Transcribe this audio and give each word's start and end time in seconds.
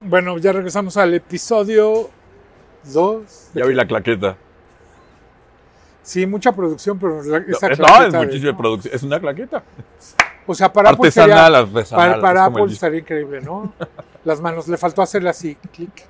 Bueno, 0.00 0.38
ya 0.38 0.52
regresamos 0.52 0.96
al 0.96 1.14
episodio 1.14 2.08
2. 2.92 3.50
Ya 3.54 3.66
vi 3.66 3.74
la 3.74 3.86
claqueta. 3.86 4.36
Sí, 6.02 6.26
mucha 6.26 6.52
producción, 6.52 6.98
pero 6.98 7.22
la- 7.22 7.38
esa 7.38 7.68
no, 7.68 7.76
claqueta 7.76 8.06
es 8.20 8.26
muchísima 8.26 8.56
producción. 8.56 8.94
Es 8.94 9.02
una 9.02 9.20
claqueta. 9.20 9.62
O 10.46 10.54
sea, 10.54 10.72
para 10.72 10.90
Apple 10.90 11.08
Artesanal, 11.08 11.30
sería- 11.52 11.58
artesanal. 11.58 12.10
para, 12.10 12.20
para 12.22 12.44
Apple 12.46 12.72
estaría 12.72 13.00
increíble, 13.00 13.40
¿no? 13.42 13.72
Las 14.24 14.40
manos, 14.40 14.66
le 14.68 14.76
faltó 14.78 15.02
hacerle 15.02 15.28
así, 15.30 15.54
clic. 15.72 16.04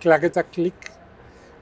Claqueta, 0.00 0.44
clic. 0.44 0.74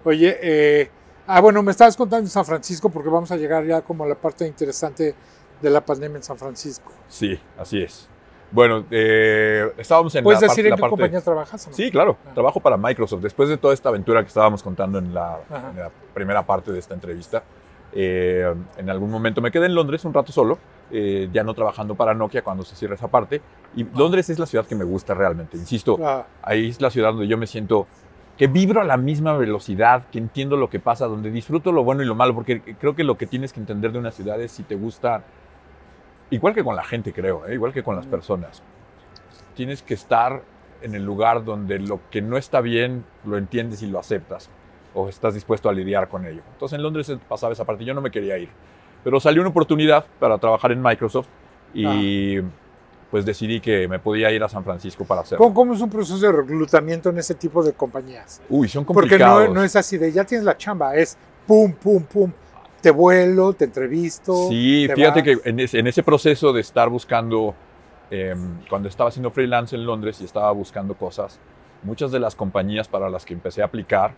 Oye, 0.04 0.38
eh, 0.42 0.90
ah, 1.26 1.40
bueno, 1.40 1.62
me 1.62 1.70
estabas 1.70 1.96
contando 1.96 2.24
en 2.26 2.30
San 2.30 2.44
Francisco 2.44 2.88
porque 2.90 3.08
vamos 3.08 3.30
a 3.30 3.36
llegar 3.36 3.64
ya 3.64 3.80
como 3.82 4.04
a 4.04 4.06
la 4.06 4.14
parte 4.14 4.46
interesante 4.46 5.14
de 5.60 5.70
la 5.70 5.80
pandemia 5.84 6.16
en 6.18 6.22
San 6.22 6.36
Francisco. 6.36 6.90
Sí, 7.08 7.38
así 7.58 7.82
es. 7.82 8.08
Bueno, 8.50 8.84
eh, 8.90 9.72
estábamos 9.78 10.14
en 10.14 10.24
¿Puedes 10.24 10.42
la, 10.42 10.48
decir 10.48 10.66
en 10.66 10.70
la 10.70 10.76
qué 10.76 10.80
parte- 10.82 10.90
compañía 10.90 11.20
trabajas? 11.22 11.66
no? 11.68 11.72
Sí, 11.74 11.90
claro. 11.90 12.18
Ah. 12.26 12.34
Trabajo 12.34 12.60
para 12.60 12.76
Microsoft. 12.76 13.22
Después 13.22 13.48
de 13.48 13.56
toda 13.56 13.72
esta 13.72 13.88
aventura 13.88 14.20
que 14.20 14.28
estábamos 14.28 14.62
contando 14.62 14.98
en 14.98 15.14
la, 15.14 15.38
Ajá. 15.48 15.70
en 15.70 15.78
la 15.78 15.90
primera 16.12 16.44
parte 16.44 16.70
de 16.70 16.78
esta 16.78 16.92
entrevista, 16.92 17.42
eh, 17.94 18.54
en 18.76 18.90
algún 18.90 19.10
momento 19.10 19.40
me 19.40 19.50
quedé 19.50 19.66
en 19.66 19.74
Londres 19.74 20.04
un 20.04 20.12
rato 20.12 20.32
solo, 20.32 20.58
eh, 20.90 21.30
ya 21.32 21.42
no 21.44 21.54
trabajando 21.54 21.94
para 21.94 22.12
Nokia 22.12 22.42
cuando 22.42 22.62
se 22.64 22.76
cierra 22.76 22.94
esa 22.96 23.08
parte. 23.08 23.40
Y 23.74 23.84
Londres 23.84 24.28
es 24.28 24.38
la 24.38 24.44
ciudad 24.44 24.66
que 24.66 24.74
me 24.74 24.84
gusta 24.84 25.14
realmente. 25.14 25.56
Insisto, 25.56 25.98
Ah, 26.02 26.26
ahí 26.42 26.68
es 26.68 26.80
la 26.80 26.90
ciudad 26.90 27.12
donde 27.12 27.26
yo 27.28 27.38
me 27.38 27.46
siento 27.46 27.86
que 28.36 28.46
vibro 28.46 28.80
a 28.80 28.84
la 28.84 28.96
misma 28.96 29.34
velocidad, 29.34 30.04
que 30.10 30.18
entiendo 30.18 30.56
lo 30.56 30.70
que 30.70 30.80
pasa, 30.80 31.06
donde 31.06 31.30
disfruto 31.30 31.70
lo 31.72 31.84
bueno 31.84 32.02
y 32.02 32.06
lo 32.06 32.14
malo, 32.14 32.34
porque 32.34 32.60
creo 32.60 32.94
que 32.96 33.04
lo 33.04 33.18
que 33.18 33.26
tienes 33.26 33.52
que 33.52 33.60
entender 33.60 33.92
de 33.92 33.98
una 33.98 34.10
ciudad 34.10 34.40
es 34.40 34.52
si 34.52 34.62
te 34.62 34.74
gusta, 34.74 35.22
igual 36.30 36.54
que 36.54 36.64
con 36.64 36.74
la 36.74 36.84
gente 36.84 37.12
creo, 37.12 37.46
¿eh? 37.46 37.54
igual 37.54 37.72
que 37.72 37.82
con 37.82 37.94
las 37.94 38.06
personas, 38.06 38.62
tienes 39.54 39.82
que 39.82 39.94
estar 39.94 40.42
en 40.80 40.94
el 40.94 41.04
lugar 41.04 41.44
donde 41.44 41.78
lo 41.78 42.00
que 42.10 42.22
no 42.22 42.36
está 42.36 42.60
bien 42.60 43.04
lo 43.24 43.36
entiendes 43.36 43.82
y 43.82 43.86
lo 43.86 43.98
aceptas, 43.98 44.50
o 44.94 45.08
estás 45.08 45.34
dispuesto 45.34 45.68
a 45.68 45.72
lidiar 45.72 46.08
con 46.08 46.26
ello. 46.26 46.42
Entonces 46.52 46.76
en 46.76 46.82
Londres 46.82 47.14
pasaba 47.28 47.52
esa 47.52 47.64
parte, 47.64 47.84
yo 47.84 47.94
no 47.94 48.00
me 48.00 48.10
quería 48.10 48.38
ir, 48.38 48.48
pero 49.04 49.20
salió 49.20 49.42
una 49.42 49.50
oportunidad 49.50 50.06
para 50.18 50.38
trabajar 50.38 50.72
en 50.72 50.82
Microsoft 50.82 51.28
y 51.74 52.38
pues 53.12 53.26
decidí 53.26 53.60
que 53.60 53.86
me 53.88 53.98
podía 53.98 54.30
ir 54.32 54.42
a 54.42 54.48
San 54.48 54.64
Francisco 54.64 55.04
para 55.04 55.20
hacerlo. 55.20 55.44
¿Cómo, 55.44 55.54
cómo 55.54 55.74
es 55.74 55.80
un 55.82 55.90
proceso 55.90 56.18
de 56.18 56.32
reclutamiento 56.32 57.10
en 57.10 57.18
ese 57.18 57.34
tipo 57.34 57.62
de 57.62 57.74
compañías? 57.74 58.40
Uy, 58.48 58.68
son 58.68 58.86
Porque 58.86 59.00
complicados. 59.10 59.48
no, 59.48 59.54
no 59.56 59.62
es 59.64 59.76
así 59.76 59.98
de 59.98 60.10
ya 60.10 60.24
tienes 60.24 60.46
la 60.46 60.56
chamba, 60.56 60.96
es 60.96 61.18
pum, 61.46 61.72
pum, 61.74 62.02
pum. 62.04 62.32
Te 62.80 62.90
vuelo, 62.90 63.52
te 63.52 63.66
entrevisto. 63.66 64.48
Sí, 64.48 64.86
te 64.88 64.94
fíjate 64.96 65.20
vas. 65.20 65.40
que 65.42 65.48
en 65.50 65.60
ese, 65.60 65.78
en 65.78 65.86
ese 65.88 66.02
proceso 66.02 66.52
de 66.54 66.62
estar 66.62 66.88
buscando, 66.88 67.54
eh, 68.10 68.34
cuando 68.70 68.88
estaba 68.88 69.08
haciendo 69.10 69.30
freelance 69.30 69.76
en 69.76 69.84
Londres 69.84 70.18
y 70.22 70.24
estaba 70.24 70.50
buscando 70.50 70.94
cosas, 70.94 71.38
muchas 71.82 72.10
de 72.12 72.18
las 72.18 72.34
compañías 72.34 72.88
para 72.88 73.10
las 73.10 73.24
que 73.26 73.34
empecé 73.34 73.60
a 73.60 73.66
aplicar 73.66 74.14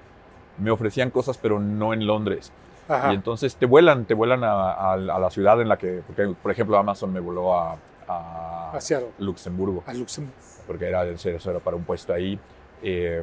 me 0.56 0.70
ofrecían 0.70 1.10
cosas, 1.10 1.36
pero 1.36 1.58
no 1.58 1.92
en 1.92 2.06
Londres. 2.06 2.52
Ajá. 2.88 3.10
Y 3.12 3.16
entonces 3.16 3.56
te 3.56 3.66
vuelan, 3.66 4.04
te 4.04 4.14
vuelan 4.14 4.44
a, 4.44 4.70
a- 4.70 4.92
a 4.92 4.96
la 4.96 5.30
ciudad 5.30 5.60
en 5.60 5.68
la 5.68 5.76
que, 5.78 6.00
porque, 6.06 6.32
por 6.40 6.52
ejemplo, 6.52 6.78
Amazon 6.78 7.12
me 7.12 7.18
voló 7.18 7.58
a, 7.58 7.76
a 8.08 8.78
Luxemburgo, 9.18 9.82
a 9.86 9.94
Luxemburgo. 9.94 10.36
porque 10.66 10.86
era, 10.88 11.04
eso 11.04 11.50
era 11.50 11.58
para 11.60 11.76
un 11.76 11.84
puesto 11.84 12.12
ahí. 12.12 12.38
Eh, 12.82 13.22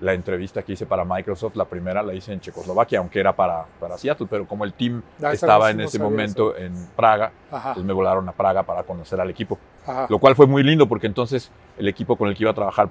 la 0.00 0.12
entrevista 0.12 0.62
que 0.62 0.72
hice 0.72 0.86
para 0.86 1.04
Microsoft, 1.04 1.54
la 1.56 1.64
primera 1.64 2.02
la 2.02 2.12
hice 2.12 2.32
en 2.32 2.40
Checoslovaquia, 2.40 2.98
aunque 2.98 3.20
era 3.20 3.32
para, 3.34 3.64
para 3.78 3.96
Seattle, 3.96 4.26
pero 4.28 4.44
como 4.46 4.64
el 4.64 4.72
team 4.74 5.00
Ah, 5.22 5.32
estaba 5.32 5.70
en 5.70 5.80
ese 5.80 5.98
momento 6.00 6.54
en 6.56 6.74
Praga, 6.96 7.30
Ajá, 7.50 7.74
pues 7.74 7.86
me 7.86 7.92
volaron 7.92 8.28
a 8.28 8.32
Praga 8.32 8.64
para 8.64 8.82
conocer 8.82 9.20
al 9.20 9.30
equipo. 9.30 9.56
ajá. 9.86 10.06
Lo 10.10 10.18
cual 10.18 10.34
fue 10.34 10.46
muy 10.46 10.62
lindo 10.64 10.88
porque 10.88 11.06
entonces 11.06 11.50
el 11.78 11.86
equipo 11.88 12.16
con 12.16 12.28
el 12.28 12.34
que 12.34 12.42
iba 12.42 12.50
a 12.50 12.54
trabajar 12.54 12.90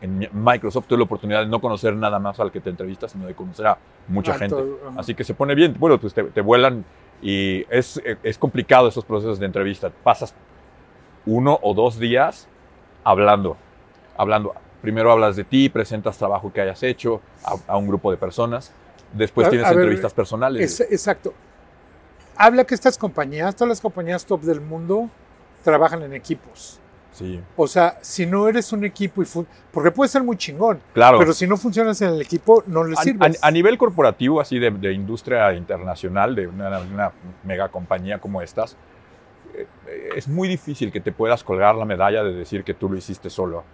en 0.00 0.28
Microsoft 0.32 0.86
tuve 0.88 0.98
la 0.98 1.04
oportunidad 1.04 1.40
de 1.40 1.46
no 1.46 1.60
conocer 1.60 1.94
nada 1.94 2.18
más 2.18 2.40
al 2.40 2.50
que 2.50 2.60
te 2.60 2.70
entrevistas, 2.70 3.12
sino 3.12 3.26
de 3.26 3.34
conocer 3.34 3.66
a 3.66 3.78
mucha 4.08 4.32
Ah, 4.32 4.38
gente. 4.38 4.56
todo. 4.56 4.78
Así 4.96 5.14
que 5.14 5.24
se 5.24 5.34
pone 5.34 5.54
bien. 5.54 5.76
Bueno, 5.78 6.00
pues 6.00 6.14
te, 6.14 6.24
te 6.24 6.40
vuelan 6.40 6.82
y 7.22 7.64
es, 7.70 8.00
es 8.22 8.38
complicado 8.38 8.88
esos 8.88 9.04
procesos 9.04 9.38
de 9.38 9.46
entrevista. 9.46 9.90
Pasas 9.90 10.34
uno 11.26 11.58
o 11.62 11.74
dos 11.74 11.98
días 11.98 12.46
hablando, 13.04 13.56
hablando. 14.16 14.54
Primero 14.82 15.10
hablas 15.10 15.36
de 15.36 15.44
ti, 15.44 15.68
presentas 15.68 16.16
trabajo 16.18 16.52
que 16.52 16.60
hayas 16.60 16.82
hecho 16.82 17.20
a, 17.44 17.56
a 17.72 17.76
un 17.76 17.88
grupo 17.88 18.10
de 18.10 18.16
personas. 18.16 18.72
Después 19.12 19.46
A- 19.46 19.50
tienes 19.50 19.66
a 19.66 19.70
ver, 19.70 19.80
entrevistas 19.80 20.12
personales. 20.14 20.80
Es- 20.80 20.90
exacto. 20.92 21.32
Habla 22.36 22.64
que 22.64 22.74
estas 22.74 22.96
compañías, 22.96 23.54
todas 23.56 23.68
las 23.70 23.80
compañías 23.80 24.24
top 24.24 24.42
del 24.42 24.60
mundo, 24.60 25.10
trabajan 25.64 26.02
en 26.02 26.12
equipos. 26.14 26.78
Sí, 27.12 27.40
O 27.56 27.66
sea, 27.66 27.98
si 28.00 28.26
no 28.26 28.46
eres 28.46 28.72
un 28.72 28.84
equipo 28.84 29.20
y 29.20 29.26
porque 29.72 29.90
puede 29.90 30.08
ser 30.08 30.22
muy 30.22 30.36
chingón, 30.36 30.78
claro. 30.94 31.18
pero 31.18 31.32
si 31.32 31.48
no 31.48 31.56
funcionas 31.56 32.00
en 32.00 32.10
el 32.10 32.20
equipo, 32.20 32.62
no 32.68 32.84
le 32.84 32.94
sirves. 32.94 33.42
A, 33.42 33.48
a 33.48 33.50
nivel 33.50 33.76
corporativo, 33.76 34.40
así 34.40 34.60
de, 34.60 34.70
de 34.70 34.92
industria 34.92 35.52
internacional, 35.54 36.36
de 36.36 36.46
una, 36.46 36.78
una 36.78 37.10
mega 37.42 37.70
compañía 37.70 38.20
como 38.20 38.40
estas, 38.40 38.76
es 40.16 40.28
muy 40.28 40.48
difícil 40.48 40.92
que 40.92 41.00
te 41.00 41.12
puedas 41.12 41.44
colgar 41.44 41.74
la 41.74 41.84
medalla 41.84 42.22
de 42.22 42.34
decir 42.34 42.64
que 42.64 42.74
tú 42.74 42.88
lo 42.88 42.96
hiciste 42.96 43.30
solo. 43.30 43.64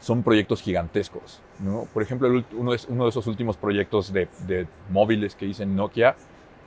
Son 0.00 0.22
proyectos 0.22 0.62
gigantescos. 0.62 1.40
¿no? 1.60 1.86
Por 1.92 2.02
ejemplo, 2.02 2.28
uno, 2.56 2.72
de, 2.72 2.80
uno 2.88 3.04
de 3.04 3.10
esos 3.10 3.26
últimos 3.26 3.56
proyectos 3.56 4.12
de, 4.12 4.28
de 4.46 4.66
móviles 4.90 5.34
que 5.36 5.46
hice 5.46 5.62
en 5.62 5.76
Nokia 5.76 6.16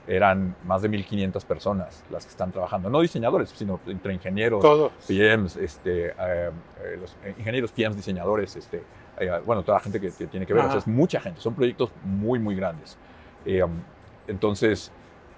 eran 0.07 0.55
más 0.65 0.81
de 0.81 0.89
1.500 0.89 1.43
personas 1.45 2.03
las 2.11 2.25
que 2.25 2.31
están 2.31 2.51
trabajando. 2.51 2.89
No 2.89 3.01
diseñadores, 3.01 3.49
sino 3.49 3.79
entre 3.87 4.13
ingenieros, 4.13 4.61
Todos. 4.61 4.91
PMs, 5.07 5.57
este, 5.57 6.07
eh, 6.07 6.13
eh, 6.17 6.51
los 6.99 7.15
ingenieros, 7.37 7.71
PMs, 7.71 7.95
diseñadores, 7.95 8.55
este, 8.55 8.83
eh, 9.17 9.41
bueno, 9.45 9.63
toda 9.63 9.77
la 9.77 9.83
gente 9.83 9.99
que, 9.99 10.11
que 10.11 10.27
tiene 10.27 10.45
que 10.45 10.53
ver, 10.53 10.61
o 10.61 10.65
sea, 10.67 10.71
Ajá. 10.71 10.79
es 10.79 10.87
mucha 10.87 11.19
gente, 11.19 11.41
son 11.41 11.55
proyectos 11.55 11.91
muy, 12.03 12.39
muy 12.39 12.55
grandes. 12.55 12.97
Eh, 13.45 13.63
um, 13.63 13.71
entonces, 14.27 14.91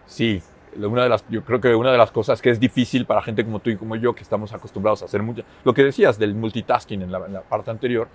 sí, 0.05 0.41
una 0.85 1.03
de 1.03 1.09
las, 1.09 1.25
yo 1.29 1.43
creo 1.43 1.59
que 1.59 1.73
una 1.73 1.91
de 1.91 1.97
las 1.97 2.11
cosas 2.11 2.41
que 2.41 2.49
es 2.49 2.59
difícil 2.59 3.05
para 3.05 3.21
gente 3.21 3.43
como 3.43 3.59
tú 3.59 3.69
y 3.69 3.77
como 3.77 3.95
yo, 3.95 4.13
que 4.13 4.21
estamos 4.21 4.53
acostumbrados 4.53 5.01
a 5.01 5.05
hacer 5.05 5.23
mucho, 5.23 5.43
lo 5.63 5.73
que 5.73 5.83
decías 5.83 6.19
del 6.19 6.35
multitasking 6.35 7.01
en 7.01 7.11
la, 7.11 7.25
en 7.25 7.33
la 7.33 7.41
parte 7.41 7.71
anterior, 7.71 8.07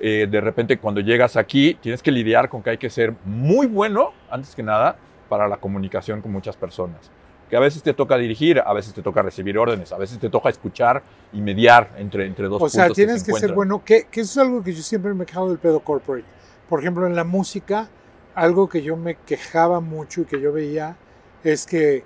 eh, 0.00 0.28
de 0.30 0.40
repente 0.40 0.78
cuando 0.78 1.00
llegas 1.00 1.36
aquí 1.36 1.76
tienes 1.80 2.02
que 2.02 2.12
lidiar 2.12 2.48
con 2.48 2.62
que 2.62 2.70
hay 2.70 2.78
que 2.78 2.90
ser 2.90 3.14
muy 3.24 3.66
bueno, 3.66 4.12
antes 4.30 4.54
que 4.54 4.62
nada, 4.62 4.96
para 5.28 5.48
la 5.48 5.56
comunicación 5.56 6.20
con 6.20 6.32
muchas 6.32 6.56
personas. 6.56 7.10
Que 7.50 7.56
a 7.56 7.60
veces 7.60 7.82
te 7.82 7.92
toca 7.92 8.16
dirigir, 8.16 8.60
a 8.64 8.72
veces 8.72 8.94
te 8.94 9.02
toca 9.02 9.22
recibir 9.22 9.58
órdenes, 9.58 9.92
a 9.92 9.98
veces 9.98 10.18
te 10.18 10.30
toca 10.30 10.48
escuchar 10.48 11.02
y 11.32 11.40
mediar 11.40 11.90
entre, 11.98 12.26
entre 12.26 12.48
dos 12.48 12.62
O 12.62 12.68
sea, 12.68 12.84
puntos 12.84 12.96
tienes 12.96 13.22
se 13.22 13.32
que, 13.32 13.38
ser 13.38 13.52
bueno, 13.52 13.84
que, 13.84 14.06
que 14.10 14.22
eso 14.22 14.40
es 14.40 14.46
algo 14.46 14.62
que 14.62 14.72
yo 14.72 14.82
siempre 14.82 15.12
me 15.14 15.24
he 15.24 15.26
quejado 15.26 15.48
del 15.48 15.58
pedo 15.58 15.80
corporate. 15.80 16.26
Por 16.68 16.80
ejemplo, 16.80 17.06
en 17.06 17.14
la 17.14 17.24
música, 17.24 17.88
algo 18.34 18.68
que 18.68 18.82
yo 18.82 18.96
me 18.96 19.16
quejaba 19.16 19.80
mucho 19.80 20.22
y 20.22 20.24
que 20.24 20.40
yo 20.40 20.52
veía 20.52 20.96
es 21.44 21.66
que 21.66 22.02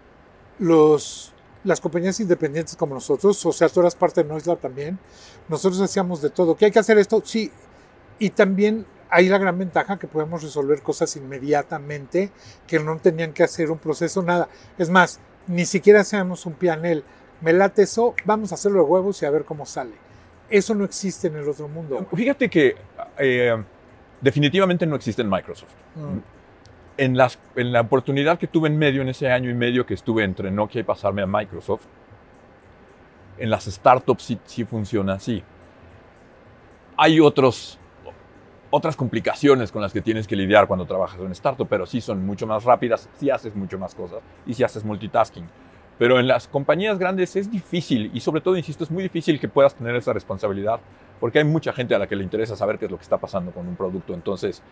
los, 0.58 1.32
las 1.64 1.80
compañías 1.80 2.18
independientes 2.20 2.76
como 2.76 2.94
nosotros, 2.94 3.44
o 3.46 3.52
sea, 3.52 3.68
tú 3.68 3.80
eras 3.80 3.94
parte 3.94 4.22
de 4.22 4.28
Noisla 4.28 4.56
también, 4.56 4.98
nosotros 5.48 5.80
hacíamos 5.80 6.20
de 6.20 6.30
todo. 6.30 6.56
¿Qué 6.56 6.66
hay 6.66 6.70
que 6.70 6.80
hacer 6.80 6.98
esto? 6.98 7.22
Sí. 7.24 7.50
Y 8.18 8.30
también 8.30 8.84
hay 9.10 9.28
la 9.28 9.38
gran 9.38 9.58
ventaja 9.58 9.98
que 9.98 10.06
podemos 10.06 10.42
resolver 10.42 10.82
cosas 10.82 11.14
inmediatamente, 11.16 12.30
que 12.66 12.80
no 12.80 12.98
tenían 12.98 13.32
que 13.32 13.44
hacer 13.44 13.70
un 13.70 13.78
proceso, 13.78 14.22
nada. 14.22 14.48
Es 14.76 14.90
más, 14.90 15.20
ni 15.46 15.64
siquiera 15.64 16.00
hacíamos 16.00 16.44
un 16.46 16.54
pianel. 16.54 17.04
Me 17.40 17.52
late 17.52 17.82
eso, 17.82 18.14
vamos 18.24 18.50
a 18.50 18.56
hacerlo 18.56 18.82
de 18.82 18.90
huevos 18.90 19.22
y 19.22 19.26
a 19.26 19.30
ver 19.30 19.44
cómo 19.44 19.64
sale. 19.64 19.94
Eso 20.50 20.74
no 20.74 20.84
existe 20.84 21.28
en 21.28 21.36
el 21.36 21.48
otro 21.48 21.68
mundo. 21.68 22.06
Fíjate 22.14 22.48
que 22.48 22.74
eh, 23.18 23.64
definitivamente 24.20 24.86
no 24.86 24.96
existe 24.96 25.22
en 25.22 25.30
Microsoft. 25.30 25.74
Mm. 25.94 26.37
En, 26.98 27.16
las, 27.16 27.38
en 27.56 27.72
la 27.72 27.80
oportunidad 27.80 28.38
que 28.38 28.46
tuve 28.46 28.68
en 28.68 28.76
medio, 28.76 29.00
en 29.00 29.08
ese 29.08 29.30
año 29.30 29.48
y 29.48 29.54
medio 29.54 29.86
que 29.86 29.94
estuve 29.94 30.24
entre 30.24 30.50
Nokia 30.50 30.80
y 30.80 30.84
pasarme 30.84 31.22
a 31.22 31.26
Microsoft, 31.26 31.86
en 33.38 33.50
las 33.50 33.64
startups 33.64 34.22
sí, 34.22 34.38
sí 34.44 34.64
funciona 34.64 35.14
así. 35.14 35.42
Hay 36.96 37.20
otros, 37.20 37.78
otras 38.70 38.96
complicaciones 38.96 39.72
con 39.72 39.80
las 39.80 39.92
que 39.92 40.02
tienes 40.02 40.26
que 40.26 40.36
lidiar 40.36 40.66
cuando 40.66 40.84
trabajas 40.86 41.18
en 41.18 41.26
una 41.26 41.32
startup, 41.32 41.68
pero 41.68 41.86
sí 41.86 42.00
son 42.00 42.26
mucho 42.26 42.46
más 42.46 42.64
rápidas, 42.64 43.08
sí 43.16 43.30
haces 43.30 43.54
mucho 43.54 43.78
más 43.78 43.94
cosas 43.94 44.20
y 44.44 44.54
sí 44.54 44.64
haces 44.64 44.84
multitasking. 44.84 45.48
Pero 45.98 46.20
en 46.20 46.28
las 46.28 46.46
compañías 46.46 46.98
grandes 46.98 47.34
es 47.36 47.50
difícil 47.50 48.10
y 48.14 48.20
sobre 48.20 48.40
todo, 48.40 48.56
insisto, 48.56 48.84
es 48.84 48.90
muy 48.90 49.02
difícil 49.02 49.40
que 49.40 49.48
puedas 49.48 49.74
tener 49.74 49.96
esa 49.96 50.12
responsabilidad 50.12 50.80
porque 51.18 51.38
hay 51.38 51.44
mucha 51.44 51.72
gente 51.72 51.94
a 51.94 51.98
la 51.98 52.06
que 52.06 52.14
le 52.14 52.22
interesa 52.22 52.54
saber 52.54 52.78
qué 52.78 52.84
es 52.84 52.90
lo 52.90 52.96
que 52.96 53.02
está 53.02 53.18
pasando 53.18 53.50
con 53.50 53.66
un 53.66 53.74
producto. 53.74 54.14
Entonces, 54.14 54.62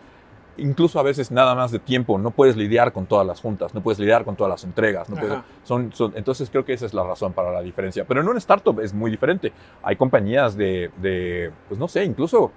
incluso 0.57 0.99
a 0.99 1.03
veces 1.03 1.31
nada 1.31 1.55
más 1.55 1.71
de 1.71 1.79
tiempo, 1.79 2.17
no 2.17 2.31
puedes 2.31 2.55
lidiar 2.55 2.91
con 2.93 3.05
todas 3.05 3.25
las 3.25 3.39
juntas, 3.41 3.73
no 3.73 3.81
puedes 3.81 3.99
lidiar 3.99 4.25
con 4.25 4.35
todas 4.35 4.49
las 4.51 4.63
entregas. 4.63 5.09
No 5.09 5.15
puedes- 5.15 5.37
son, 5.63 5.91
son- 5.93 6.13
entonces 6.15 6.49
creo 6.49 6.65
que 6.65 6.73
esa 6.73 6.85
es 6.85 6.93
la 6.93 7.03
razón 7.03 7.33
para 7.33 7.51
la 7.51 7.61
diferencia. 7.61 8.05
Pero 8.05 8.21
en 8.21 8.27
una 8.27 8.37
startup 8.39 8.79
es 8.79 8.93
muy 8.93 9.11
diferente. 9.11 9.51
Hay 9.83 9.95
compañías 9.95 10.55
de, 10.57 10.91
de, 10.97 11.51
pues 11.67 11.79
no 11.79 11.87
sé, 11.87 12.03
incluso 12.03 12.51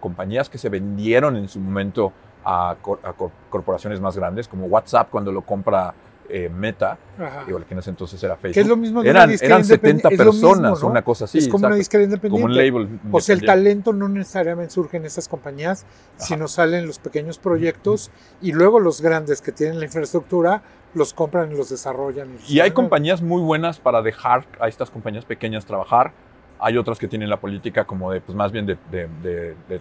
compañías 0.00 0.48
que 0.48 0.58
se 0.58 0.68
vendieron 0.68 1.36
en 1.36 1.48
su 1.48 1.60
momento 1.60 2.12
a, 2.44 2.76
cor- 2.80 3.00
a 3.02 3.12
cor- 3.12 3.30
corporaciones 3.50 4.00
más 4.00 4.16
grandes, 4.16 4.48
como 4.48 4.66
WhatsApp 4.66 5.08
cuando 5.10 5.30
lo 5.30 5.42
compra 5.42 5.92
eh, 6.32 6.48
Meta, 6.48 6.98
Ajá. 7.18 7.44
digo, 7.46 7.58
que 7.66 7.74
en 7.74 7.78
ese 7.80 7.90
entonces 7.90 8.22
era 8.22 8.36
Facebook. 8.36 8.54
Que 8.54 8.60
es 8.60 8.66
lo 8.66 8.76
mismo 8.76 9.02
de 9.02 9.10
una 9.10 9.20
eran, 9.20 9.30
disquera 9.30 9.54
eran 9.56 9.64
70 9.64 10.08
independ- 10.08 10.12
es 10.12 10.18
lo 10.18 10.32
mismo, 10.32 10.48
personas, 10.50 10.82
¿no? 10.82 10.88
una 10.88 11.02
cosa 11.02 11.24
así. 11.26 11.38
es 11.38 11.48
como 11.48 11.66
una 11.66 11.76
disquera 11.76 12.04
independiente. 12.04 12.42
Como 12.42 12.52
un 12.52 12.56
label. 12.56 13.00
O 13.10 13.20
sea, 13.20 13.34
el 13.34 13.40
independiente. 13.40 13.46
talento 13.46 13.92
no 13.92 14.08
necesariamente 14.08 14.72
surge 14.72 14.96
en 14.96 15.04
estas 15.04 15.28
compañías, 15.28 15.84
Ajá. 16.16 16.24
sino 16.26 16.48
salen 16.48 16.86
los 16.86 16.98
pequeños 16.98 17.38
proyectos 17.38 18.10
y 18.40 18.52
luego 18.52 18.80
los 18.80 19.00
grandes 19.00 19.40
que 19.42 19.52
tienen 19.52 19.78
la 19.78 19.86
infraestructura 19.86 20.62
los 20.94 21.14
compran 21.14 21.52
y 21.52 21.56
los 21.56 21.70
desarrollan. 21.70 22.36
Y 22.48 22.60
hay 22.60 22.72
compañías 22.72 23.22
muy 23.22 23.40
buenas 23.42 23.78
para 23.78 24.02
dejar 24.02 24.46
a 24.60 24.66
estas 24.68 24.90
compañías 24.90 25.24
pequeñas 25.24 25.64
trabajar. 25.66 26.12
Hay 26.58 26.76
otras 26.76 26.98
que 26.98 27.08
tienen 27.08 27.30
la 27.30 27.38
política 27.40 27.84
como 27.84 28.10
de, 28.12 28.20
pues 28.20 28.36
más 28.36 28.50
bien 28.52 28.66
de, 28.66 28.76
de, 28.90 29.08
de- 29.22 29.54
de 29.68 29.80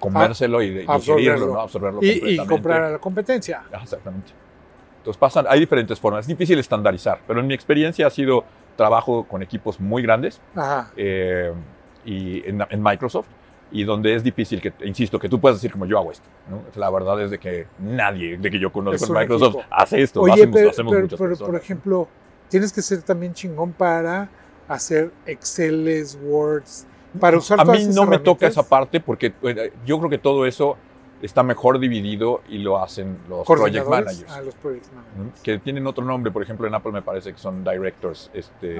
comérselo 0.00 0.60
y 0.60 0.68
de 0.68 0.80
digerirlo, 0.80 0.92
absorberlo. 0.94 1.46
¿no? 1.54 1.60
Absorberlo 1.60 2.00
y, 2.02 2.36
comprar 2.46 2.82
a 2.82 2.90
la 2.90 2.98
competencia. 2.98 3.62
Exactamente. 3.82 4.32
Entonces 5.04 5.20
pasan, 5.20 5.44
hay 5.50 5.60
diferentes 5.60 6.00
formas. 6.00 6.20
Es 6.20 6.28
difícil 6.28 6.58
estandarizar, 6.58 7.20
pero 7.26 7.40
en 7.40 7.46
mi 7.46 7.52
experiencia 7.52 8.06
ha 8.06 8.10
sido 8.10 8.42
trabajo 8.74 9.24
con 9.24 9.42
equipos 9.42 9.78
muy 9.78 10.00
grandes 10.02 10.40
eh, 10.96 11.52
y 12.06 12.48
en, 12.48 12.64
en 12.70 12.82
Microsoft 12.82 13.26
y 13.70 13.84
donde 13.84 14.14
es 14.14 14.24
difícil 14.24 14.62
que, 14.62 14.72
insisto, 14.82 15.18
que 15.18 15.28
tú 15.28 15.38
puedas 15.38 15.58
decir 15.58 15.72
como 15.72 15.84
yo 15.84 15.98
hago 15.98 16.10
esto. 16.10 16.26
¿no? 16.48 16.62
La 16.76 16.88
verdad 16.88 17.20
es 17.20 17.30
de 17.30 17.38
que 17.38 17.66
nadie 17.80 18.38
de 18.38 18.50
que 18.50 18.58
yo 18.58 18.72
conozco 18.72 19.04
en 19.04 19.12
Microsoft 19.12 19.56
equipo. 19.56 19.68
hace 19.70 20.00
esto. 20.00 20.22
Oye, 20.22 20.32
hacemos, 20.32 20.54
pero, 20.54 20.70
hacemos 20.70 20.94
pero- 20.94 21.16
pero, 21.18 21.36
por 21.36 21.56
ejemplo, 21.56 22.08
tienes 22.48 22.72
que 22.72 22.80
ser 22.80 23.02
también 23.02 23.34
chingón 23.34 23.72
para 23.74 24.30
hacer 24.68 25.10
Exceles, 25.26 26.18
Words, 26.22 26.86
para 27.20 27.36
usar 27.36 27.60
A 27.60 27.64
todas 27.64 27.86
mí 27.86 27.94
no 27.94 28.06
me 28.06 28.18
toca 28.20 28.46
esa 28.46 28.66
parte 28.66 29.00
porque 29.00 29.34
eh, 29.42 29.70
yo 29.84 29.98
creo 29.98 30.08
que 30.08 30.18
todo 30.18 30.46
eso 30.46 30.78
está 31.24 31.42
mejor 31.42 31.78
dividido 31.78 32.42
y 32.48 32.58
lo 32.58 32.82
hacen 32.82 33.18
los 33.28 33.46
project 33.46 33.88
managers. 33.88 34.26
Ah, 34.28 34.40
los 34.42 34.54
project 34.56 34.86
managers. 34.92 35.40
Que 35.42 35.58
tienen 35.58 35.86
otro 35.86 36.04
nombre, 36.04 36.30
por 36.30 36.42
ejemplo, 36.42 36.66
en 36.66 36.74
Apple 36.74 36.92
me 36.92 37.02
parece 37.02 37.32
que 37.32 37.38
son 37.38 37.64
directors, 37.64 38.30
este, 38.34 38.74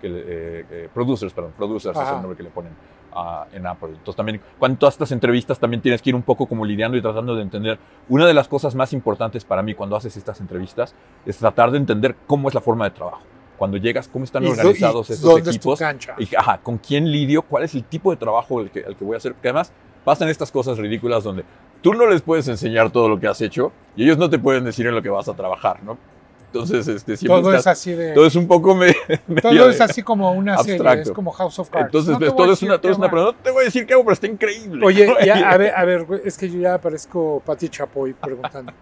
que, 0.00 0.06
eh, 0.06 0.66
eh, 0.70 0.88
producers, 0.94 1.32
perdón, 1.32 1.52
producers 1.56 1.96
es 1.96 2.02
Ajá. 2.02 2.16
el 2.16 2.22
nombre 2.22 2.36
que 2.36 2.42
le 2.44 2.50
ponen 2.50 2.72
ah, 3.12 3.46
en 3.52 3.66
Apple. 3.66 3.88
Entonces 3.90 4.14
también, 4.16 4.40
cuando 4.58 4.78
todas 4.78 4.94
estas 4.94 5.10
entrevistas 5.12 5.58
también 5.58 5.80
tienes 5.82 6.00
que 6.00 6.10
ir 6.10 6.14
un 6.14 6.22
poco 6.22 6.46
como 6.46 6.64
lidiando 6.64 6.96
y 6.96 7.02
tratando 7.02 7.34
de 7.34 7.42
entender. 7.42 7.78
Una 8.08 8.26
de 8.26 8.34
las 8.34 8.46
cosas 8.46 8.74
más 8.76 8.92
importantes 8.92 9.44
para 9.44 9.62
mí 9.62 9.74
cuando 9.74 9.96
haces 9.96 10.16
estas 10.16 10.40
entrevistas 10.40 10.94
es 11.26 11.36
tratar 11.38 11.70
de 11.72 11.78
entender 11.78 12.14
cómo 12.26 12.48
es 12.48 12.54
la 12.54 12.60
forma 12.60 12.84
de 12.84 12.92
trabajo. 12.92 13.22
Cuando 13.56 13.76
llegas, 13.76 14.06
cómo 14.06 14.24
están 14.24 14.44
¿Y 14.44 14.46
do- 14.46 14.52
organizados 14.52 15.10
estos 15.10 15.40
es 15.40 15.48
equipos. 15.48 15.80
cancha? 15.80 16.14
Y, 16.18 16.32
ajá, 16.36 16.58
¿con 16.58 16.78
quién 16.78 17.10
lidio? 17.10 17.42
¿Cuál 17.42 17.64
es 17.64 17.74
el 17.74 17.82
tipo 17.82 18.12
de 18.12 18.16
trabajo 18.16 18.60
al 18.60 18.70
que, 18.70 18.84
al 18.84 18.94
que 18.94 19.04
voy 19.04 19.14
a 19.14 19.16
hacer? 19.16 19.32
Porque 19.32 19.48
además 19.48 19.72
pasan 20.04 20.28
estas 20.28 20.52
cosas 20.52 20.78
ridículas 20.78 21.24
donde 21.24 21.44
tú 21.80 21.94
no 21.94 22.06
les 22.06 22.22
puedes 22.22 22.48
enseñar 22.48 22.90
todo 22.90 23.08
lo 23.08 23.18
que 23.18 23.28
has 23.28 23.40
hecho 23.40 23.72
y 23.96 24.04
ellos 24.04 24.18
no 24.18 24.30
te 24.30 24.38
pueden 24.38 24.64
decir 24.64 24.86
en 24.86 24.94
lo 24.94 25.02
que 25.02 25.08
vas 25.10 25.28
a 25.28 25.34
trabajar, 25.34 25.82
¿no? 25.82 25.98
Entonces, 26.46 26.88
este, 26.88 27.16
siempre 27.16 27.42
Todo 27.42 27.54
es 27.54 27.66
así 27.66 27.92
de... 27.92 28.14
todo 28.14 28.26
es 28.26 28.34
un 28.34 28.48
poco 28.48 28.74
me, 28.74 28.94
Todo 29.42 29.68
es 29.68 29.80
así 29.82 30.02
como 30.02 30.32
una 30.32 30.56
serie, 30.58 30.74
abstracto. 30.76 31.10
es 31.10 31.14
como 31.14 31.30
House 31.30 31.58
of 31.58 31.68
Cards. 31.68 31.86
Entonces, 31.86 32.12
No 32.12 32.18
ves, 32.18 32.34
todo 32.34 32.52
es 32.52 32.62
una, 32.62 32.80
todo 32.80 32.92
es 32.92 32.98
una 32.98 33.10
pregunta. 33.10 33.36
No 33.36 33.42
te 33.44 33.50
voy 33.50 33.62
a 33.62 33.64
decir 33.66 33.84
qué 33.84 33.92
hago, 33.92 34.02
pero 34.02 34.14
está 34.14 34.26
increíble. 34.28 34.84
Oye, 34.84 35.14
ya, 35.26 35.50
a 35.50 35.56
ver, 35.58 35.74
a 35.76 35.84
ver, 35.84 36.06
es 36.24 36.38
que 36.38 36.48
yo 36.48 36.58
ya 36.58 36.80
parezco 36.80 37.42
Pati 37.44 37.68
Chapoy 37.68 38.14
preguntando. 38.14 38.72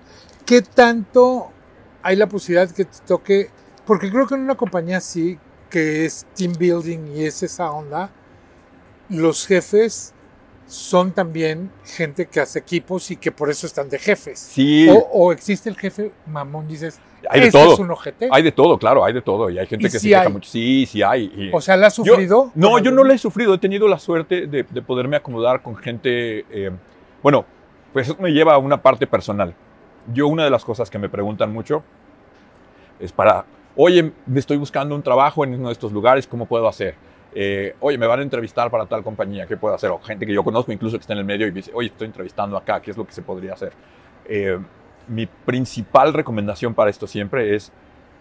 ¿Qué 0.45 0.63
tanto 0.63 1.49
hay 2.05 2.15
la 2.15 2.29
posibilidad 2.29 2.71
que 2.71 2.85
te 2.85 2.99
toque? 3.05 3.51
Porque 3.85 4.13
creo 4.13 4.29
que 4.29 4.37
en 4.37 4.43
una 4.43 4.55
compañía 4.55 4.99
así, 4.99 5.37
que 5.69 6.05
es 6.05 6.25
team 6.37 6.53
building 6.57 7.17
y 7.17 7.25
es 7.25 7.43
esa 7.43 7.73
onda, 7.73 8.11
los 9.09 9.45
jefes 9.45 10.15
son 10.67 11.13
también 11.13 11.71
gente 11.85 12.27
que 12.27 12.41
hace 12.41 12.59
equipos 12.59 13.11
y 13.11 13.17
que 13.17 13.31
por 13.31 13.49
eso 13.51 13.67
están 13.67 13.89
de 13.89 13.99
jefes. 13.99 14.39
Sí, 14.39 14.89
O, 14.89 14.95
o 15.13 15.33
existe 15.33 15.69
el 15.69 15.77
jefe 15.77 16.11
mamón, 16.27 16.67
dices, 16.67 17.01
hay 17.31 17.41
de 17.43 17.47
este 17.49 17.59
todo. 17.59 17.75
es 17.75 17.79
un 17.79 17.91
ojete. 17.91 18.29
Hay 18.33 18.43
de 18.43 18.51
todo, 18.53 18.77
claro, 18.79 19.05
hay 19.05 19.13
de 19.13 19.23
todo. 19.23 19.49
Y 19.49 19.59
hay 19.59 19.67
gente 19.67 19.83
¿Y 19.87 19.91
que 19.91 19.91
sí 19.91 19.99
se 20.01 20.09
queja 20.09 20.23
hay? 20.23 20.33
mucho. 20.33 20.51
Sí, 20.51 20.87
sí 20.87 21.03
hay. 21.03 21.33
y- 21.37 21.51
o 21.55 21.61
sea, 21.61 21.77
¿la 21.77 21.87
has 21.87 21.97
Yo- 21.97 22.05
sufrido? 22.05 22.51
No, 22.55 22.71
con 22.73 22.83
yo 22.83 22.91
no 22.91 23.05
la 23.05 23.15
he 23.15 23.19
sufrido. 23.19 23.55
He 23.55 23.59
tenido 23.59 23.87
la 23.89 23.99
suerte 23.99 24.47
de, 24.49 24.65
de 24.65 24.83
poderme 24.83 25.17
acomodar 25.17 25.63
con 25.63 25.77
gente. 25.77 26.45
eh, 26.51 26.71
bueno, 27.23 27.45
pues 27.93 28.09
eso 28.09 28.17
me 28.21 28.31
lleva 28.33 28.55
a 28.55 28.59
una 28.59 28.83
parte 28.83 29.07
personal. 29.07 29.55
Yo, 30.13 30.27
una 30.29 30.45
de 30.45 30.51
las 30.51 30.65
cosas 30.65 30.91
que 30.91 30.99
me 30.99 31.09
preguntan 31.09 31.53
mucho 31.53 31.83
es 33.01 33.13
para. 33.13 33.45
Oye, 33.77 34.13
me 34.27 34.41
estoy 34.41 34.57
buscando 34.57 34.95
un 34.95 35.03
trabajo 35.03 35.45
en 35.45 35.55
uno 35.55 35.69
de 35.69 35.73
estos 35.73 35.93
lugares, 35.93 36.27
¿cómo 36.27 36.47
puedo 36.47 36.67
hacer? 36.67 36.95
Eh, 37.39 37.77
oye, 37.81 37.99
me 37.99 38.07
van 38.07 38.21
a 38.21 38.23
entrevistar 38.23 38.71
para 38.71 38.87
tal 38.87 39.05
compañía, 39.05 39.47
¿qué 39.47 39.59
puedo 39.59 39.75
hacer? 39.75 39.91
O 39.91 39.99
gente 39.99 40.25
que 40.25 40.33
yo 40.33 40.43
conozco, 40.43 40.73
incluso 40.73 40.97
que 40.97 41.03
está 41.03 41.13
en 41.13 41.19
el 41.19 41.27
medio 41.27 41.47
y 41.47 41.51
dice, 41.51 41.71
oye, 41.75 41.89
estoy 41.89 42.07
entrevistando 42.07 42.57
acá, 42.57 42.81
¿qué 42.81 42.91
es 42.91 42.97
lo 42.97 43.07
que 43.07 43.13
se 43.13 43.21
podría 43.21 43.53
hacer? 43.53 43.75
Eh, 44.25 44.59
mi 45.07 45.27
principal 45.27 46.15
recomendación 46.15 46.73
para 46.73 46.89
esto 46.89 47.07
siempre 47.07 47.55
es 47.55 47.73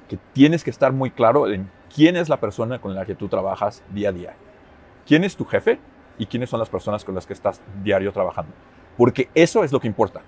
que 0.09 0.17
tienes 0.33 0.65
que 0.65 0.69
estar 0.69 0.91
muy 0.91 1.12
claro 1.12 1.47
en 1.47 1.71
quién 1.95 2.17
es 2.17 2.27
la 2.27 2.41
persona 2.41 2.79
con 2.79 2.94
la 2.94 3.06
que 3.06 3.15
tú 3.15 3.29
trabajas 3.29 3.83
día 3.91 4.09
a 4.09 4.12
día. 4.12 4.35
¿Quién 5.07 5.23
es 5.23 5.38
tu 5.38 5.45
jefe 5.45 5.79
y 6.17 6.25
quiénes 6.25 6.50
son 6.50 6.59
las 6.59 6.67
personas 6.67 7.06
con 7.06 7.15
las 7.15 7.25
que 7.25 7.31
estás 7.31 7.62
diario 7.85 8.12
trabajando? 8.12 8.51
Porque 8.97 9.29
eso 9.33 9.63
es 9.63 9.71
lo 9.71 9.79
que 9.79 9.88
importa. 9.88 10.23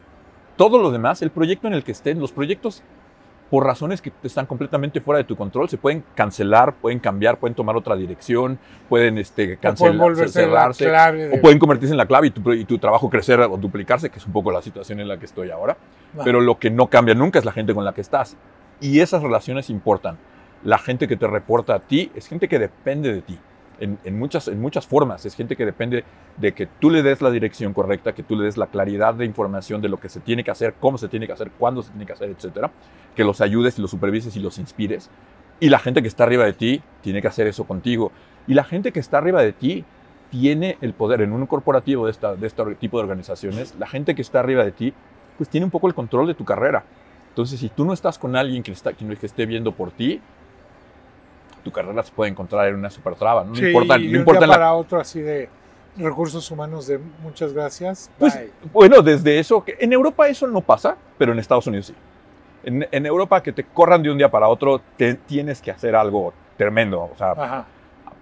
Todo 0.55 0.77
lo 0.81 0.91
demás, 0.91 1.21
el 1.21 1.31
proyecto 1.31 1.67
en 1.67 1.73
el 1.73 1.83
que 1.83 1.91
estén, 1.91 2.21
los 2.21 2.31
proyectos, 2.31 2.83
por 3.49 3.65
razones 3.65 4.01
que 4.01 4.11
están 4.23 4.45
completamente 4.45 4.99
fuera 4.99 5.17
de 5.19 5.23
tu 5.23 5.35
control, 5.37 5.69
se 5.69 5.77
pueden 5.77 6.03
cancelar, 6.15 6.73
pueden 6.75 6.99
cambiar, 6.99 7.37
pueden 7.37 7.55
tomar 7.55 7.75
otra 7.77 7.95
dirección, 7.95 8.59
pueden 8.89 9.17
este, 9.17 9.57
cancelar, 9.57 9.95
cerrarse, 10.33 10.83
de- 10.83 10.89
o 11.37 11.41
pueden 11.41 11.57
convertirse 11.59 11.93
en 11.93 11.97
la 11.97 12.05
clave 12.05 12.27
y 12.27 12.31
tu, 12.31 12.51
y 12.53 12.65
tu 12.65 12.77
trabajo 12.77 13.09
crecer 13.09 13.39
o 13.39 13.55
duplicarse, 13.57 14.09
que 14.09 14.19
es 14.19 14.25
un 14.25 14.33
poco 14.33 14.51
la 14.51 14.61
situación 14.61 14.99
en 14.99 15.07
la 15.07 15.17
que 15.17 15.25
estoy 15.25 15.49
ahora. 15.49 15.77
Pero 16.25 16.41
lo 16.41 16.59
que 16.59 16.69
no 16.69 16.87
cambia 16.87 17.15
nunca 17.15 17.39
es 17.39 17.45
la 17.45 17.51
gente 17.53 17.73
con 17.73 17.85
la 17.85 17.93
que 17.93 18.01
estás. 18.01 18.35
Y 18.81 18.99
esas 18.99 19.23
relaciones 19.23 19.69
importan. 19.69 20.17
La 20.63 20.77
gente 20.77 21.07
que 21.07 21.15
te 21.15 21.27
reporta 21.27 21.75
a 21.75 21.79
ti 21.79 22.11
es 22.15 22.27
gente 22.27 22.47
que 22.49 22.59
depende 22.59 23.13
de 23.13 23.21
ti. 23.21 23.39
En, 23.79 24.17
muchas, 24.17 24.47
en 24.47 24.59
muchas 24.59 24.87
formas. 24.87 25.25
Es 25.25 25.35
gente 25.35 25.55
que 25.55 25.65
depende 25.65 26.03
de 26.37 26.53
que 26.53 26.65
tú 26.65 26.89
le 26.89 27.03
des 27.03 27.21
la 27.21 27.29
dirección 27.29 27.73
correcta, 27.73 28.13
que 28.13 28.23
tú 28.23 28.35
le 28.35 28.45
des 28.45 28.57
la 28.57 28.67
claridad 28.67 29.13
de 29.13 29.25
información 29.25 29.81
de 29.81 29.89
lo 29.89 29.97
que 29.97 30.09
se 30.09 30.19
tiene 30.19 30.43
que 30.43 30.51
hacer, 30.51 30.75
cómo 30.79 30.97
se 30.97 31.07
tiene 31.07 31.27
que 31.27 31.33
hacer, 31.33 31.51
cuándo 31.51 31.83
se 31.83 31.91
tiene 31.91 32.05
que 32.05 32.13
hacer, 32.13 32.29
etcétera. 32.29 32.71
Que 33.15 33.23
los 33.23 33.41
ayudes 33.41 33.77
y 33.77 33.81
los 33.81 33.91
supervises 33.91 34.35
y 34.35 34.39
los 34.39 34.57
inspires. 34.57 35.09
Y 35.59 35.69
la 35.69 35.79
gente 35.79 36.01
que 36.01 36.07
está 36.07 36.23
arriba 36.23 36.45
de 36.45 36.53
ti 36.53 36.81
tiene 37.01 37.21
que 37.21 37.27
hacer 37.27 37.47
eso 37.47 37.65
contigo. 37.65 38.11
Y 38.47 38.53
la 38.53 38.63
gente 38.63 38.91
que 38.91 38.99
está 38.99 39.17
arriba 39.17 39.41
de 39.41 39.53
ti 39.53 39.85
tiene 40.29 40.77
el 40.81 40.93
poder. 40.93 41.21
En 41.21 41.33
un 41.33 41.45
corporativo 41.45 42.05
de, 42.05 42.11
esta, 42.11 42.35
de 42.35 42.47
este 42.47 42.63
tipo 42.75 42.97
de 42.97 43.03
organizaciones, 43.03 43.75
la 43.77 43.87
gente 43.87 44.15
que 44.15 44.21
está 44.21 44.39
arriba 44.39 44.63
de 44.63 44.71
ti, 44.71 44.93
pues 45.37 45.49
tiene 45.49 45.65
un 45.65 45.71
poco 45.71 45.87
el 45.87 45.93
control 45.93 46.27
de 46.27 46.33
tu 46.33 46.45
carrera. 46.45 46.83
Entonces, 47.29 47.59
si 47.59 47.69
tú 47.69 47.85
no 47.85 47.93
estás 47.93 48.17
con 48.17 48.35
alguien 48.35 48.63
que, 48.63 48.71
está, 48.71 48.93
que 48.93 49.25
esté 49.25 49.45
viendo 49.45 49.71
por 49.71 49.91
ti, 49.91 50.21
tu 51.67 51.71
carrera 51.73 52.01
se 52.03 52.11
puede 52.11 52.31
encontrar 52.31 52.67
en 52.67 52.75
una 52.75 52.89
super 52.89 53.15
traba. 53.15 53.43
No, 53.43 53.55
Sí, 53.55 53.65
importa, 53.67 53.97
y 53.97 54.05
no 54.05 54.09
de 54.09 54.09
un 54.09 54.15
importa 54.21 54.39
día 54.39 54.47
la- 54.47 54.53
para 54.53 54.73
otro 54.73 54.99
así 54.99 55.19
de 55.21 55.49
recursos 55.97 56.49
humanos 56.51 56.87
de 56.87 56.99
muchas 57.23 57.53
gracias. 57.53 58.09
Pues, 58.19 58.35
bye. 58.35 58.51
bueno, 58.71 59.01
desde 59.01 59.39
eso, 59.39 59.63
que 59.63 59.75
en 59.79 59.91
Europa 59.93 60.27
eso 60.27 60.47
no 60.47 60.61
pasa, 60.61 60.95
pero 61.17 61.31
en 61.33 61.39
Estados 61.39 61.67
Unidos 61.67 61.87
sí. 61.87 61.95
En, 62.63 62.87
en 62.91 63.05
Europa 63.05 63.41
que 63.41 63.51
te 63.51 63.63
corran 63.63 64.01
de 64.03 64.11
un 64.11 64.17
día 64.17 64.29
para 64.29 64.47
otro, 64.47 64.81
te, 64.97 65.13
tienes 65.15 65.61
que 65.61 65.71
hacer 65.71 65.95
algo 65.95 66.33
tremendo. 66.57 67.01
O 67.13 67.15
sea, 67.17 67.31
Ajá. 67.31 67.65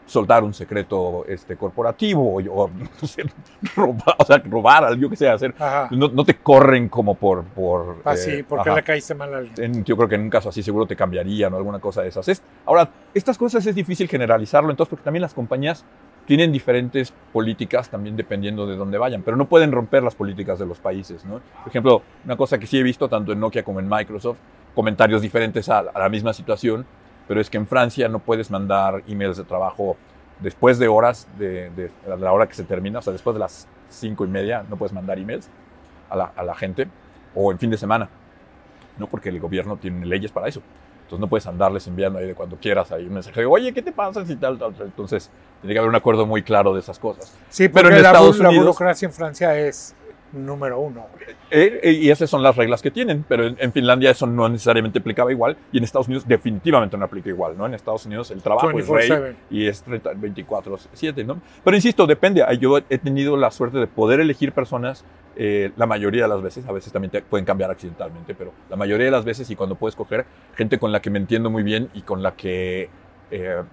Soltar 0.05 0.43
un 0.43 0.53
secreto 0.53 1.25
este, 1.27 1.55
corporativo 1.57 2.35
o, 2.35 2.63
o, 2.63 2.69
no 3.01 3.07
sé, 3.07 3.23
robar, 3.75 4.15
o 4.19 4.25
sea, 4.25 4.37
robar 4.37 4.95
yo 4.97 5.09
que 5.09 5.15
sé, 5.15 5.27
hacer. 5.29 5.53
No, 5.91 6.07
no 6.09 6.23
te 6.23 6.35
corren 6.35 6.89
como 6.89 7.15
por... 7.15 7.43
por 7.45 7.97
Así, 8.05 8.31
eh, 8.31 8.45
porque 8.47 8.69
ajá. 8.69 8.77
le 8.77 8.83
caíste 8.83 9.15
mal 9.15 9.33
a 9.33 9.37
alguien. 9.39 9.75
En- 9.75 9.83
yo 9.83 9.95
creo 9.97 10.07
que 10.09 10.15
en 10.15 10.21
un 10.21 10.29
caso 10.29 10.49
así 10.49 10.61
seguro 10.63 10.85
te 10.85 10.95
cambiarían 10.95 11.53
o 11.53 11.57
alguna 11.57 11.79
cosa 11.79 12.01
de 12.03 12.09
esas. 12.09 12.27
Es, 12.27 12.41
ahora, 12.65 12.89
estas 13.13 13.37
cosas 13.37 13.65
es 13.65 13.75
difícil 13.75 14.07
generalizarlo, 14.07 14.69
entonces, 14.69 14.89
porque 14.89 15.03
también 15.03 15.21
las 15.21 15.33
compañías 15.33 15.83
tienen 16.25 16.51
diferentes 16.51 17.13
políticas 17.31 17.89
también 17.89 18.15
dependiendo 18.15 18.65
de 18.65 18.75
dónde 18.75 18.97
vayan, 18.97 19.21
pero 19.21 19.37
no 19.37 19.45
pueden 19.45 19.71
romper 19.71 20.01
las 20.01 20.15
políticas 20.15 20.57
de 20.57 20.65
los 20.65 20.79
países, 20.79 21.23
¿no? 21.23 21.33
Por 21.63 21.67
ejemplo, 21.69 22.01
una 22.25 22.35
cosa 22.35 22.57
que 22.57 22.65
sí 22.65 22.79
he 22.79 22.83
visto 22.83 23.07
tanto 23.07 23.31
en 23.31 23.39
Nokia 23.39 23.63
como 23.63 23.79
en 23.79 23.87
Microsoft, 23.87 24.37
comentarios 24.73 25.21
diferentes 25.21 25.69
a, 25.69 25.79
a 25.79 25.99
la 25.99 26.09
misma 26.09 26.33
situación, 26.33 26.85
pero 27.27 27.41
es 27.41 27.49
que 27.49 27.57
en 27.57 27.67
Francia 27.67 28.07
no 28.07 28.19
puedes 28.19 28.51
mandar 28.51 29.03
emails 29.07 29.37
de 29.37 29.43
trabajo 29.43 29.97
después 30.39 30.77
de 30.79 30.87
horas 30.87 31.27
de, 31.39 31.69
de- 31.71 31.91
de 32.07 32.17
la 32.17 32.31
hora 32.33 32.47
que 32.47 32.55
se 32.55 32.63
termina, 32.63 32.99
o 32.99 33.01
sea, 33.01 33.13
después 33.13 33.33
de 33.35 33.39
las 33.39 33.67
cinco 33.89 34.25
y 34.25 34.27
media 34.27 34.63
no 34.69 34.75
puedes 34.75 34.93
mandar 34.93 35.17
emails 35.17 35.47
a 36.09 36.15
la, 36.15 36.31
a 36.35 36.43
la 36.43 36.55
gente 36.55 36.87
o 37.33 37.51
en 37.51 37.59
fin 37.59 37.69
de 37.69 37.77
semana, 37.77 38.09
¿no? 38.97 39.07
Porque 39.07 39.29
el 39.29 39.39
gobierno 39.39 39.77
tiene 39.77 40.05
leyes 40.05 40.31
para 40.31 40.47
eso. 40.47 40.61
Entonces 41.03 41.19
no 41.19 41.27
puedes 41.27 41.45
andarles 41.45 41.85
enviando 41.87 42.17
ahí 42.17 42.25
de 42.27 42.33
cuando 42.33 42.55
quieras 42.57 42.91
ahí 42.91 43.05
un 43.05 43.13
mensaje 43.13 43.39
de, 43.41 43.45
oye, 43.45 43.71
¿qué 43.73 43.81
te 43.83 43.91
pasa? 43.91 44.25
Si 44.25 44.35
tal, 44.37 44.57
tal, 44.57 44.73
tal. 44.73 44.87
Entonces 44.87 45.29
tiene 45.61 45.73
que 45.73 45.79
haber 45.79 45.89
un 45.89 45.95
acuerdo 45.95 46.25
muy 46.25 46.41
claro 46.41 46.73
de 46.73 46.79
esas 46.79 46.97
cosas. 46.97 47.31
Sí, 47.49 47.69
Pero 47.69 47.89
en 47.89 48.01
la, 48.01 48.09
Estados 48.09 48.39
la 48.39 48.49
Unidos- 48.49 48.65
burocracia 48.65 49.05
en 49.05 49.13
Francia 49.13 49.55
es 49.59 49.95
número 50.35 50.79
uno. 50.79 51.07
Eh, 51.49 51.79
eh, 51.83 51.91
y 51.91 52.09
esas 52.09 52.29
son 52.29 52.43
las 52.43 52.55
reglas 52.55 52.81
que 52.81 52.91
tienen, 52.91 53.25
pero 53.27 53.47
en, 53.47 53.55
en, 53.59 53.71
Finlandia 53.71 54.11
eso 54.11 54.27
no 54.27 54.47
necesariamente 54.49 54.99
aplicaba 54.99 55.31
igual 55.31 55.57
y 55.71 55.77
en 55.77 55.83
Estados 55.83 56.07
Unidos 56.07 56.27
definitivamente 56.27 56.97
no 56.97 57.05
aplica 57.05 57.29
igual, 57.29 57.57
¿no? 57.57 57.65
En 57.65 57.73
Estados 57.73 58.05
Unidos 58.05 58.31
el 58.31 58.41
trabajo 58.41 58.77
es 58.77 58.87
rey 58.87 59.35
y 59.49 59.67
es 59.67 59.85
24/7, 59.85 61.25
¿no? 61.25 61.41
Pero 61.63 61.75
insisto, 61.75 62.05
depende. 62.05 62.45
Yo 62.59 62.77
he 62.77 62.97
tenido 62.97 63.37
la 63.37 63.51
suerte 63.51 63.77
de 63.77 63.87
poder 63.87 64.19
elegir 64.19 64.51
personas 64.51 65.05
eh, 65.37 65.71
la 65.75 65.85
mayoría 65.85 66.23
de 66.23 66.29
las 66.29 66.41
veces, 66.41 66.65
a 66.67 66.71
veces 66.71 66.93
también 66.93 67.11
te 67.11 67.21
pueden 67.21 67.45
cambiar 67.45 67.69
accidentalmente, 67.69 68.33
pero 68.35 68.53
la 68.69 68.77
mayoría 68.77 69.05
de 69.05 69.11
las 69.11 69.25
veces 69.25 69.49
y 69.49 69.55
cuando 69.55 69.75
puedes 69.75 69.95
coger 69.95 70.25
gente 70.55 70.79
con 70.79 70.93
la 70.93 71.01
que 71.01 71.09
me 71.09 71.19
entiendo 71.19 71.49
muy 71.49 71.63
bien 71.63 71.89
y 71.93 72.03
con 72.03 72.23
la 72.23 72.35
que 72.35 72.89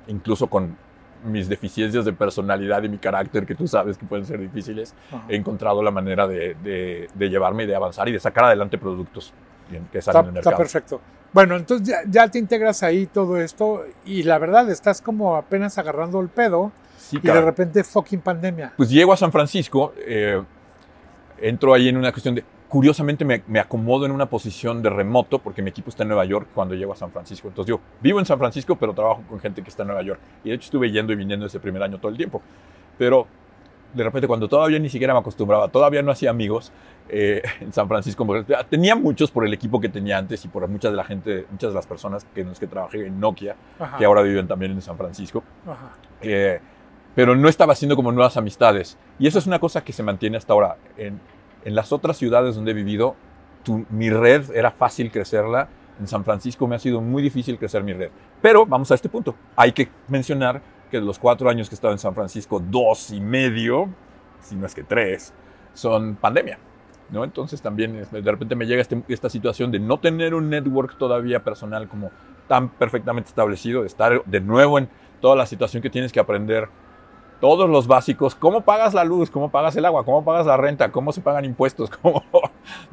incluso 0.09 0.49
con 0.49 0.76
mis 1.24 1.48
deficiencias 1.48 2.04
de 2.04 2.12
personalidad 2.12 2.82
y 2.82 2.88
mi 2.88 2.98
carácter, 2.98 3.46
que 3.46 3.54
tú 3.54 3.66
sabes 3.66 3.96
que 3.98 4.06
pueden 4.06 4.26
ser 4.26 4.40
difíciles, 4.40 4.94
he 5.28 5.36
encontrado 5.36 5.82
la 5.82 5.90
manera 5.90 6.26
de, 6.26 6.56
de, 7.14 7.28
llevarme 7.28 7.64
y 7.64 7.66
de 7.66 7.76
avanzar 7.76 8.08
y 8.08 8.12
de 8.12 8.20
sacar 8.20 8.44
adelante 8.44 8.78
productos 8.78 9.32
que 9.90 10.02
salen 10.02 10.20
está, 10.20 10.28
el 10.28 10.32
mercado. 10.32 10.50
Está 10.50 10.56
perfecto. 10.56 11.00
Bueno, 11.32 11.56
entonces 11.56 11.88
ya, 11.88 11.98
ya, 12.06 12.28
te 12.28 12.38
integras 12.38 12.82
ahí 12.82 13.06
todo 13.06 13.38
esto 13.38 13.84
y 14.04 14.22
la 14.22 14.38
verdad 14.38 14.68
estás 14.70 15.00
como 15.00 15.36
apenas 15.36 15.78
agarrando 15.78 16.20
el 16.20 16.28
pedo 16.28 16.72
y 17.10 17.20
de 17.20 17.40
repente 17.40 17.84
fucking 17.84 18.20
pandemia. 18.20 18.72
Pues 18.76 18.90
llego 18.90 19.12
a 19.12 19.16
San 19.16 19.32
Francisco, 19.32 19.94
eh, 19.98 20.42
entro 21.38 21.74
ahí 21.74 21.88
en 21.88 21.96
una 21.96 22.12
cuestión 22.12 22.34
de, 22.34 22.44
curiosamente 22.72 23.26
me, 23.26 23.42
me, 23.48 23.60
acomodo 23.60 24.06
en 24.06 24.12
una 24.12 24.24
posición 24.24 24.80
de 24.82 24.88
remoto 24.88 25.38
porque 25.40 25.60
mi 25.60 25.68
equipo 25.68 25.90
está 25.90 26.04
en 26.04 26.08
Nueva 26.08 26.24
York 26.24 26.48
cuando 26.54 26.74
llego 26.74 26.94
a 26.94 26.96
San 26.96 27.10
Francisco. 27.10 27.48
Entonces 27.48 27.68
yo 27.68 27.80
vivo 28.00 28.18
en 28.18 28.24
San 28.24 28.38
Francisco, 28.38 28.76
pero 28.76 28.94
trabajo 28.94 29.22
con 29.28 29.38
gente 29.40 29.62
que 29.62 29.68
está 29.68 29.82
en 29.82 29.88
Nueva 29.88 30.02
York. 30.02 30.18
Y 30.42 30.48
de 30.48 30.54
hecho 30.54 30.64
estuve 30.64 30.90
yendo 30.90 31.12
y 31.12 31.16
viniendo 31.16 31.44
ese 31.44 31.60
primer 31.60 31.82
año 31.82 31.98
todo 31.98 32.10
el 32.10 32.16
tiempo. 32.16 32.40
Pero 32.96 33.26
de 33.92 34.02
repente 34.02 34.26
cuando 34.26 34.48
todavía 34.48 34.78
ni 34.78 34.88
siquiera 34.88 35.12
me 35.12 35.20
acostumbraba, 35.20 35.68
todavía 35.68 36.00
no 36.00 36.12
hacía 36.12 36.30
amigos 36.30 36.72
eh, 37.10 37.42
en 37.60 37.74
San 37.74 37.88
Francisco, 37.88 38.26
tenía 38.70 38.96
muchos 38.96 39.30
por 39.30 39.44
el 39.44 39.52
equipo 39.52 39.78
que 39.78 39.90
tenía 39.90 40.16
antes 40.16 40.42
y 40.46 40.48
por 40.48 40.66
muchas 40.66 40.92
de 40.92 40.96
la 40.96 41.04
gente, 41.04 41.44
muchas 41.50 41.72
de 41.72 41.74
las 41.74 41.86
personas 41.86 42.24
que, 42.34 42.40
en 42.40 42.48
las 42.48 42.58
que 42.58 42.68
trabajé 42.68 43.06
en 43.06 43.20
Nokia, 43.20 43.54
que 43.98 44.06
ahora 44.06 44.22
viven 44.22 44.48
también 44.48 44.72
en 44.72 44.80
San 44.80 44.96
Francisco. 44.96 45.44
Eh, 46.22 46.58
pero 47.14 47.36
no 47.36 47.50
estaba 47.50 47.74
haciendo 47.74 47.96
como 47.96 48.12
nuevas 48.12 48.38
amistades. 48.38 48.96
Y 49.18 49.26
eso 49.26 49.38
es 49.38 49.46
una 49.46 49.58
cosa 49.58 49.84
que 49.84 49.92
se 49.92 50.02
mantiene 50.02 50.38
hasta 50.38 50.54
ahora. 50.54 50.78
En, 50.96 51.20
en 51.64 51.75
las 51.75 51.92
otras 51.92 52.16
ciudades 52.16 52.54
donde 52.54 52.73
he 52.73 52.75
vivido, 52.75 53.16
mi 53.90 54.11
red 54.11 54.50
era 54.54 54.71
fácil 54.71 55.11
crecerla. 55.11 55.69
En 56.00 56.07
San 56.07 56.25
Francisco 56.25 56.66
me 56.66 56.76
ha 56.76 56.78
sido 56.78 57.00
muy 57.00 57.23
difícil 57.23 57.59
crecer 57.59 57.83
mi 57.85 57.92
red. 57.92 58.11
Pero 58.40 58.66
vamos 58.66 58.90
a 58.90 58.95
este 58.95 59.09
punto. 59.09 59.35
Hay 59.57 59.73
que 59.73 59.88
mencionar 60.09 60.61
que 60.90 60.99
de 60.99 61.07
los 61.07 61.19
cuatro 61.19 61.49
años 61.49 61.69
que 61.69 61.75
he 61.75 61.76
estado 61.76 61.92
en 61.92 61.99
San 61.99 62.14
Francisco, 62.14 62.61
dos 62.61 63.11
y 63.11 63.21
medio, 63.21 63.88
si 64.40 64.57
no 64.57 64.66
es 64.66 64.75
que 64.75 64.83
tres, 64.83 65.33
son 65.75 66.16
pandemia. 66.16 66.59
¿no? 67.11 67.25
Entonces 67.25 67.62
también 67.62 68.07
de 68.11 68.31
repente 68.31 68.57
me 68.57 68.66
llega 68.66 68.81
este, 68.81 69.02
esta 69.09 69.28
situación 69.28 69.71
de 69.71 69.78
no 69.78 70.00
tener 70.00 70.35
un 70.35 70.50
network 70.50 70.97
todavía 70.99 71.45
personal 71.45 71.88
como 71.88 72.11
tan 72.49 72.69
perfectamente 72.71 73.28
establecido, 73.28 73.83
de 73.83 73.87
estar 73.87 74.25
de 74.25 74.40
nuevo 74.40 74.78
en 74.78 74.88
toda 75.21 75.37
la 75.37 75.47
situación 75.47 75.83
que 75.83 75.90
tienes 75.90 76.12
que 76.12 76.21
aprender 76.21 76.69
todos 77.42 77.68
los 77.68 77.88
básicos, 77.88 78.37
cómo 78.37 78.61
pagas 78.61 78.94
la 78.94 79.02
luz, 79.02 79.28
cómo 79.28 79.50
pagas 79.50 79.75
el 79.75 79.84
agua, 79.84 80.04
cómo 80.04 80.25
pagas 80.25 80.46
la 80.46 80.56
renta, 80.56 80.92
cómo 80.92 81.11
se 81.11 81.20
pagan 81.20 81.44
impuestos, 81.44 81.90
¿Cómo, 82.00 82.22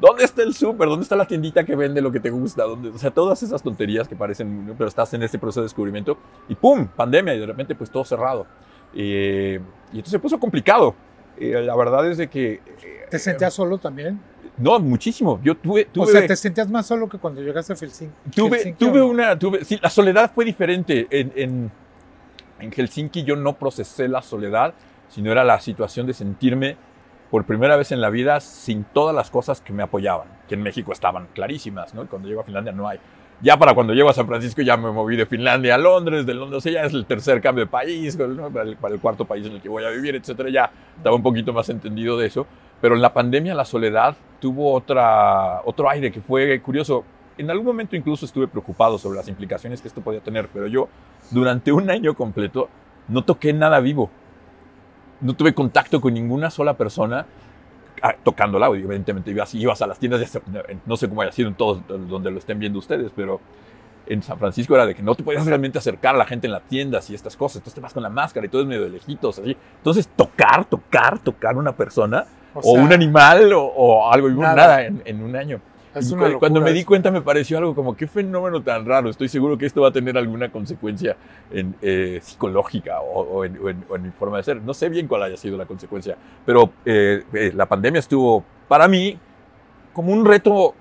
dónde 0.00 0.24
está 0.24 0.42
el 0.42 0.54
súper, 0.54 0.88
dónde 0.88 1.04
está 1.04 1.14
la 1.14 1.24
tiendita 1.24 1.62
que 1.62 1.76
vende 1.76 2.00
lo 2.00 2.10
que 2.10 2.18
te 2.18 2.30
gusta, 2.30 2.64
¿Dónde? 2.64 2.88
o 2.88 2.98
sea, 2.98 3.12
todas 3.12 3.40
esas 3.44 3.62
tonterías 3.62 4.08
que 4.08 4.16
parecen, 4.16 4.74
pero 4.76 4.88
estás 4.88 5.14
en 5.14 5.22
este 5.22 5.38
proceso 5.38 5.60
de 5.60 5.66
descubrimiento 5.66 6.18
y 6.48 6.56
¡pum! 6.56 6.88
Pandemia 6.88 7.32
y 7.32 7.38
de 7.38 7.46
repente 7.46 7.76
pues 7.76 7.92
todo 7.92 8.04
cerrado. 8.04 8.44
y 8.92 9.54
entonces 9.92 10.10
se 10.10 10.18
puso 10.18 10.40
complicado. 10.40 10.96
la 11.38 11.76
verdad 11.76 12.10
es 12.10 12.18
de 12.18 12.28
que... 12.28 12.54
Eh, 12.54 13.06
¿Te 13.08 13.20
sentías 13.20 13.54
solo 13.54 13.78
también? 13.78 14.20
No, 14.58 14.80
muchísimo. 14.80 15.38
Yo 15.44 15.56
tuve, 15.56 15.84
tuve, 15.84 16.06
O 16.06 16.06
sea, 16.08 16.26
¿te 16.26 16.34
sentías 16.34 16.68
más 16.68 16.86
solo 16.86 17.08
que 17.08 17.18
cuando 17.18 17.40
llegaste 17.40 17.72
a 17.72 17.76
Helsinki? 17.76 18.30
Tuve, 18.34 18.74
tuve 18.76 19.00
una... 19.00 19.38
Tuve, 19.38 19.64
sí, 19.64 19.78
la 19.80 19.90
soledad 19.90 20.32
fue 20.34 20.44
diferente 20.44 21.06
en, 21.08 21.32
en 21.36 21.72
en 22.60 22.72
Helsinki 22.72 23.24
yo 23.24 23.36
no 23.36 23.54
procesé 23.54 24.08
la 24.08 24.22
soledad, 24.22 24.74
sino 25.08 25.32
era 25.32 25.44
la 25.44 25.60
situación 25.60 26.06
de 26.06 26.14
sentirme 26.14 26.76
por 27.30 27.44
primera 27.44 27.76
vez 27.76 27.92
en 27.92 28.00
la 28.00 28.10
vida 28.10 28.40
sin 28.40 28.84
todas 28.84 29.14
las 29.14 29.30
cosas 29.30 29.60
que 29.60 29.72
me 29.72 29.82
apoyaban, 29.82 30.28
que 30.48 30.54
en 30.54 30.62
México 30.62 30.92
estaban 30.92 31.28
clarísimas, 31.32 31.94
¿no? 31.94 32.06
cuando 32.06 32.28
llego 32.28 32.40
a 32.40 32.44
Finlandia 32.44 32.72
no 32.72 32.88
hay. 32.88 32.98
Ya 33.42 33.56
para 33.56 33.72
cuando 33.74 33.94
llego 33.94 34.10
a 34.10 34.12
San 34.12 34.26
Francisco 34.26 34.60
ya 34.60 34.76
me 34.76 34.90
moví 34.90 35.16
de 35.16 35.24
Finlandia 35.24 35.76
a 35.76 35.78
Londres, 35.78 36.26
de 36.26 36.34
Londres, 36.34 36.62
ya 36.64 36.82
es 36.82 36.92
el 36.92 37.06
tercer 37.06 37.40
cambio 37.40 37.64
de 37.64 37.70
país, 37.70 38.18
para, 38.52 38.62
el, 38.62 39.00
cuarto 39.00 39.24
país 39.24 39.46
en 39.46 39.52
el 39.52 39.62
que 39.62 39.68
voy 39.68 39.82
a 39.84 39.88
vivir, 39.88 40.14
etcétera, 40.14 40.50
ya 40.50 40.70
estaba 40.96 41.16
un 41.16 41.22
poquito 41.22 41.52
más 41.52 41.70
entendido 41.70 42.18
de 42.18 42.26
eso. 42.26 42.46
Pero 42.82 42.94
en 42.94 43.00
la 43.00 43.14
pandemia 43.14 43.54
la 43.54 43.64
soledad 43.64 44.14
tuvo 44.40 44.74
otra, 44.74 45.62
otro 45.64 45.88
aire 45.88 46.12
que 46.12 46.20
fue 46.20 46.60
curioso 46.60 47.04
en 47.40 47.50
algún 47.50 47.66
momento 47.66 47.96
incluso 47.96 48.26
estuve 48.26 48.46
preocupado 48.46 48.98
sobre 48.98 49.16
las 49.16 49.28
implicaciones 49.28 49.80
que 49.80 49.88
esto 49.88 50.02
podía 50.02 50.20
tener, 50.20 50.48
pero 50.52 50.66
yo 50.66 50.88
durante 51.30 51.72
un 51.72 51.90
año 51.90 52.14
completo 52.14 52.68
no 53.08 53.24
toqué 53.24 53.52
nada 53.52 53.80
vivo. 53.80 54.10
No 55.22 55.34
tuve 55.34 55.54
contacto 55.54 56.00
con 56.00 56.12
ninguna 56.14 56.50
sola 56.50 56.74
persona 56.76 57.26
ah, 58.02 58.14
tocándola. 58.22 58.66
Evidentemente 58.66 59.30
ibas, 59.30 59.54
ibas 59.54 59.80
a 59.80 59.86
las 59.86 59.98
tiendas, 59.98 60.38
no 60.84 60.96
sé 60.96 61.08
cómo 61.08 61.22
haya 61.22 61.32
sido 61.32 61.48
en 61.48 61.54
todos 61.54 61.82
donde 61.88 62.30
lo 62.30 62.38
estén 62.38 62.58
viendo 62.58 62.78
ustedes, 62.78 63.10
pero 63.16 63.40
en 64.06 64.22
San 64.22 64.38
Francisco 64.38 64.74
era 64.74 64.84
de 64.84 64.94
que 64.94 65.02
no 65.02 65.14
te 65.14 65.22
podías 65.22 65.46
realmente 65.46 65.78
acercar 65.78 66.14
a 66.14 66.18
la 66.18 66.26
gente 66.26 66.46
en 66.46 66.52
las 66.52 66.62
tiendas 66.64 67.08
y 67.08 67.14
estas 67.14 67.36
cosas. 67.36 67.56
Entonces 67.56 67.74
te 67.74 67.80
vas 67.80 67.94
con 67.94 68.02
la 68.02 68.10
máscara 68.10 68.44
y 68.44 68.50
todo 68.50 68.60
es 68.60 68.68
medio 68.68 68.82
de 68.82 68.90
lejitos, 68.90 69.38
así. 69.38 69.56
Entonces 69.78 70.08
tocar, 70.08 70.66
tocar, 70.66 71.18
tocar 71.20 71.56
una 71.56 71.72
persona 71.72 72.26
o, 72.52 72.72
un 72.72 72.92
animal 72.92 73.50
o, 73.54 74.12
algo, 74.12 74.28
nada, 74.28 74.54
nada 74.54 74.84
en, 74.84 75.02
en, 75.06 75.22
un 75.22 75.36
año 75.36 75.60
cuando 76.38 76.60
me 76.60 76.72
di 76.72 76.84
cuenta 76.84 77.10
me 77.10 77.20
pareció 77.20 77.58
algo 77.58 77.74
como, 77.74 77.96
qué 77.96 78.06
fenómeno 78.06 78.62
tan 78.62 78.86
raro. 78.86 79.10
Estoy 79.10 79.28
seguro 79.28 79.58
que 79.58 79.66
esto 79.66 79.82
va 79.82 79.88
a 79.88 79.92
tener 79.92 80.16
alguna 80.16 80.50
consecuencia 80.50 81.16
en, 81.50 81.74
eh, 81.82 82.20
psicológica 82.22 83.00
o, 83.00 83.44
en, 83.44 83.58
mi 84.02 84.10
forma 84.18 84.36
de 84.38 84.42
ser. 84.44 84.62
No 84.62 84.74
sé 84.74 84.88
bien 84.88 85.08
cuál 85.08 85.24
haya 85.24 85.36
sido 85.36 85.56
la 85.56 85.66
consecuencia, 85.66 86.16
pero 86.46 86.70
eh, 86.84 87.24
eh, 87.32 87.52
la 87.54 87.66
pandemia 87.66 87.98
estuvo 87.98 88.44
para 88.68 88.86
mí 88.86 89.18
como 89.92 90.12
un 90.12 90.24
reto 90.24 90.74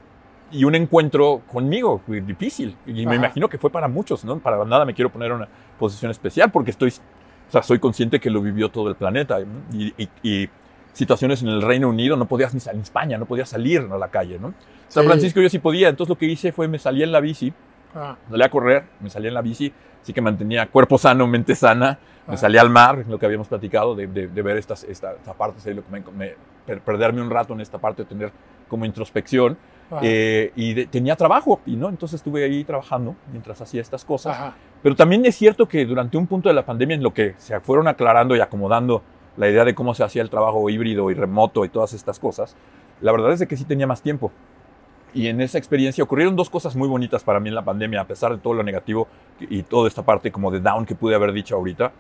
y 0.52 0.64
un 0.64 0.76
encuentro 0.76 1.42
conmigo 1.52 2.02
difícil. 2.08 2.76
Y 2.86 3.06
me 3.06 3.16
imagino 3.16 3.50
que 3.50 3.58
fue 3.58 3.70
para 3.70 3.88
muchos, 3.88 4.24
¿no? 4.26 4.40
Para 4.40 4.64
nada 4.66 4.86
me 4.86 4.94
quiero 4.94 5.12
poner 5.12 5.32
en 5.32 5.38
una 5.38 5.48
posición 5.78 6.12
especial 6.12 6.52
porque 6.52 6.72
estoy, 6.72 6.90
o 6.90 7.52
sea, 7.52 7.64
soy 7.64 7.80
consciente 7.80 8.20
que 8.20 8.30
lo 8.30 8.42
vivió 8.42 8.70
todo 8.70 8.90
el 8.90 8.96
planeta 8.96 9.40
y, 9.72 10.50
situaciones 10.94 11.42
en 11.42 11.50
el 11.50 11.62
Reino 11.62 11.90
Unido, 11.90 12.16
no 12.16 12.28
podías 12.28 12.54
ni 12.54 12.60
salir 12.60 12.78
en 12.78 12.84
España, 12.84 13.18
no 13.18 13.26
podías 13.26 13.50
salir 13.50 13.88
a 13.92 13.98
la 13.98 14.10
calle, 14.10 14.40
¿no? 14.40 14.54
San 14.88 15.06
Francisco 15.06 15.40
yo 15.40 15.50
sí 15.50 15.60
podía, 15.60 15.90
entonces 15.90 16.10
lo 16.10 16.18
que 16.18 16.26
hice 16.26 16.52
fue 16.52 16.68
me 16.68 16.80
salí 16.80 17.04
en 17.04 17.12
la 17.12 17.20
bici, 17.20 17.54
ah. 17.96 18.18
salí 18.30 18.44
a 18.44 18.50
correr, 18.50 18.84
me 19.00 19.10
salí 19.10 19.28
en 19.28 19.36
la 19.36 19.42
bici, 19.42 19.72
así 20.02 20.14
que 20.14 20.22
mantenía 20.22 20.66
cuerpo 20.68 20.98
sano, 20.98 21.28
mente 21.28 21.56
sana, 21.56 22.00
me 22.28 22.34
ah. 22.34 22.38
salí 22.38 22.58
al 22.58 22.70
mar, 22.70 23.06
lo 23.08 23.20
que 23.20 23.26
habíamos 23.26 23.48
platicado, 23.48 23.96
de, 23.96 24.08
ver 24.08 24.58
estas, 24.58 24.84
esta, 24.84 25.14
esta 25.14 25.34
parte, 25.34 25.74
lo 25.74 25.84
que 25.86 26.02
me, 26.12 26.36
perderme 26.80 27.22
un 27.22 27.30
rato 27.30 27.54
en 27.54 27.62
esta 27.62 27.78
parte, 27.78 28.04
de 28.04 28.10
tener 28.10 28.32
como 28.68 28.86
introspección. 28.86 29.58
Ah. 29.92 30.00
Eh, 30.04 30.52
y 30.56 30.86
tenía 30.86 31.16
trabajo, 31.16 31.62
y 31.66 31.76
no, 31.76 31.90
entonces 31.90 32.20
estuve 32.20 32.44
ahí 32.44 32.64
trabajando 32.64 33.16
mientras 33.32 33.60
hacía 33.60 33.82
estas 33.82 34.06
cosas. 34.06 34.54
Pero 34.84 34.96
también 34.96 35.26
es 35.26 35.36
cierto 35.36 35.68
que 35.68 35.84
durante 35.86 36.16
un 36.16 36.28
punto 36.28 36.48
de 36.48 36.56
la 36.56 36.64
pandemia 36.64 36.96
en 36.96 37.04
lo 37.04 37.12
que 37.12 37.34
se 37.38 37.60
fueron 37.60 37.88
aclarando 37.88 38.36
y 38.36 38.40
acomodando 38.40 39.02
la 39.40 39.50
idea 39.50 39.64
de 39.64 39.74
cómo 39.74 39.96
se 39.96 40.04
hacía 40.04 40.22
el 40.22 40.30
trabajo 40.30 40.70
híbrido 40.70 41.10
y 41.10 41.14
remoto 41.14 41.64
y 41.64 41.70
todas 41.70 41.94
estas 41.94 42.20
cosas, 42.20 42.58
la 43.00 43.14
verdad 43.14 43.32
es 43.32 43.40
de 43.40 43.48
que 43.48 43.56
sí 43.56 43.64
tenía 43.64 43.88
más 43.88 44.02
tiempo. 44.02 44.34
Y 45.14 45.28
en 45.28 45.40
esa 45.40 45.58
experiencia 45.58 46.04
ocurrieron 46.04 46.36
dos 46.36 46.50
cosas 46.50 46.76
muy 46.76 46.90
bonitas 46.90 47.24
para 47.24 47.40
mí 47.40 47.48
en 47.48 47.56
la 47.56 47.64
pandemia, 47.64 48.02
a 48.02 48.06
pesar 48.06 48.34
de 48.34 48.38
todo 48.40 48.54
lo 48.54 48.64
negativo 48.64 49.08
y 49.40 49.64
toda 49.64 49.88
esta 49.88 50.04
parte 50.04 50.30
como 50.30 50.52
de 50.52 50.60
down 50.60 50.86
que 50.86 50.94
pude 50.94 51.16
haber 51.16 51.32
dicho 51.32 51.56
ahorita. 51.56 51.94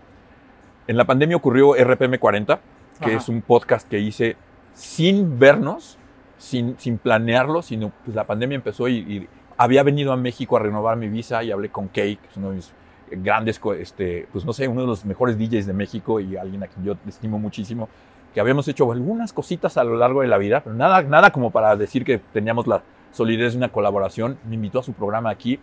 En 0.86 0.98
la 0.98 1.05
pandemia 1.05 1.38
ocurrió 1.38 1.75
RPM 1.75 2.19
40, 2.19 2.60
que 3.01 3.15
es 3.15 3.29
un 3.29 3.41
podcast 3.41 3.88
que 3.88 4.00
hice 4.00 4.36
sin 4.74 5.39
vernos, 5.39 5.98
sin, 6.38 6.77
sin 6.77 6.98
planearlo, 6.98 7.62
sino 7.62 7.93
pues 8.03 8.15
la 8.15 8.25
pandemia 8.25 8.55
empezó 8.55 8.89
y, 8.89 9.29
había 9.55 9.84
venido 9.84 10.13
a 10.13 10.17
México 10.17 10.55
a 10.55 10.60
renovar 10.60 10.96
mi 10.96 11.10
visa 11.10 11.43
y 11.43 11.51
hablé 11.51 11.69
con 11.69 11.89
Kay, 11.89 12.15
que 12.15 12.27
es 12.29 12.38
uno 12.38 12.50
de 12.50 12.55
mis 12.55 12.74
grandes, 13.11 13.59
este, 13.77 14.27
pues 14.31 14.45
no 14.45 14.53
sé, 14.53 14.67
uno 14.67 14.81
de 14.81 14.87
los 14.87 15.05
mejores 15.05 15.37
DJs 15.37 15.65
de 15.65 15.73
México 15.73 16.19
y 16.19 16.37
alguien 16.37 16.63
a 16.63 16.67
quien 16.67 16.85
yo 16.85 16.95
estimo 17.07 17.39
muchísimo, 17.39 17.89
que 18.33 18.39
habíamos 18.39 18.67
hecho 18.67 18.91
algunas 18.91 19.33
cositas 19.33 19.77
a 19.77 19.83
lo 19.83 19.95
largo 19.95 20.21
de 20.21 20.27
la 20.27 20.37
vida, 20.37 20.61
pero 20.63 20.75
nada, 20.75 21.01
nada 21.01 21.31
como 21.31 21.51
para 21.51 21.75
decir 21.75 22.03
que 22.03 22.19
teníamos 22.19 22.67
la 22.67 22.83
solidez 23.11 23.53
de 23.53 23.57
una 23.57 23.69
colaboración. 23.69 24.37
Me 24.47 24.55
invitó 24.55 24.79
a 24.79 24.83
su 24.83 24.93
programa 24.93 25.29
aquí. 25.29 25.59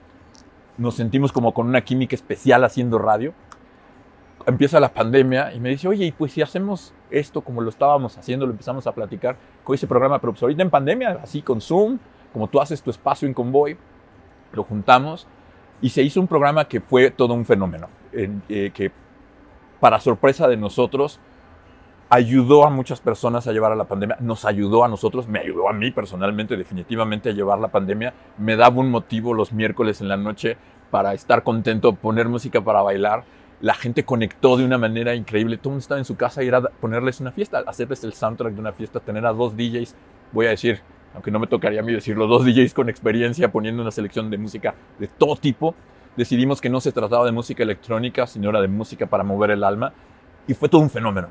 Nos 0.78 0.96
sentimos 0.96 1.32
como 1.32 1.54
con 1.54 1.66
una 1.66 1.82
química 1.82 2.14
especial 2.14 2.64
haciendo 2.64 2.98
radio. 2.98 3.32
Empieza 4.46 4.78
la 4.78 4.92
pandemia 4.92 5.52
y 5.54 5.60
me 5.60 5.70
dice, 5.70 5.88
oye, 5.88 6.06
y 6.06 6.12
pues 6.12 6.32
si 6.32 6.42
hacemos 6.42 6.92
esto 7.10 7.40
como 7.40 7.60
lo 7.60 7.70
estábamos 7.70 8.16
haciendo, 8.18 8.46
lo 8.46 8.52
empezamos 8.52 8.86
a 8.86 8.92
platicar 8.92 9.36
con 9.64 9.74
ese 9.74 9.86
programa, 9.86 10.20
pero 10.20 10.32
pues 10.32 10.42
ahorita 10.42 10.62
en 10.62 10.70
pandemia, 10.70 11.20
así 11.22 11.42
con 11.42 11.60
Zoom, 11.60 11.98
como 12.32 12.48
tú 12.48 12.60
haces 12.60 12.82
tu 12.82 12.90
espacio 12.90 13.26
en 13.26 13.34
Convoy, 13.34 13.76
lo 14.52 14.62
juntamos 14.62 15.26
y 15.80 15.90
se 15.90 16.02
hizo 16.02 16.20
un 16.20 16.26
programa 16.26 16.66
que 16.66 16.80
fue 16.80 17.10
todo 17.10 17.34
un 17.34 17.44
fenómeno, 17.44 17.88
eh, 18.12 18.70
que 18.72 18.90
para 19.80 20.00
sorpresa 20.00 20.48
de 20.48 20.56
nosotros 20.56 21.20
ayudó 22.08 22.64
a 22.64 22.70
muchas 22.70 23.00
personas 23.00 23.46
a 23.46 23.52
llevar 23.52 23.72
a 23.72 23.76
la 23.76 23.84
pandemia, 23.84 24.16
nos 24.20 24.44
ayudó 24.44 24.84
a 24.84 24.88
nosotros, 24.88 25.26
me 25.28 25.40
ayudó 25.40 25.68
a 25.68 25.72
mí 25.72 25.90
personalmente 25.90 26.56
definitivamente 26.56 27.30
a 27.30 27.32
llevar 27.32 27.58
la 27.58 27.68
pandemia, 27.68 28.14
me 28.38 28.56
daba 28.56 28.80
un 28.80 28.90
motivo 28.90 29.34
los 29.34 29.52
miércoles 29.52 30.00
en 30.00 30.08
la 30.08 30.16
noche 30.16 30.56
para 30.90 31.14
estar 31.14 31.42
contento, 31.42 31.94
poner 31.94 32.28
música 32.28 32.60
para 32.60 32.82
bailar. 32.82 33.24
La 33.60 33.74
gente 33.74 34.04
conectó 34.04 34.56
de 34.56 34.64
una 34.64 34.78
manera 34.78 35.14
increíble. 35.14 35.56
Todo 35.56 35.70
el 35.70 35.72
mundo 35.72 35.80
estaba 35.80 35.98
en 35.98 36.04
su 36.04 36.16
casa 36.16 36.44
y 36.44 36.48
era 36.48 36.60
ponerles 36.60 37.20
una 37.20 37.32
fiesta, 37.32 37.64
hacerles 37.66 38.04
el 38.04 38.12
soundtrack 38.12 38.54
de 38.54 38.60
una 38.60 38.72
fiesta, 38.72 39.00
tener 39.00 39.26
a 39.26 39.32
dos 39.32 39.56
DJs, 39.56 39.96
voy 40.32 40.46
a 40.46 40.50
decir, 40.50 40.80
aunque 41.14 41.30
no 41.30 41.38
me 41.38 41.46
tocaría 41.46 41.80
a 41.80 41.82
mí 41.82 41.92
decirlo, 41.92 42.26
dos 42.26 42.44
DJs 42.44 42.74
con 42.74 42.88
experiencia 42.88 43.50
poniendo 43.50 43.82
una 43.82 43.90
selección 43.90 44.30
de 44.30 44.38
música 44.38 44.74
de 44.98 45.08
todo 45.08 45.36
tipo. 45.36 45.74
Decidimos 46.16 46.60
que 46.60 46.68
no 46.68 46.80
se 46.80 46.92
trataba 46.92 47.24
de 47.24 47.32
música 47.32 47.62
electrónica, 47.62 48.26
sino 48.26 48.50
era 48.50 48.60
de 48.60 48.68
música 48.68 49.06
para 49.06 49.22
mover 49.22 49.50
el 49.50 49.64
alma. 49.64 49.92
Y 50.46 50.54
fue 50.54 50.68
todo 50.68 50.80
un 50.80 50.90
fenómeno. 50.90 51.28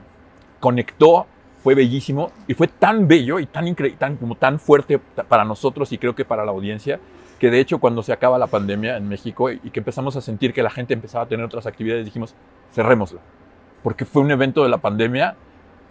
Conectó, 0.60 1.27
fue 1.63 1.75
bellísimo 1.75 2.32
y 2.48 2.53
fue 2.53 2.67
tan 2.67 3.08
bello 3.08 3.39
y 3.39 3.46
tan, 3.46 3.75
tan, 3.98 4.17
como 4.17 4.36
tan 4.36 4.60
fuerte 4.60 5.00
para 5.00 5.46
nosotros 5.46 5.91
y 5.91 5.98
creo 5.98 6.15
que 6.15 6.25
para 6.25 6.46
la 6.46 6.51
audiencia 6.51 7.00
que 7.39 7.51
de 7.51 7.60
hecho 7.60 7.79
cuando 7.79 8.01
se 8.03 8.13
acaba 8.13 8.38
la 8.38 8.48
pandemia 8.48 8.98
en 8.98 9.08
México 9.08 9.51
y 9.51 9.60
que 9.72 9.79
empezamos 9.79 10.15
a 10.15 10.22
sentir 10.22 10.53
que 10.53 10.63
la 10.63 10.70
gente 10.70 10.94
empezaba 10.94 11.25
a 11.25 11.27
tener 11.27 11.46
otras 11.46 11.65
actividades, 11.65 12.05
dijimos, 12.05 12.36
cerrémoslo. 12.72 13.20
Porque 13.84 14.05
fue 14.05 14.22
un 14.22 14.32
evento 14.32 14.63
de 14.63 14.70
la 14.70 14.77
pandemia, 14.77 15.36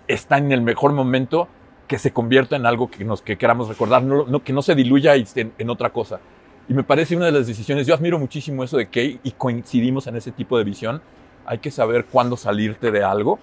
está 0.09 0.39
en 0.39 0.53
el 0.53 0.63
mejor 0.63 0.93
momento 0.93 1.49
que 1.87 1.99
se 1.99 2.13
convierta 2.13 2.57
en 2.57 2.67
algo 2.67 2.91
que, 2.91 3.05
nos, 3.05 3.23
que 3.23 3.37
queramos 3.37 3.69
recordar, 3.69 4.03
no, 4.03 4.43
que 4.43 4.53
no 4.53 4.63
se 4.63 4.75
diluya 4.75 5.15
en, 5.15 5.53
en, 5.59 5.71
otra 5.71 5.91
cosa. 5.91 6.21
Y 6.69 6.75
me 6.75 6.83
parece 6.83 7.17
una 7.17 7.27
de 7.27 7.33
las 7.33 7.47
decisiones, 7.47 7.87
yo 7.87 7.95
admiro 7.95 8.19
muchísimo 8.19 8.65
eso 8.65 8.77
de 8.77 8.89
Kay 8.89 9.21
y 9.23 9.33
coincidimos 9.33 10.07
en 10.07 10.17
ese 10.17 10.33
tipo 10.33 10.57
de 10.57 10.65
visión. 10.65 11.03
Hay 11.47 11.59
que 11.59 11.71
saber 11.71 12.07
cuándo 12.07 12.37
salirte 12.37 12.91
de 12.91 13.05
algo 13.05 13.39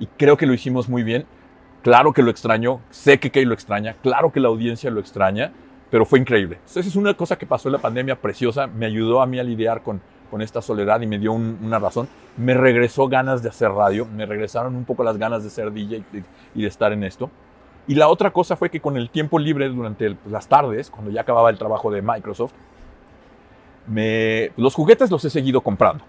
y 0.00 0.06
creo 0.06 0.36
que 0.36 0.46
lo 0.46 0.54
hicimos 0.54 0.88
muy 0.88 1.02
bien. 1.02 1.24
Claro 1.82 2.12
que 2.12 2.22
lo 2.22 2.30
extraño, 2.30 2.80
sé 2.90 3.20
que 3.20 3.30
Kay 3.30 3.44
lo 3.44 3.54
extraña, 3.54 3.94
claro 4.02 4.32
que 4.32 4.40
la 4.40 4.48
audiencia 4.48 4.90
lo 4.90 5.00
extraña, 5.00 5.52
pero 5.90 6.04
fue 6.04 6.18
increíble. 6.18 6.56
Entonces 6.56 6.86
es 6.86 6.96
una 6.96 7.14
cosa 7.14 7.36
que 7.36 7.46
pasó 7.46 7.68
en 7.68 7.72
la 7.72 7.78
pandemia 7.78 8.16
preciosa, 8.16 8.66
me 8.66 8.86
ayudó 8.86 9.20
a 9.20 9.26
mí 9.26 9.38
a 9.38 9.44
lidiar 9.44 9.82
con, 9.82 10.00
con 10.34 10.42
esta 10.42 10.60
soledad 10.60 11.00
y 11.00 11.06
me 11.06 11.20
dio 11.20 11.32
una 11.32 11.78
razón. 11.78 12.08
Me 12.36 12.54
regresó 12.54 13.06
ganas 13.06 13.44
de 13.44 13.50
hacer 13.50 13.70
radio, 13.70 14.04
me 14.04 14.26
regresaron 14.26 14.74
un 14.74 14.84
poco 14.84 15.04
las 15.04 15.16
ganas 15.16 15.44
de 15.44 15.50
ser 15.50 15.72
DJ 15.72 16.02
y 16.56 16.62
de, 16.62 16.66
estar 16.66 16.92
en 16.92 17.04
esto. 17.04 17.30
Y 17.86 17.94
la 17.94 18.08
otra 18.08 18.30
cosa 18.30 18.56
fue 18.56 18.70
que 18.70 18.80
con 18.80 18.96
el 18.96 19.10
tiempo 19.10 19.38
libre 19.38 19.68
durante 19.68 20.16
las 20.26 20.48
tardes, 20.48 20.90
cuando 20.90 21.10
ya 21.10 21.20
acababa 21.20 21.50
el 21.50 21.58
trabajo 21.58 21.90
de 21.90 22.00
Microsoft, 22.00 22.52
me, 23.86 24.52
los 24.56 24.74
juguetes 24.74 25.10
los 25.10 25.24
he 25.24 25.30
seguido 25.30 25.60
comprando. 25.60 26.04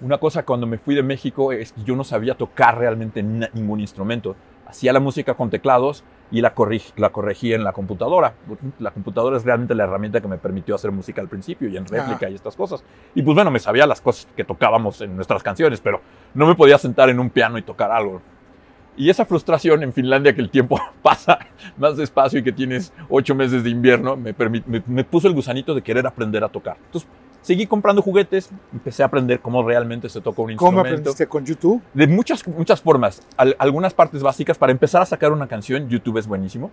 Una 0.00 0.18
cosa 0.18 0.44
cuando 0.44 0.66
me 0.66 0.78
fui 0.78 0.94
de 0.94 1.02
México 1.02 1.52
es 1.52 1.72
que 1.72 1.82
yo 1.84 1.96
no 1.96 2.04
sabía 2.04 2.34
tocar 2.34 2.78
realmente 2.78 3.22
ningún 3.22 3.80
instrumento. 3.80 4.36
Hacía 4.66 4.92
la 4.92 5.00
música 5.00 5.34
con 5.34 5.50
teclados 5.50 6.02
y 6.30 6.40
la, 6.40 6.54
la 6.96 7.10
corregía 7.10 7.56
en 7.56 7.62
la 7.62 7.72
computadora. 7.72 8.34
La 8.78 8.90
computadora 8.90 9.36
es 9.36 9.44
realmente 9.44 9.74
la 9.74 9.84
herramienta 9.84 10.20
que 10.20 10.28
me 10.28 10.38
permitió 10.38 10.74
hacer 10.74 10.90
música 10.90 11.20
al 11.20 11.28
principio 11.28 11.68
y 11.68 11.76
en 11.76 11.86
réplica 11.86 12.28
y 12.30 12.34
estas 12.34 12.56
cosas. 12.56 12.82
Y 13.14 13.22
pues 13.22 13.34
bueno, 13.34 13.50
me 13.50 13.58
sabía 13.58 13.86
las 13.86 14.00
cosas 14.00 14.26
que 14.34 14.44
tocábamos 14.44 15.00
en 15.02 15.14
nuestras 15.14 15.42
canciones, 15.42 15.80
pero 15.80 16.00
no 16.34 16.46
me 16.46 16.54
podía 16.54 16.78
sentar 16.78 17.08
en 17.10 17.20
un 17.20 17.30
piano 17.30 17.58
y 17.58 17.62
tocar 17.62 17.92
algo. 17.92 18.22
Y 18.96 19.08
esa 19.10 19.24
frustración 19.24 19.82
en 19.82 19.92
Finlandia, 19.92 20.34
que 20.34 20.40
el 20.40 20.50
tiempo 20.50 20.78
pasa 21.02 21.38
más 21.76 21.96
despacio 21.96 22.40
y 22.40 22.42
que 22.42 22.52
tienes 22.52 22.92
ocho 23.08 23.34
meses 23.34 23.64
de 23.64 23.70
invierno, 23.70 24.16
me, 24.16 24.34
me, 24.66 24.82
me 24.86 25.04
puso 25.04 25.28
el 25.28 25.34
gusanito 25.34 25.74
de 25.74 25.82
querer 25.82 26.06
aprender 26.06 26.44
a 26.44 26.48
tocar. 26.48 26.76
Entonces, 26.86 27.08
seguí 27.42 27.66
comprando 27.66 28.00
juguetes, 28.00 28.50
empecé 28.72 29.02
a 29.02 29.06
aprender 29.06 29.40
cómo 29.40 29.62
realmente 29.62 30.08
se 30.08 30.20
toca 30.20 30.40
un 30.42 30.50
instrumento. 30.50 30.80
¿Cómo 30.80 30.80
aprendiste 30.80 31.26
con 31.26 31.44
YouTube? 31.44 31.82
De 31.92 32.06
muchas, 32.06 32.46
muchas 32.46 32.80
formas. 32.80 33.26
algunas 33.36 33.92
partes 33.92 34.22
básicas. 34.22 34.56
Para 34.56 34.72
empezar 34.72 35.02
a 35.02 35.06
sacar 35.06 35.32
una 35.32 35.46
canción, 35.46 35.88
YouTube 35.88 36.18
es 36.18 36.26
buenísimo. 36.26 36.70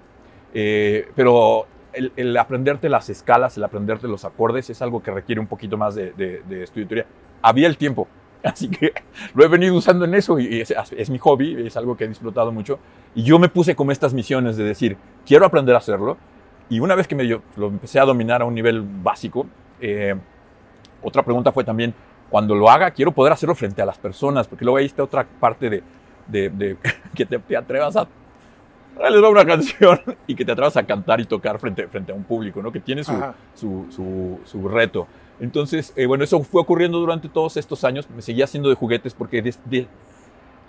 Eh, 0.54 1.10
pero 1.16 1.68
el, 1.94 2.38
aprenderte 2.38 2.90
las 2.90 3.10
escalas, 3.10 3.58
el 3.58 3.64
aprenderte 3.64 4.08
los 4.08 4.26
acordes 4.26 4.70
es 4.70 4.82
algo 4.82 5.04
que 5.04 5.12
requiere 5.12 5.42
un 5.42 5.48
poquito 5.48 5.78
más 5.78 5.96
de, 5.96 6.12
de, 6.14 6.64
estudio 6.64 6.88
teoría. 6.88 7.06
Había 7.42 7.68
el 7.68 7.78
tiempo. 7.78 8.08
Así 8.44 8.70
que 8.70 8.94
lo 9.34 9.44
he 9.44 9.48
venido 9.48 9.76
usando 9.76 10.06
en 10.06 10.14
eso 10.14 10.40
y 10.40 10.62
es, 10.62 10.74
es, 10.96 11.10
mi 11.10 11.18
hobby, 11.18 11.68
es 11.68 11.76
algo 11.76 11.98
que 11.98 12.06
he 12.06 12.08
disfrutado 12.08 12.52
mucho. 12.52 12.80
Y 13.16 13.24
yo 13.24 13.40
me 13.40 13.50
puse 13.50 13.76
como 13.76 13.92
estas 13.92 14.14
misiones 14.14 14.56
de 14.56 14.64
decir, 14.64 14.98
quiero 15.26 15.46
aprender 15.46 15.76
a 15.76 15.80
hacerlo. 15.80 16.18
Y 16.70 16.80
una 16.80 16.96
vez 16.96 17.08
que 17.08 17.16
me, 17.16 17.24
lo 17.24 17.68
empecé 17.68 18.00
a 18.00 18.06
dominar 18.06 18.42
a 18.42 18.46
un 18.46 18.54
nivel 18.54 18.82
básico, 18.82 19.48
eh, 19.82 20.16
otra 21.02 21.24
pregunta 21.24 21.52
fue 21.52 21.64
también, 21.64 21.94
cuando 22.30 22.56
lo 22.56 22.70
haga, 22.70 22.92
quiero 22.92 23.12
poder 23.12 23.34
hacerlo 23.34 23.56
frente 23.56 23.82
a 23.82 23.86
las 23.86 23.98
personas, 23.98 24.48
porque 24.48 24.66
luego 24.66 24.78
ahí 24.78 24.86
está 24.86 25.04
otra 25.04 25.26
parte 25.26 25.70
de, 25.70 25.84
de, 26.28 26.78
que 27.16 27.26
te, 27.26 27.58
atrevas 27.58 27.96
a... 27.96 28.08
Les 29.10 29.24
va 29.24 29.30
una 29.30 29.46
canción 29.46 30.00
y 30.28 30.36
que 30.36 30.44
te 30.44 30.52
atrevas 30.52 30.76
a 30.78 30.84
cantar 30.84 31.22
y 31.22 31.26
tocar 31.26 31.58
frente, 31.58 31.88
frente 31.88 32.12
a 32.12 32.16
un 32.16 32.24
público, 32.24 32.62
¿no? 32.62 32.72
Que 32.72 32.82
tiene 32.82 33.04
su, 33.04 33.14
su, 33.56 34.40
su, 34.44 34.68
reto. 34.68 35.08
Entonces, 35.40 35.94
eh, 35.96 36.06
bueno, 36.06 36.24
eso 36.24 36.42
fue 36.44 36.62
ocurriendo 36.62 37.00
durante 37.00 37.30
todos 37.30 37.58
estos 37.58 37.84
años. 37.84 38.08
Me 38.10 38.22
seguía 38.22 38.46
haciendo 38.46 38.70
de 38.70 38.76
juguetes 38.76 39.14
porque 39.14 39.42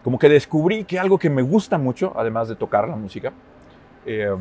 como 0.05 0.19
que 0.19 0.29
descubrí 0.29 0.85
que 0.85 0.99
algo 0.99 1.19
que 1.19 1.31
me 1.31 1.43
gusta 1.43 1.79
mucho, 1.79 2.13
además 2.17 2.49
de 2.49 2.57
tocar 2.57 2.89
la 2.89 2.97
música, 2.97 3.33
eh, 4.07 4.35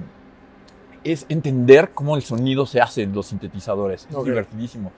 es 1.03 1.25
entender 1.29 1.91
cómo 1.93 2.15
el 2.15 2.21
sonido 2.21 2.65
se 2.65 2.81
hace 2.81 3.03
en 3.03 3.13
los 3.13 3.27
sintetizadores. 3.27 4.07
Es 4.09 4.23
divertidísimo. 4.23 4.91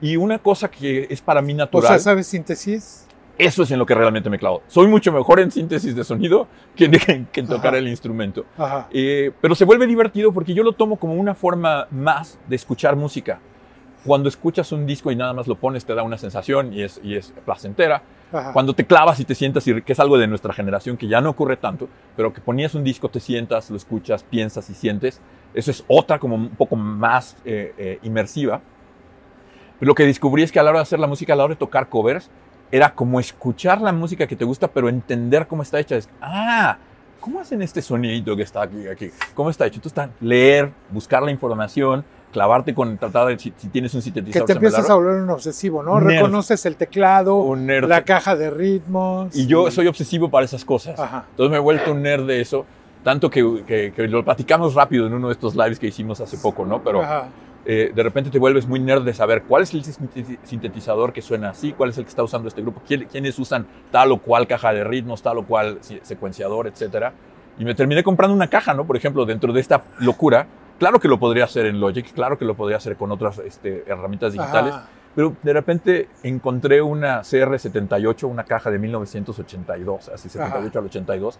Y 0.00 0.16
una 0.16 0.38
cosa 0.38 0.70
que 0.70 1.06
es 1.10 1.20
para 1.20 1.42
mí 1.42 1.54
natural. 1.54 1.84
O 1.84 1.88
sea, 1.88 1.98
¿sabes 1.98 2.26
síntesis? 2.26 3.06
Eso 3.38 3.62
es 3.62 3.70
en 3.70 3.78
lo 3.78 3.84
que 3.84 3.94
realmente 3.94 4.30
me 4.30 4.38
clavo. 4.38 4.62
Soy 4.66 4.86
mucho 4.86 5.12
mejor 5.12 5.40
en 5.40 5.50
síntesis 5.50 5.94
de 5.94 6.04
sonido 6.04 6.48
que 6.74 6.86
en, 6.86 7.46
tocar 7.46 7.74
el 7.74 7.86
instrumento. 7.86 8.46
Eh, 8.90 9.30
pero 9.42 9.54
se 9.54 9.64
vuelve 9.66 9.86
divertido 9.86 10.32
porque 10.32 10.54
yo 10.54 10.62
lo 10.62 10.72
tomo 10.72 10.96
como 10.96 11.14
una 11.14 11.34
forma 11.34 11.86
más 11.90 12.38
de 12.48 12.56
escuchar 12.56 12.96
música. 12.96 13.38
Cuando 14.06 14.28
escuchas 14.28 14.72
un 14.72 14.86
disco 14.86 15.10
y 15.10 15.16
nada 15.16 15.32
más 15.32 15.46
lo 15.46 15.56
pones, 15.56 15.84
te 15.84 15.94
da 15.94 16.02
una 16.02 16.16
sensación 16.16 16.72
y 16.72 16.82
es, 16.82 17.00
y 17.02 17.16
es 17.16 17.32
placentera. 17.44 18.02
Cuando 18.52 18.74
te 18.74 18.84
clavas 18.84 19.20
y 19.20 19.24
te 19.24 19.34
sientas, 19.34 19.66
y 19.68 19.82
que 19.82 19.92
es 19.92 20.00
algo 20.00 20.18
de 20.18 20.26
nuestra 20.26 20.52
generación 20.52 20.96
que 20.96 21.06
ya 21.06 21.20
no 21.20 21.30
ocurre 21.30 21.56
tanto, 21.56 21.88
pero 22.16 22.32
que 22.32 22.40
ponías 22.40 22.74
un 22.74 22.84
disco, 22.84 23.08
te 23.08 23.20
sientas, 23.20 23.70
lo 23.70 23.76
escuchas, 23.76 24.24
piensas 24.24 24.68
y 24.68 24.74
sientes, 24.74 25.20
eso 25.54 25.70
es 25.70 25.84
otra 25.86 26.18
como 26.18 26.34
un 26.34 26.50
poco 26.50 26.76
más 26.76 27.36
eh, 27.44 27.72
eh, 27.78 27.98
inmersiva 28.02 28.60
lo 29.80 29.94
que 29.94 30.04
descubrí 30.04 30.42
es 30.42 30.52
que 30.52 30.58
a 30.58 30.62
la 30.62 30.70
hora 30.70 30.78
de 30.78 30.84
hacer 30.84 30.98
la 30.98 31.06
música, 31.06 31.34
a 31.34 31.36
la 31.36 31.44
hora 31.44 31.54
de 31.54 31.58
tocar 31.58 31.88
covers, 31.88 32.30
era 32.70 32.94
como 32.94 33.20
escuchar 33.20 33.80
la 33.80 33.92
música 33.92 34.26
que 34.26 34.36
te 34.36 34.44
gusta, 34.44 34.68
pero 34.68 34.88
entender 34.88 35.46
cómo 35.46 35.62
está 35.62 35.78
hecha. 35.78 35.96
Es, 35.96 36.08
ah, 36.20 36.78
¿cómo 37.20 37.40
hacen 37.40 37.62
este 37.62 37.82
sonidito 37.82 38.34
que 38.34 38.42
está 38.42 38.62
aquí, 38.62 38.88
aquí? 38.88 39.10
¿Cómo 39.34 39.50
está 39.50 39.66
hecho? 39.66 39.80
Estás 39.84 40.08
leer, 40.20 40.72
buscar 40.90 41.22
la 41.22 41.30
información, 41.30 42.04
clavarte 42.36 42.74
con 42.74 42.98
tratar 42.98 43.28
de 43.28 43.38
si, 43.38 43.50
tienes 43.50 43.94
un 43.94 44.02
sintetizador. 44.02 44.46
Que 44.46 44.52
te 44.52 44.58
empiezas 44.58 44.90
a 44.90 44.94
volver 44.94 45.22
un 45.22 45.30
obsesivo, 45.30 45.82
¿no? 45.82 45.98
Reconoces 45.98 46.66
el 46.66 46.76
teclado, 46.76 47.56
la 47.56 48.02
caja 48.02 48.36
de 48.36 48.50
ritmos. 48.50 49.34
Y 49.34 49.46
yo 49.46 49.70
soy 49.70 49.86
obsesivo 49.86 50.28
para 50.28 50.44
esas 50.44 50.62
cosas. 50.62 51.00
Entonces 51.30 51.50
me 51.50 51.56
he 51.56 51.60
vuelto 51.60 51.92
un 51.92 52.02
nerd 52.02 52.26
de 52.26 52.42
eso. 52.42 52.66
Tanto 53.02 53.30
que, 53.30 53.92
que, 53.94 54.08
lo 54.08 54.22
platicamos 54.22 54.74
rápido 54.74 55.06
en 55.06 55.14
uno 55.14 55.28
de 55.28 55.32
estos 55.32 55.54
lives 55.54 55.78
que 55.78 55.86
hicimos 55.86 56.20
hace 56.20 56.36
poco, 56.36 56.66
¿no? 56.66 56.82
Pero 56.82 57.00
eh, 57.64 57.90
de 57.94 58.02
repente 58.02 58.28
te 58.28 58.38
vuelves 58.38 58.66
muy 58.66 58.80
nerd 58.80 59.02
de 59.02 59.14
saber 59.14 59.44
cuál 59.44 59.62
es 59.62 59.72
el 59.72 59.82
sintetizador 59.82 61.14
que 61.14 61.22
suena 61.22 61.50
así, 61.50 61.72
cuál 61.72 61.88
es 61.90 61.96
el 61.96 62.04
que 62.04 62.10
está 62.10 62.22
usando 62.22 62.48
este 62.48 62.60
grupo, 62.60 62.82
quiénes 62.86 63.38
usan 63.38 63.66
tal 63.90 64.12
o 64.12 64.18
cual 64.18 64.46
caja 64.46 64.74
de 64.74 64.84
ritmos, 64.84 65.22
tal 65.22 65.38
o 65.38 65.46
cual 65.46 65.78
secuenciador, 66.02 66.66
etc. 66.66 67.12
Y 67.58 67.64
me 67.64 67.74
terminé 67.74 68.02
comprando 68.02 68.34
una 68.34 68.48
caja, 68.48 68.74
¿no? 68.74 68.86
Por 68.86 68.96
ejemplo, 68.96 69.24
dentro 69.24 69.54
de 69.54 69.60
esta 69.60 69.84
locura, 70.00 70.46
claro 70.78 71.00
que 71.00 71.08
lo 71.08 71.18
podría 71.18 71.44
hacer 71.44 71.66
en 71.66 71.80
Logic, 71.80 72.12
claro 72.12 72.38
que 72.38 72.44
lo 72.44 72.54
podría 72.54 72.76
hacer 72.76 72.96
con 72.96 73.10
otras 73.12 73.38
este, 73.38 73.84
herramientas 73.86 74.32
digitales, 74.32 74.74
pero 75.14 75.34
de 75.42 75.52
repente 75.52 76.08
encontré 76.22 76.82
una 76.82 77.20
CR78, 77.20 78.24
una 78.24 78.44
caja 78.44 78.70
de 78.70 78.78
1982, 78.78 80.10
así 80.10 80.28
78 80.28 80.78
al 80.78 80.84
82, 80.84 81.38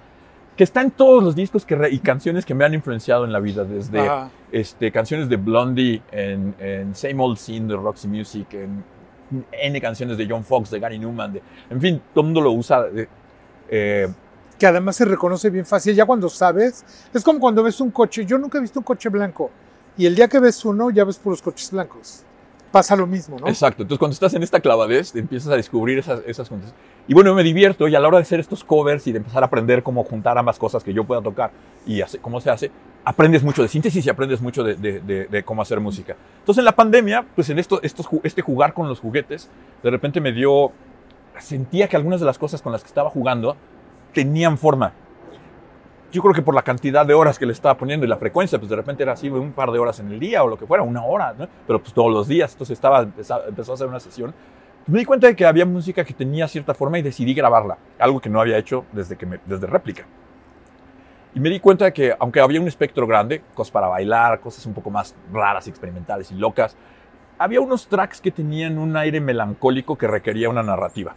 que 0.57 0.65
está 0.65 0.81
en 0.81 0.91
todos 0.91 1.23
los 1.23 1.37
discos 1.37 1.67
que 1.67 1.77
y 1.91 1.99
canciones 1.99 2.47
que 2.47 2.55
me 2.55 2.65
han 2.65 2.73
influenciado 2.73 3.25
en 3.27 3.33
la 3.33 3.41
vida, 3.41 3.65
desde 3.65 4.09
este, 4.51 4.91
canciones 4.91 5.29
de 5.29 5.37
Blondie, 5.37 6.03
en, 6.11 6.95
Same 6.95 7.17
Old 7.19 7.37
Scene 7.37 7.67
de 7.69 7.77
Roxy 7.77 8.09
Music, 8.09 8.47
en 8.55 8.83
N 9.53 9.81
canciones 9.81 10.17
de 10.17 10.27
John 10.29 10.45
Fox, 10.45 10.71
de 10.71 10.81
Gary 10.81 10.99
Newman, 10.99 11.35
de, 11.35 11.43
en 11.69 11.81
fin, 11.81 12.01
todo 12.15 12.23
el 12.23 12.27
mundo 12.27 12.41
lo 12.41 12.53
usa. 12.53 12.87
Eh, 13.69 14.09
que 14.59 14.67
además 14.67 14.97
se 14.97 15.05
reconoce 15.05 15.51
bien 15.51 15.67
fácil, 15.67 15.95
ya 15.95 16.07
cuando 16.07 16.29
sabes, 16.29 16.85
es 17.13 17.23
como 17.23 17.41
cuando 17.41 17.63
ves 17.63 17.81
un 17.81 17.91
coche, 17.91 18.25
yo 18.25 18.39
nunca 18.39 18.59
he 18.59 18.61
visto 18.61 18.81
un 18.81 18.85
coche 18.85 19.09
blanco, 19.09 19.51
y 19.97 20.07
el 20.07 20.15
día 20.15 20.29
que 20.29 20.39
ves 20.39 20.65
uno 20.65 20.91
ya 20.91 21.05
ves 21.05 21.19
por 21.19 21.33
los 21.33 21.43
coches 21.43 21.71
blancos 21.71 22.25
pasa 22.77 22.95
lo 22.95 23.07
mismo, 23.07 23.39
¿no? 23.39 23.49
Exacto. 23.49 23.83
Entonces, 23.83 23.99
cuando 23.99 24.13
estás 24.13 24.35
en 24.35 24.43
esta 24.43 24.61
clavadez, 24.61 25.15
empiezas 25.15 25.51
a 25.51 25.57
descubrir 25.57 25.99
esas, 25.99 26.21
esas 26.27 26.47
cosas. 26.47 26.75
Y 27.09 27.15
bueno, 27.15 27.35
me 27.35 27.43
divierto 27.43 27.89
y 27.89 27.95
a 27.95 28.01
la 28.01 28.07
hora 28.09 28.19
de 28.19 28.23
hacer 28.23 28.39
estos 28.39 28.65
covers 28.65 29.07
y 29.07 29.13
de 29.13 29.19
empezar 29.19 29.43
a 29.43 29.47
aprender 29.47 29.83
cómo 29.83 30.05
juntar 30.05 30.37
ambas 30.37 30.59
cosas 30.59 30.85
que 30.85 30.93
yo 30.93 31.05
pueda 31.05 31.23
tocar 31.23 31.53
y 31.87 32.03
hace, 32.03 32.19
cómo 32.19 32.39
se 32.39 32.51
hace, 32.51 32.71
aprendes 33.03 33.43
mucho 33.43 33.63
de 33.63 33.69
síntesis 33.69 34.05
y 34.05 34.11
aprendes 34.11 34.43
mucho 34.43 34.63
de, 34.63 34.75
de, 34.77 35.43
cómo 35.45 35.63
hacer 35.63 35.81
música. 35.81 36.17
Entonces, 36.41 36.59
en 36.59 36.67
la 36.67 36.77
pandemia, 36.77 37.25
pues 37.35 37.49
en 37.49 37.59
esto, 37.59 37.81
estos, 37.83 38.07
este 38.25 38.43
jugar 38.43 38.75
con 38.75 38.89
los 38.89 39.01
juguetes, 39.01 39.49
de 39.83 39.91
repente 39.91 40.21
me 40.21 40.33
dio, 40.33 40.71
sentía 41.39 41.89
que 41.89 41.97
algunas 41.97 42.21
de 42.21 42.27
las 42.27 42.39
cosas 42.39 42.61
con 42.61 42.73
las 42.73 42.83
que 42.83 42.89
estaba 42.89 43.09
jugando 43.09 43.57
tenían 44.17 44.57
forma. 44.57 44.95
yo 46.11 46.23
creo 46.23 46.33
que 46.33 46.41
por 46.41 46.55
la 46.55 46.63
cantidad 46.63 47.05
de 47.05 47.13
horas 47.13 47.39
que 47.39 47.45
le 47.45 47.53
estaba 47.53 47.77
poniendo 47.77 48.07
y 48.07 48.09
la 48.09 48.17
frecuencia, 48.17 48.59
pues 48.59 48.71
de 48.71 48.77
repente 48.77 49.03
era 49.03 49.13
así 49.13 49.29
un 49.29 49.53
par 49.53 49.71
de 49.71 49.79
horas 49.79 50.01
en 50.01 50.11
el 50.11 50.19
día 50.19 50.43
o 50.43 50.49
lo 50.49 50.57
que 50.57 50.67
fuera, 50.67 50.83
una 50.83 51.05
hora, 51.05 51.35
¿no? 51.39 51.47
pero 51.67 51.79
pues 51.83 51.93
todos 51.93 52.11
los 52.11 52.27
días. 52.27 52.53
Entonces 52.53 52.79
estaba, 52.79 53.03
empezó 53.03 53.73
a 53.73 53.75
hacer 53.75 53.87
una 53.87 54.01
sesión. 54.01 54.33
Me 54.87 55.01
di 55.01 55.05
cuenta 55.05 55.27
de 55.27 55.37
que 55.37 55.45
había 55.45 55.67
música 55.67 56.03
que 56.03 56.15
tenía 56.15 56.49
cierta 56.49 56.73
forma 56.73 56.99
y 56.99 57.03
decidí 57.03 57.35
grabarla, 57.35 57.77
algo 57.99 58.19
que 58.19 58.31
no 58.31 58.41
había 58.41 58.57
hecho 58.57 58.87
desde, 58.93 59.17
que 59.17 59.27
me, 59.27 59.39
desde 59.45 59.67
réplica. 59.67 60.07
Y 61.35 61.41
me 61.41 61.51
di 61.51 61.61
cuenta 61.61 61.85
de 61.85 61.93
que, 61.93 62.15
aunque 62.19 62.41
había 62.41 62.59
un 62.59 62.69
espectro 62.69 63.07
grande, 63.07 63.43
cosas 63.53 63.71
para 63.71 63.89
bailar, 63.89 64.41
cosas 64.41 64.65
un 64.65 64.73
poco 64.73 64.89
más 64.89 65.15
raras, 65.31 65.69
experimentales 65.69 66.31
y 66.31 66.37
locas, 66.37 66.75
había 67.39 67.61
unos 67.61 67.87
tracks 67.89 68.23
que 68.23 68.31
tenían 68.31 68.79
un 68.79 68.97
aire 68.97 69.21
melancólico 69.21 69.99
que 69.99 70.07
requería 70.07 70.49
una 70.49 70.63
narrativa. 70.63 71.15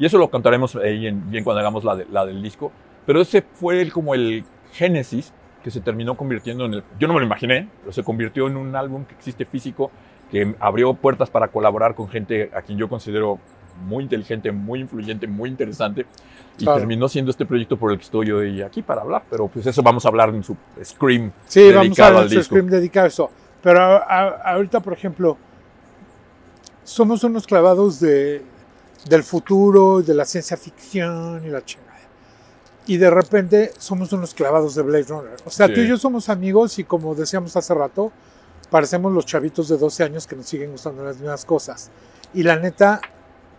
Y 0.00 0.06
eso 0.06 0.16
lo 0.18 0.30
contaremos 0.30 0.74
ahí 0.76 1.06
en, 1.06 1.30
bien 1.30 1.44
cuando 1.44 1.60
hagamos 1.60 1.84
la, 1.84 1.94
la 2.10 2.24
del 2.24 2.42
disco. 2.42 2.72
Pero 3.06 3.20
ese 3.20 3.42
fue 3.42 3.82
el, 3.82 3.92
como 3.92 4.14
el 4.14 4.44
génesis 4.72 5.32
que 5.62 5.70
se 5.70 5.80
terminó 5.82 6.16
convirtiendo 6.16 6.64
en 6.64 6.74
el... 6.74 6.84
Yo 6.98 7.06
no 7.06 7.12
me 7.12 7.20
lo 7.20 7.26
imaginé, 7.26 7.68
pero 7.80 7.92
se 7.92 8.02
convirtió 8.02 8.46
en 8.46 8.56
un 8.56 8.74
álbum 8.74 9.04
que 9.04 9.14
existe 9.14 9.44
físico, 9.44 9.90
que 10.30 10.54
abrió 10.58 10.94
puertas 10.94 11.28
para 11.28 11.48
colaborar 11.48 11.94
con 11.94 12.08
gente 12.08 12.50
a 12.54 12.62
quien 12.62 12.78
yo 12.78 12.88
considero 12.88 13.38
muy 13.84 14.04
inteligente, 14.04 14.50
muy 14.52 14.80
influyente, 14.80 15.26
muy 15.26 15.50
interesante. 15.50 16.06
Y 16.58 16.64
terminó 16.64 17.06
siendo 17.06 17.30
este 17.30 17.44
proyecto 17.44 17.76
por 17.76 17.92
el 17.92 17.98
que 17.98 18.04
estoy 18.04 18.30
hoy 18.30 18.62
aquí 18.62 18.80
para 18.80 19.02
hablar. 19.02 19.24
Pero 19.28 19.48
pues 19.48 19.66
eso 19.66 19.82
vamos 19.82 20.06
a 20.06 20.08
hablar 20.08 20.30
en 20.30 20.42
su 20.42 20.56
Scream. 20.82 21.30
Sí, 21.44 21.72
vamos 21.72 21.98
a 22.00 22.06
hablar 22.06 22.22
en 22.22 22.30
su 22.30 22.42
Scream 22.42 22.68
dedicado 22.68 23.04
a 23.04 23.08
eso. 23.08 23.30
Pero 23.62 23.82
ahorita, 23.82 24.80
por 24.80 24.94
ejemplo, 24.94 25.36
somos 26.84 27.22
unos 27.22 27.46
clavados 27.46 28.00
de, 28.00 28.42
del 29.08 29.22
futuro, 29.24 30.02
de 30.02 30.14
la 30.14 30.24
ciencia 30.24 30.56
ficción 30.56 31.44
y 31.44 31.48
la 31.50 31.64
chingada 31.64 31.90
y 32.90 32.96
de 32.96 33.08
repente 33.08 33.70
somos 33.78 34.12
unos 34.12 34.34
clavados 34.34 34.74
de 34.74 34.82
Blade 34.82 35.04
Runner. 35.04 35.36
O 35.44 35.50
sea, 35.50 35.72
tú 35.72 35.78
y 35.78 35.86
yo 35.86 35.96
somos 35.96 36.28
amigos 36.28 36.76
y 36.80 36.84
como 36.84 37.14
decíamos 37.14 37.56
hace 37.56 37.72
rato, 37.72 38.10
parecemos 38.68 39.12
los 39.12 39.26
chavitos 39.26 39.68
de 39.68 39.76
12 39.76 40.02
años 40.02 40.26
que 40.26 40.34
nos 40.34 40.46
siguen 40.46 40.72
gustando 40.72 41.04
las 41.04 41.16
mismas 41.18 41.44
cosas. 41.44 41.90
Y 42.34 42.42
la 42.42 42.56
neta, 42.56 43.00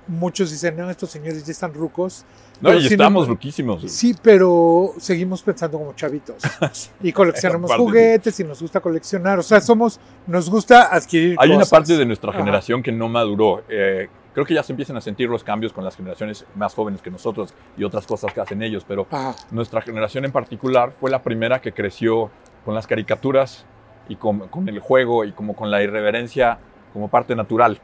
muchos 0.07 0.51
dicen, 0.51 0.75
no, 0.75 0.89
estos 0.89 1.11
señores 1.11 1.45
ya 1.45 1.51
están 1.53 1.73
rucos. 1.73 2.25
No, 2.59 2.73
y 2.73 2.85
estamos 2.85 3.27
ruquísimos. 3.29 3.89
Sí, 3.89 4.15
pero 4.21 4.93
seguimos 4.99 5.41
pensando 5.41 5.77
como 5.77 5.93
chavitos. 5.93 6.43
y 7.01 7.13
coleccionamos 7.13 7.71
juguetes 7.73 8.37
y 8.39 8.43
nos 8.43 8.61
gusta 8.61 8.81
coleccionar. 8.81 9.39
O 9.39 9.43
sea, 9.43 9.61
somos, 9.61 9.97
nos 10.27 10.49
gusta 10.49 10.93
adquirir 10.93 11.37
Hay 11.39 11.51
una 11.51 11.65
parte 11.65 11.95
de 11.95 12.05
nuestra 12.05 12.33
generación 12.33 12.83
que 12.83 12.91
no 12.91 13.07
maduró. 13.07 13.63
Eh, 13.69 14.09
creo 14.33 14.45
que 14.45 14.53
ya 14.53 14.63
se 14.63 14.73
empiezan 14.73 14.97
a 14.97 15.01
sentir 15.01 15.29
los 15.29 15.43
cambios 15.43 15.73
con 15.73 15.83
las 15.83 15.95
generaciones 15.95 16.45
más 16.55 16.73
jóvenes 16.73 17.01
que 17.01 17.11
nosotros 17.11 17.53
y 17.77 17.83
otras 17.83 18.05
cosas 18.05 18.33
que 18.33 18.41
hacen 18.41 18.61
ellos, 18.61 18.85
pero 18.87 19.07
nuestra 19.51 19.81
generación 19.81 20.25
en 20.25 20.31
particular 20.31 20.91
fue 20.99 21.11
la 21.11 21.21
primera 21.21 21.61
que 21.61 21.71
creció 21.73 22.31
con 22.65 22.75
las 22.75 22.87
caricaturas 22.87 23.65
y 24.07 24.15
con, 24.15 24.49
el 24.67 24.79
juego 24.79 25.25
y 25.25 25.31
como 25.31 25.55
con 25.55 25.71
la 25.71 25.81
irreverencia 25.81 26.59
como 26.93 27.07
parte 27.07 27.35
natural. 27.35 27.79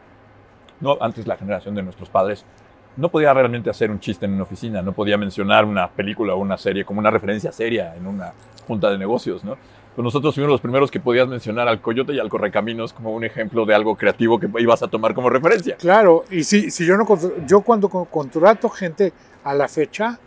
No, 0.80 0.98
antes 1.02 1.26
la 1.26 1.38
generación 1.38 1.76
de 1.76 1.84
nuestros 1.84 2.10
padres 2.10 2.46
no 2.96 3.10
podía 3.10 3.34
realmente 3.34 3.70
hacer 3.70 3.92
un 3.92 4.00
chiste 4.00 4.26
en 4.26 4.34
una 4.34 4.44
oficina, 4.44 4.82
no 4.82 4.92
podía 4.92 5.18
mencionar 5.18 5.66
una 5.66 5.88
película 5.90 6.34
o 6.34 6.38
una 6.38 6.58
serie 6.58 6.84
como 6.84 7.00
una 7.00 7.12
referencia 7.12 7.52
seria 7.52 7.96
en 7.96 8.08
una 8.08 8.34
junta 8.68 8.90
de 8.90 8.98
negocios, 8.98 9.44
¿no? 9.44 9.56
Pues 9.98 10.04
nosotros 10.04 10.36
fuimos 10.36 10.52
los 10.52 10.62
primeros 10.62 10.92
que 10.92 11.00
podías 11.00 11.28
mencionar 11.28 11.68
al 11.68 11.82
Coyote 11.82 12.14
y 12.14 12.20
al 12.20 12.30
Correcaminos 12.30 12.94
como 12.94 13.14
un 13.14 13.24
ejemplo 13.24 13.66
de 13.66 13.74
algo 13.74 13.96
creativo 13.96 14.40
que 14.40 14.48
ibas 14.60 14.84
a 14.84 14.88
tomar 14.90 15.16
como 15.16 15.28
referencia. 15.28 15.76
Claro, 15.78 16.24
y 16.30 16.44
si, 16.44 16.70
si 16.70 16.86
yo 16.86 16.96
no 16.98 17.08
yo 17.48 17.62
cuando 17.62 17.90
contrato 17.90 18.70
gente 18.70 19.12
a 19.44 19.56
la 19.56 19.68
fecha, 19.68 20.20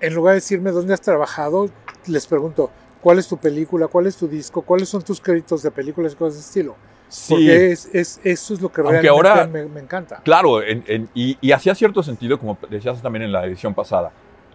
en 0.00 0.14
lugar 0.14 0.34
de 0.34 0.36
decirme 0.36 0.70
dónde 0.70 0.94
has 0.94 1.00
trabajado, 1.00 1.70
les 2.06 2.24
pregunto, 2.28 2.70
¿cuál 3.00 3.18
es 3.18 3.26
tu 3.26 3.36
película? 3.36 3.88
¿Cuál 3.88 4.06
es 4.06 4.16
tu 4.16 4.28
disco? 4.28 4.62
¿Cuáles 4.62 4.90
son 4.90 5.02
tus 5.02 5.20
créditos 5.20 5.64
de 5.64 5.72
películas 5.72 6.12
y 6.12 6.14
cosas 6.14 6.34
de 6.34 6.40
estilo? 6.42 6.76
Sí. 7.08 7.34
Porque 7.34 7.72
es, 7.72 7.90
es, 7.92 8.20
eso 8.22 8.54
es 8.54 8.60
lo 8.60 8.70
que 8.70 8.80
realmente 8.80 9.08
ahora, 9.08 9.44
me, 9.48 9.64
me, 9.66 9.80
encanta. 9.80 10.20
Claro, 10.22 10.62
y, 10.62 11.36
y 11.40 11.50
hacía 11.50 11.74
cierto 11.74 12.00
sentido, 12.04 12.38
como 12.38 12.56
decías 12.70 13.02
también 13.02 13.24
en 13.24 13.32
la 13.32 13.44
edición 13.44 13.74
pasada 13.74 14.12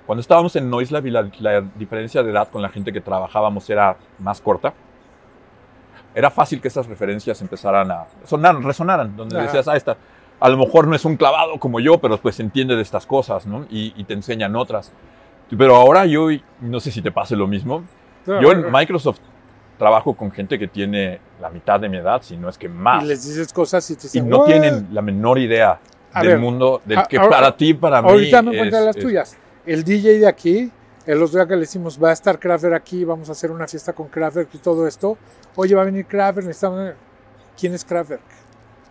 cuando 0.09 0.21
estábamos 0.21 0.55
en 0.55 0.71
Noislab 0.71 1.05
y 1.05 1.11
la, 1.11 1.61
diferencia 1.75 2.23
de 2.23 2.31
edad 2.31 2.49
con 2.49 2.63
la 2.63 2.69
gente 2.69 2.91
que 2.91 2.99
trabajábamos 2.99 3.69
era 3.69 3.95
más 4.17 4.41
corta, 4.41 4.73
era 6.15 6.31
fácil 6.31 6.59
que 6.59 6.67
esas 6.67 6.87
referencias 6.87 7.39
empezaran 7.43 7.91
a 7.91 8.07
sonar, 8.23 8.59
resonaran, 8.59 9.15
donde 9.15 9.39
decías, 9.39 9.67
ah, 9.67 9.75
esta, 9.75 9.97
a 10.39 10.49
lo 10.49 10.57
mejor 10.57 10.87
no 10.87 10.95
es 10.95 11.05
un 11.05 11.15
clavado 11.15 11.59
como 11.59 11.79
yo, 11.79 11.99
pero 11.99 12.17
pues 12.17 12.39
entiende 12.39 12.75
de 12.75 12.81
estas 12.81 13.05
cosas, 13.05 13.45
¿no? 13.45 13.67
Y, 13.69 14.03
te 14.05 14.15
enseñan 14.15 14.55
otras. 14.55 14.91
Pero 15.55 15.75
ahora 15.75 16.07
yo, 16.07 16.29
no 16.59 16.79
sé 16.79 16.89
si 16.89 17.03
te 17.03 17.11
pase 17.11 17.35
lo 17.35 17.45
mismo, 17.45 17.83
yo 18.25 18.51
en 18.51 18.71
Microsoft 18.71 19.19
trabajo 19.77 20.15
con 20.15 20.31
gente 20.31 20.57
que 20.57 20.67
tiene 20.67 21.19
la 21.39 21.51
mitad 21.51 21.79
de 21.79 21.87
mi 21.87 21.97
edad, 21.97 22.23
si 22.23 22.35
no 22.35 22.49
es 22.49 22.57
que 22.57 22.67
más. 22.67 23.03
Y 23.03 23.09
les 23.09 23.27
dices 23.27 23.53
cosas 23.53 23.87
y 23.91 23.95
te 23.95 24.01
dicen, 24.01 24.25
Y 24.25 24.27
no 24.27 24.43
tienen 24.43 24.87
la 24.91 25.03
menor 25.03 25.37
idea 25.37 25.79
del 26.19 26.39
mundo, 26.39 26.81
del 26.83 27.05
que 27.07 27.19
para 27.19 27.55
ti, 27.55 27.75
para 27.75 28.01
mí. 28.01 28.09
Ahorita 28.09 28.41
me 28.41 28.57
cuentan 28.57 28.85
las 28.85 28.95
tuyas 28.95 29.37
el 29.69 29.83
DJ 29.83 30.17
de 30.17 30.27
aquí, 30.27 30.71
el 31.05 31.21
otro 31.21 31.37
día 31.37 31.47
que 31.47 31.53
le 31.53 31.61
decimos, 31.61 32.01
va 32.03 32.09
a 32.09 32.13
estar 32.13 32.39
Kraftwerk 32.39 32.73
aquí, 32.73 33.05
vamos 33.05 33.29
a 33.29 33.33
hacer 33.33 33.51
una 33.51 33.67
fiesta 33.67 33.93
con 33.93 34.07
Kraftwerk 34.07 34.49
y 34.55 34.57
todo 34.57 34.87
esto. 34.87 35.15
Oye, 35.55 35.75
va 35.75 35.83
a 35.83 35.85
venir 35.85 36.07
Kraftwerk, 36.07 36.47
necesitamos... 36.47 36.93
¿Quién 37.55 37.75
es 37.75 37.85
Kraftwerk? 37.85 38.21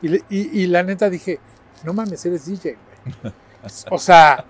Y, 0.01 0.67
la 0.69 0.85
neta 0.85 1.11
dije, 1.11 1.41
no 1.83 1.93
mames, 1.93 2.25
eres 2.27 2.47
DJ, 2.47 2.77
güey. 3.23 3.35
O 3.91 3.99
sea, 3.99 4.45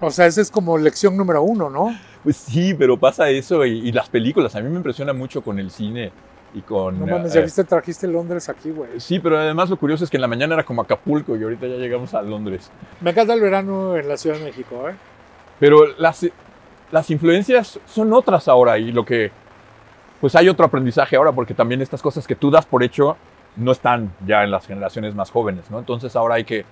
o 0.00 0.10
sea, 0.10 0.26
esa 0.26 0.42
es 0.42 0.50
como 0.50 0.76
lección 0.76 1.16
número 1.16 1.42
uno, 1.42 1.70
¿no? 1.70 1.96
Pues 2.22 2.36
sí, 2.36 2.74
pero 2.74 3.00
pasa 3.00 3.30
eso 3.30 3.64
y, 3.64 3.90
las 3.90 4.10
películas. 4.10 4.54
A 4.54 4.60
mí 4.60 4.68
me 4.68 4.76
impresiona 4.76 5.14
mucho 5.14 5.40
con 5.40 5.58
el 5.58 5.70
cine 5.70 6.12
y 6.52 6.60
con... 6.60 7.00
No 7.00 7.06
mames, 7.06 7.32
ya 7.32 7.40
eh, 7.40 7.44
viste, 7.44 7.64
trajiste 7.64 8.06
Londres 8.06 8.50
aquí, 8.50 8.70
güey. 8.70 9.00
Sí, 9.00 9.18
pero 9.18 9.38
además 9.38 9.70
lo 9.70 9.78
curioso 9.78 10.04
es 10.04 10.10
que 10.10 10.18
en 10.18 10.20
la 10.20 10.28
mañana 10.28 10.54
era 10.54 10.64
como 10.64 10.82
Acapulco 10.82 11.38
y 11.38 11.42
ahorita 11.42 11.66
ya 11.66 11.76
llegamos 11.76 12.12
a 12.12 12.20
Londres. 12.20 12.70
Me 13.00 13.12
encanta 13.12 13.32
el 13.32 13.40
verano 13.40 13.96
en 13.96 14.06
la 14.06 14.18
Ciudad 14.18 14.36
de 14.36 14.44
México, 14.44 14.90
¿eh? 14.90 14.94
Pero 15.58 15.86
las, 15.98 16.26
las 16.90 17.10
influencias 17.10 17.80
son 17.86 18.12
otras 18.12 18.48
ahora 18.48 18.78
y 18.78 18.92
lo 18.92 19.04
que, 19.04 19.30
pues 20.20 20.34
hay 20.36 20.48
otro 20.48 20.66
aprendizaje 20.66 21.16
ahora 21.16 21.32
porque 21.32 21.54
también 21.54 21.82
estas 21.82 22.02
cosas 22.02 22.26
que 22.26 22.34
tú 22.34 22.50
das 22.50 22.66
por 22.66 22.82
hecho 22.82 23.16
no 23.56 23.72
están 23.72 24.12
ya 24.26 24.44
en 24.44 24.50
las 24.50 24.66
generaciones 24.66 25.14
más 25.14 25.30
jóvenes, 25.30 25.70
¿no? 25.70 25.78
Entonces 25.78 26.14
ahora 26.14 26.36
hay 26.36 26.44
que 26.44 26.64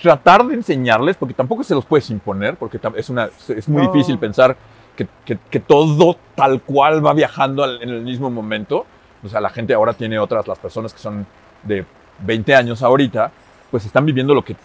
tratar 0.00 0.46
de 0.46 0.54
enseñarles, 0.54 1.16
porque 1.16 1.34
tampoco 1.34 1.64
se 1.64 1.74
los 1.74 1.84
puedes 1.84 2.08
imponer, 2.10 2.56
porque 2.56 2.78
es, 2.96 3.10
una, 3.10 3.30
es 3.48 3.68
muy 3.68 3.86
difícil 3.86 4.18
pensar 4.18 4.56
que, 4.94 5.06
que, 5.50 5.60
todo 5.60 6.16
tal 6.34 6.62
cual 6.62 7.04
va 7.04 7.12
viajando 7.12 7.80
en 7.80 7.88
el 7.88 8.02
mismo 8.02 8.30
momento. 8.30 8.86
O 9.22 9.28
sea, 9.28 9.40
la 9.40 9.50
gente 9.50 9.74
ahora 9.74 9.92
tiene 9.92 10.18
otras, 10.18 10.46
las 10.46 10.58
personas 10.58 10.92
que 10.92 10.98
son 10.98 11.26
de 11.62 11.84
20 12.20 12.54
años 12.54 12.82
ahorita, 12.82 13.30
pues 13.70 13.84
están 13.84 14.06
viviendo 14.06 14.34
lo 14.34 14.44
que, 14.44 14.56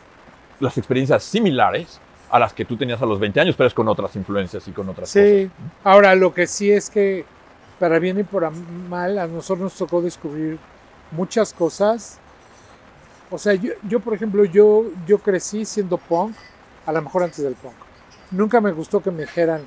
las 0.59 0.77
experiencias 0.77 1.23
similares 1.23 1.99
a 2.31 2.39
las 2.39 2.53
que 2.53 2.65
tú 2.65 2.77
tenías 2.77 3.01
a 3.01 3.05
los 3.05 3.19
20 3.19 3.41
años, 3.41 3.55
pero 3.55 3.67
es 3.67 3.73
con 3.73 3.87
otras 3.87 4.15
influencias 4.15 4.67
y 4.67 4.71
con 4.71 4.87
otras 4.87 5.09
cosas. 5.09 5.23
Sí, 5.23 5.51
ahora 5.83 6.15
lo 6.15 6.33
que 6.33 6.47
sí 6.47 6.71
es 6.71 6.89
que 6.89 7.25
para 7.77 7.99
bien 7.99 8.19
y 8.19 8.23
por 8.23 8.49
mal, 8.51 9.19
a 9.19 9.27
nosotros 9.27 9.59
nos 9.59 9.75
tocó 9.75 10.01
descubrir 10.01 10.59
muchas 11.11 11.51
cosas. 11.51 12.19
O 13.29 13.37
sea, 13.37 13.53
yo, 13.53 13.99
por 13.99 14.13
ejemplo, 14.13 14.45
yo, 14.45 14.85
yo 15.07 15.17
crecí 15.17 15.65
siendo 15.65 15.97
punk, 15.97 16.35
a 16.85 16.91
lo 16.91 17.01
mejor 17.01 17.23
antes 17.23 17.43
del 17.43 17.55
punk. 17.55 17.73
Nunca 18.29 18.61
me 18.61 18.71
gustó 18.71 19.01
que 19.01 19.11
me 19.11 19.23
dijeran 19.23 19.61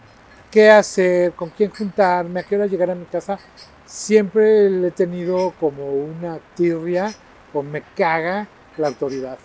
qué 0.51 0.71
hacer, 0.71 1.33
con 1.33 1.51
quién 1.51 1.71
juntarme, 1.71 2.41
a 2.41 2.43
qué 2.45 2.55
hora 2.55 2.67
llegar 2.67 2.91
a 2.91 2.95
mi 2.95 3.05
casa. 3.05 3.39
Siempre 3.85 4.71
le 4.71 4.89
he 4.89 4.93
tenido 4.93 5.53
como 5.59 5.85
una 5.93 6.39
tirria 6.55 7.13
o 7.53 7.63
me 7.63 7.83
caga 7.97 8.47
la 8.79 8.89
autoridad. 8.89 9.39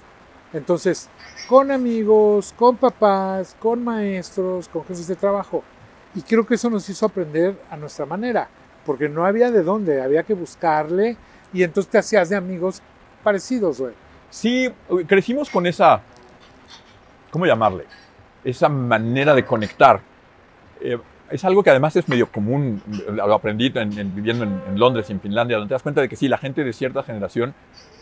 Entonces, 0.54 1.10
con 1.48 1.72
amigos, 1.72 2.54
con 2.58 2.78
papás, 2.78 3.56
con 3.60 3.84
maestros, 3.84 4.68
con 4.68 4.84
jefes 4.84 5.08
de 5.08 5.16
trabajo. 5.16 5.64
Y 6.16 6.22
creo 6.22 6.46
que 6.46 6.56
eso 6.56 6.70
nos 6.70 6.90
hizo 6.90 7.06
aprender 7.06 7.56
a 7.70 7.78
nuestra 7.78 8.06
manera, 8.06 8.50
porque 8.86 9.08
no 9.08 9.26
había 9.26 9.52
de 9.52 9.64
dónde, 9.64 10.02
había 10.02 10.24
que 10.24 10.34
buscarle 10.34 11.18
y 11.54 11.64
entonces 11.64 11.92
te 11.92 11.98
hacías 12.00 12.30
de 12.30 12.36
amigos 12.36 12.82
parecidos, 13.24 13.80
güey. 13.80 13.94
Sí, 14.30 14.72
crecimos 15.08 15.50
con 15.50 15.66
esa, 15.66 16.02
¿cómo 17.32 17.46
llamarle? 17.46 17.86
Esa 18.44 18.70
manera 18.70 19.34
de 19.34 19.46
conectar. 19.46 20.02
Eh, 20.82 20.98
es 21.32 21.46
algo 21.46 21.64
que 21.64 21.70
además 21.70 21.96
es 21.96 22.08
medio 22.08 22.32
común, 22.32 22.82
lo 23.12 23.34
aprendí 23.34 23.70
viviendo 23.70 24.44
en, 24.44 24.80
Londres 24.80 25.10
y 25.10 25.14
en 25.14 25.22
Finlandia, 25.22 25.58
donde 25.58 25.70
te 25.70 25.76
das 25.76 25.84
cuenta 25.84 26.02
de 26.02 26.10
que 26.10 26.16
sí, 26.16 26.28
la 26.28 26.38
gente 26.38 26.64
de 26.64 26.74
cierta 26.74 27.04
generación 27.04 27.54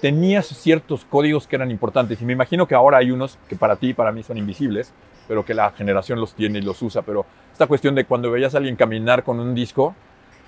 tenía 0.02 0.42
ciertos 0.42 1.06
códigos 1.06 1.48
que 1.48 1.56
eran 1.56 1.72
importantes. 1.72 2.22
Y 2.22 2.26
me 2.26 2.34
imagino 2.34 2.68
que 2.68 2.76
ahora 2.76 3.00
hay 3.00 3.12
unos 3.12 3.38
que 3.50 3.56
para 3.56 3.76
ti 3.76 3.90
y 3.90 3.94
para 3.94 4.12
mí 4.12 4.24
son 4.24 4.38
invisibles, 4.38 4.94
pero 5.28 5.44
que 5.44 5.54
la 5.54 5.72
generación 5.72 6.20
los 6.20 6.34
tiene 6.34 6.60
y 6.60 6.62
los 6.62 6.82
usa. 6.82 7.02
Pero 7.02 7.26
esta 7.52 7.68
cuestión 7.68 7.96
de 7.96 8.06
cuando 8.06 8.32
veías 8.32 8.54
a 8.54 8.58
alguien 8.58 8.76
caminar 8.76 9.24
con 9.24 9.40
un 9.40 9.56
disco, 9.56 9.96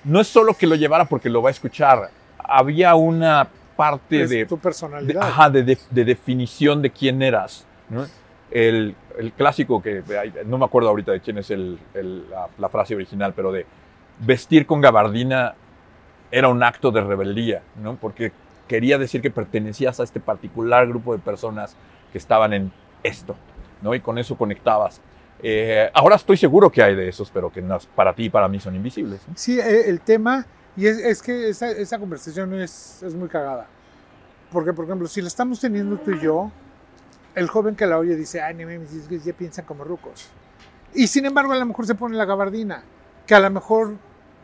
no 0.03 0.19
es 0.19 0.27
solo 0.27 0.53
que 0.53 0.67
lo 0.67 0.75
llevara 0.75 1.05
porque 1.05 1.29
lo 1.29 1.41
va 1.41 1.49
a 1.49 1.51
escuchar, 1.51 2.09
había 2.37 2.95
una 2.95 3.47
parte 3.75 4.27
de... 4.27 4.45
tu 4.45 4.57
personalidad. 4.57 5.21
De, 5.21 5.27
ajá, 5.27 5.49
de, 5.49 5.77
definición 6.03 6.81
de 6.81 6.89
quién 6.91 7.21
eras. 7.21 7.65
El, 8.51 8.95
el 9.17 9.31
clásico 9.33 9.81
que 9.81 10.03
no 10.45 10.57
me 10.57 10.65
acuerdo 10.65 10.89
ahorita 10.89 11.11
de 11.11 11.19
quién 11.19 11.37
es 11.37 11.51
el- 11.51 11.79
el- 11.93 12.29
la, 12.29 12.47
la 12.57 12.69
frase 12.69 12.95
original, 12.95 13.33
pero 13.35 13.51
de 13.51 13.65
vestir 14.19 14.65
con 14.65 14.81
gabardina 14.81 15.53
era 16.31 16.47
un 16.49 16.61
acto 16.63 16.91
de 16.91 17.01
rebeldía, 17.01 17.61
¿no? 17.81 17.95
Porque 17.95 18.31
quería 18.67 18.97
decir 18.97 19.21
que 19.21 19.31
pertenecías 19.31 19.99
a 19.99 20.03
este 20.03 20.19
particular 20.19 20.87
grupo 20.87 21.13
de 21.13 21.19
personas 21.19 21.75
que 22.11 22.17
estaban 22.17 22.53
en 22.53 22.71
esto, 23.03 23.35
¿no? 23.81 23.93
Y 23.95 23.99
con 23.99 24.17
eso 24.17 24.37
conectabas. 24.37 25.01
Eh, 25.41 25.89
ahora 25.93 26.15
estoy 26.17 26.35
seguro 26.37 26.69
que 26.69 26.83
hay 26.83 26.95
de 26.95 27.07
esos, 27.07 27.31
pero 27.31 27.51
que 27.51 27.61
no- 27.61 27.77
para 27.95 28.13
ti 28.13 28.25
y 28.25 28.29
para 28.29 28.47
mí 28.47 28.59
son 28.59 28.75
invisibles. 28.75 29.21
Sí, 29.35 29.59
eh, 29.59 29.89
el 29.89 30.01
tema, 30.01 30.45
y 30.75 30.85
es, 30.85 30.97
es 30.97 31.21
que 31.21 31.49
esa, 31.49 31.71
esa 31.71 31.97
conversación 31.97 32.53
es, 32.55 33.01
es 33.03 33.15
muy 33.15 33.29
cagada. 33.29 33.67
Porque, 34.51 34.73
por 34.73 34.85
ejemplo, 34.85 35.07
si 35.07 35.21
la 35.21 35.27
estamos 35.27 35.59
teniendo 35.59 35.97
tú 35.97 36.11
y 36.11 36.19
yo, 36.19 36.51
el 37.35 37.47
joven 37.47 37.75
que 37.75 37.85
la 37.85 37.97
oye 37.97 38.15
dice, 38.15 38.41
ay, 38.41 38.55
mames, 38.55 38.93
es 38.93 39.07
que 39.07 39.19
ya 39.19 39.33
piensan 39.33 39.65
como 39.65 39.83
rucos. 39.83 40.27
Y 40.93 41.07
sin 41.07 41.25
embargo, 41.25 41.53
a 41.53 41.57
lo 41.57 41.65
mejor 41.65 41.85
se 41.85 41.95
pone 41.95 42.17
la 42.17 42.25
gabardina. 42.25 42.83
Que 43.25 43.35
a 43.35 43.39
lo 43.39 43.49
mejor 43.49 43.95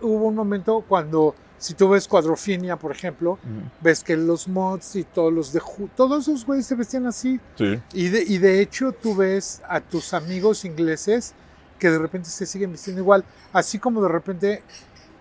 hubo 0.01 0.27
un 0.27 0.35
momento 0.35 0.83
cuando, 0.87 1.33
si 1.57 1.73
tú 1.73 1.89
ves 1.89 2.07
Cuadrofinia, 2.07 2.77
por 2.77 2.91
ejemplo, 2.91 3.39
ves 3.81 4.03
que 4.03 4.15
los 4.15 4.47
mods 4.47 4.95
y 4.95 5.03
todos 5.03 5.33
los 5.33 5.51
de 5.51 5.61
todos 5.95 6.27
esos 6.27 6.45
güeyes 6.45 6.65
se 6.65 6.75
vestían 6.75 7.07
así. 7.07 7.39
Sí. 7.57 7.79
Y 7.93 8.09
de, 8.09 8.23
y 8.23 8.37
de 8.37 8.61
hecho 8.61 8.91
tú 8.91 9.15
ves 9.15 9.61
a 9.67 9.81
tus 9.81 10.13
amigos 10.13 10.65
ingleses 10.65 11.33
que 11.79 11.89
de 11.89 11.97
repente 11.97 12.29
se 12.29 12.45
siguen 12.45 12.71
vistiendo 12.71 13.01
igual. 13.01 13.25
Así 13.51 13.79
como 13.79 14.01
de 14.01 14.09
repente 14.09 14.63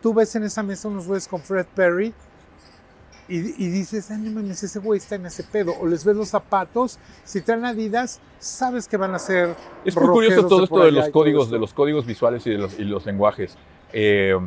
tú 0.03 0.12
ves 0.12 0.35
en 0.37 0.44
esa 0.44 0.62
mesa 0.62 0.88
unos 0.88 1.07
güeyes 1.07 1.27
con 1.27 1.40
Fred 1.40 1.66
Perry 1.74 2.12
y, 3.28 3.38
y 3.64 3.68
dices, 3.70 4.10
ay, 4.10 4.18
no 4.18 4.30
mames, 4.32 4.62
ese 4.62 4.78
güey 4.80 4.98
está 4.98 5.14
en 5.14 5.26
ese 5.26 5.42
pedo. 5.44 5.72
O 5.80 5.87
les 5.87 6.04
ves 6.04 6.14
los 6.16 6.28
zapatos, 6.28 6.98
si 7.24 7.40
traen 7.40 7.64
Adidas, 7.64 8.20
sabes 8.38 8.87
que 8.88 8.96
van 8.96 9.14
a 9.14 9.18
ser 9.18 9.54
Es 9.84 9.96
muy 9.96 10.08
curioso 10.08 10.46
todo 10.46 10.58
de 10.58 10.64
esto 10.64 10.78
de 10.84 10.92
los 10.92 11.08
códigos, 11.10 11.50
de 11.50 11.58
los 11.58 11.72
códigos 11.74 12.06
visuales 12.06 12.46
y 12.46 12.50
de 12.50 12.58
los, 12.58 12.78
y 12.78 12.84
los 12.84 13.06
lenguajes. 13.06 13.56
Eh, 13.92 14.38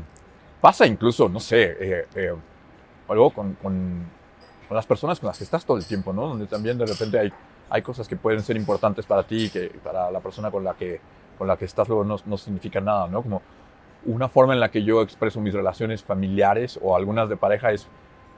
pasa 0.62 0.86
incluso, 0.86 1.28
no 1.30 1.40
sé, 1.40 1.78
eh, 1.80 2.08
eh, 2.16 2.36
algo 3.08 3.32
con, 3.32 3.54
con- 3.56 4.18
con 4.68 4.76
las 4.76 4.86
personas 4.86 5.18
con 5.20 5.28
las 5.28 5.38
que 5.38 5.46
estás 5.46 5.66
todo 5.66 5.78
el 5.78 5.86
tiempo, 5.86 6.12
¿no? 6.12 6.28
Donde 6.28 6.46
también 6.46 6.78
de 6.78 6.86
repente 6.86 7.18
hay, 7.18 7.32
hay 7.70 7.82
cosas 7.82 8.06
que 8.08 8.18
pueden 8.18 8.42
ser 8.44 8.58
importantes 8.58 9.06
para 9.06 9.24
ti 9.24 9.46
y 9.46 9.50
que 9.50 9.70
para 9.82 10.12
la 10.12 10.20
persona 10.20 10.52
con 10.52 10.64
la 10.66 10.74
que, 10.74 11.00
con 11.38 11.48
la 11.48 11.56
que 11.56 11.64
estás 11.64 11.88
luego 11.88 12.04
no, 12.04 12.18
no 12.26 12.38
significan 12.38 12.84
nada, 12.84 13.08
¿no? 13.08 13.22
Como 13.22 13.42
una 14.06 14.28
forma 14.28 14.54
en 14.54 14.60
la 14.60 14.70
que 14.70 14.84
yo 14.84 15.02
expreso 15.02 15.40
mis 15.40 15.54
relaciones 15.54 16.04
familiares 16.04 16.78
o 16.84 16.98
algunas 16.98 17.30
de 17.30 17.38
pareja 17.38 17.72
es 17.72 17.88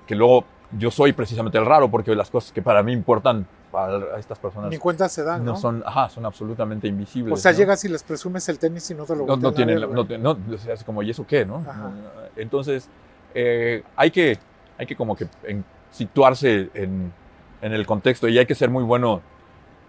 que 0.09 0.15
luego 0.15 0.43
yo 0.71 0.89
soy 0.89 1.13
precisamente 1.13 1.59
el 1.59 1.67
raro 1.67 1.87
porque 1.91 2.15
las 2.15 2.31
cosas 2.31 2.51
que 2.51 2.63
para 2.63 2.81
mí 2.81 2.93
importan 2.93 3.45
para 3.71 4.17
estas 4.17 4.39
personas 4.39 4.71
Ni 4.71 4.79
cuenta 4.79 5.07
se 5.07 5.23
dan, 5.23 5.45
¿no? 5.45 5.51
no 5.51 5.57
son, 5.57 5.83
ajá, 5.85 6.09
son 6.09 6.25
absolutamente 6.25 6.87
invisibles. 6.87 7.31
o 7.31 7.37
sea, 7.37 7.51
¿no? 7.51 7.59
llegas 7.59 7.85
y 7.85 7.89
les 7.89 8.01
presumes 8.01 8.49
el 8.49 8.57
tenis 8.57 8.89
y 8.89 8.95
no 8.95 9.05
te 9.05 9.15
lo 9.15 9.27
no, 9.27 9.37
no 9.37 9.53
tienen, 9.53 9.79
ver, 9.79 9.87
no, 9.87 10.03
no, 10.17 10.55
o 10.55 10.57
sea, 10.57 10.73
es 10.73 10.83
como, 10.83 11.03
¿y 11.03 11.11
eso 11.11 11.27
qué, 11.27 11.45
no? 11.45 11.57
Ajá. 11.57 11.91
Entonces, 12.35 12.89
eh, 13.35 13.83
hay, 13.95 14.09
que, 14.09 14.39
hay 14.79 14.87
que 14.87 14.95
como 14.95 15.15
que 15.15 15.27
en- 15.43 15.63
situarse 15.91 16.71
en, 16.73 17.13
en 17.61 17.71
el 17.73 17.85
contexto 17.85 18.27
y 18.27 18.39
hay 18.39 18.47
que 18.47 18.55
ser 18.55 18.71
muy 18.71 18.83
bueno 18.83 19.21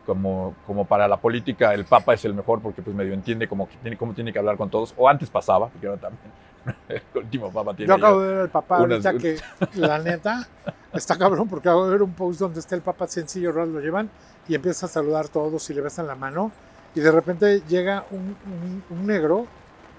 como, 0.04 0.54
como 0.66 0.84
para 0.84 1.08
la 1.08 1.16
política, 1.16 1.72
el 1.72 1.86
Papa 1.86 2.12
es 2.12 2.26
el 2.26 2.34
mejor 2.34 2.60
porque 2.60 2.82
pues 2.82 2.94
medio 2.94 3.14
entiende 3.14 3.48
cómo, 3.48 3.68
cómo 3.98 4.12
tiene 4.12 4.34
que 4.34 4.38
hablar 4.38 4.58
con 4.58 4.68
todos, 4.68 4.92
o 4.98 5.08
antes 5.08 5.30
pasaba, 5.30 5.68
porque 5.68 5.86
ahora 5.86 5.98
también 5.98 6.20
el 6.88 7.02
último 7.14 7.50
Papa 7.50 7.74
tiene 7.74 7.88
Yo 7.88 7.94
acabo 7.96 8.20
de 8.20 8.28
ver 8.28 8.40
al 8.42 8.48
papá 8.50 8.80
unas- 8.82 9.04
ahorita 9.06 9.20
que, 9.22 9.38
la 9.78 9.98
neta, 9.98 10.46
está 10.92 11.16
cabrón 11.16 11.48
porque 11.48 11.68
acabo 11.68 11.86
de 11.86 11.92
ver 11.92 12.02
un 12.02 12.12
post 12.12 12.40
donde 12.40 12.60
está 12.60 12.74
el 12.74 12.82
papá 12.82 13.06
sencillo, 13.06 13.52
lo 13.52 13.80
llevan 13.80 14.10
y 14.48 14.54
empieza 14.54 14.86
a 14.86 14.88
saludar 14.88 15.26
a 15.26 15.28
todos 15.28 15.68
y 15.70 15.74
le 15.74 15.80
besan 15.80 16.06
la 16.06 16.14
mano 16.14 16.50
y 16.94 17.00
de 17.00 17.10
repente 17.10 17.62
llega 17.68 18.04
un, 18.10 18.36
un- 18.46 18.84
un 18.90 19.06
negro, 19.06 19.46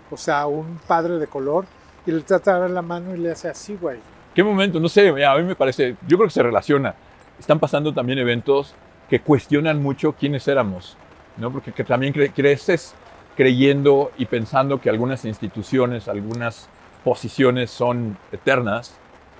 o 0.10 0.18
sea, 0.18 0.46
un 0.48 0.80
padre 0.88 1.18
de 1.18 1.28
color 1.28 1.66
y 2.06 2.12
le 2.12 2.22
trata 2.22 2.56
de 2.56 2.60
dar 2.62 2.70
la 2.72 2.82
mano 2.82 3.16
y 3.16 3.18
le 3.20 3.32
hace 3.32 3.48
así, 3.48 3.78
güey. 3.80 4.00
¿Qué 4.36 4.44
momento? 4.44 4.80
No 4.80 4.88
sé, 4.90 5.10
a 5.26 5.36
mí 5.36 5.44
me 5.44 5.56
parece, 5.56 5.96
yo 6.08 6.18
creo 6.18 6.28
que 6.28 6.34
se 6.34 6.42
relaciona. 6.44 6.96
Están 7.40 7.60
pasando 7.60 7.94
también 7.94 8.18
eventos 8.20 8.74
que 9.10 9.20
cuestionan 9.22 9.82
mucho 9.82 10.14
quiénes 10.14 10.48
éramos, 10.48 10.96
¿no? 11.38 11.52
Porque 11.52 11.72
que 11.74 11.84
también 11.84 12.14
cre- 12.14 12.32
creces 12.34 12.94
creyendo 13.36 14.12
y 14.18 14.26
pensando 14.26 14.80
que 14.82 14.90
algunas 14.90 15.26
instituciones, 15.26 16.08
algunas 16.08 16.68
posiciones 17.04 17.72
son 17.72 18.18
eternas, 18.32 18.96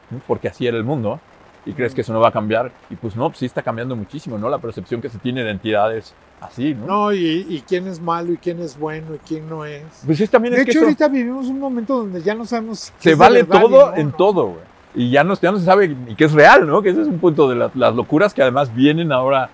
¿no? 0.10 0.20
porque 0.28 0.48
así 0.48 0.66
era 0.68 0.78
el 0.78 0.84
mundo, 0.84 1.20
y 1.66 1.74
crees 1.74 1.94
que 1.94 2.02
eso 2.02 2.12
no 2.12 2.20
va 2.20 2.30
a 2.30 2.32
cambiar, 2.32 2.72
y 2.90 2.96
pues 2.96 3.16
no, 3.16 3.30
pues 3.30 3.40
sí 3.40 3.46
está 3.46 3.62
cambiando 3.62 3.96
muchísimo, 3.96 4.36
¿no? 4.40 4.50
La 4.50 4.58
percepción 4.58 5.00
que 5.00 5.10
se 5.10 5.20
tiene 5.20 5.44
de 5.44 5.52
entidades 5.52 6.16
así, 6.40 6.74
¿no? 6.74 6.88
No, 6.88 7.14
y, 7.14 7.46
y 7.48 7.62
quién 7.68 7.86
es 7.88 8.00
malo 8.02 8.34
y 8.34 8.38
quién 8.38 8.60
es 8.62 8.80
bueno 8.80 9.14
y 9.14 9.20
quién 9.20 9.48
no 9.48 9.64
es. 9.64 9.84
Pues 10.04 10.18
sí, 10.18 10.28
también 10.28 10.56
De 10.56 10.62
es 10.62 10.66
que 10.66 10.72
hecho, 10.72 10.80
eso- 10.80 10.86
ahorita 10.88 11.08
vivimos 11.10 11.46
un 11.48 11.60
momento 11.60 11.98
donde 11.98 12.20
ya 12.24 12.34
no 12.34 12.46
sabemos. 12.46 12.92
qué 12.98 13.04
se 13.10 13.12
es 13.12 13.18
vale 13.18 13.44
todo 13.44 13.92
no, 13.92 13.96
en 13.98 14.08
¿no? 14.10 14.16
todo, 14.16 14.46
güey. 14.48 14.72
Y 14.96 15.12
ya 15.12 15.24
no, 15.24 15.36
ya 15.40 15.52
no 15.52 15.60
se 15.60 15.66
sabe 15.66 15.88
ni 15.90 16.16
qué 16.16 16.26
es 16.26 16.34
real, 16.34 16.66
¿no? 16.68 16.82
Que 16.82 16.90
ese 16.90 17.02
es 17.04 17.08
un 17.08 17.20
punto 17.20 17.48
de 17.48 17.56
la- 17.56 17.72
las 17.76 17.94
locuras 17.96 18.34
que 18.34 18.42
además 18.42 18.74
vienen 18.74 19.12
ahora 19.12 19.50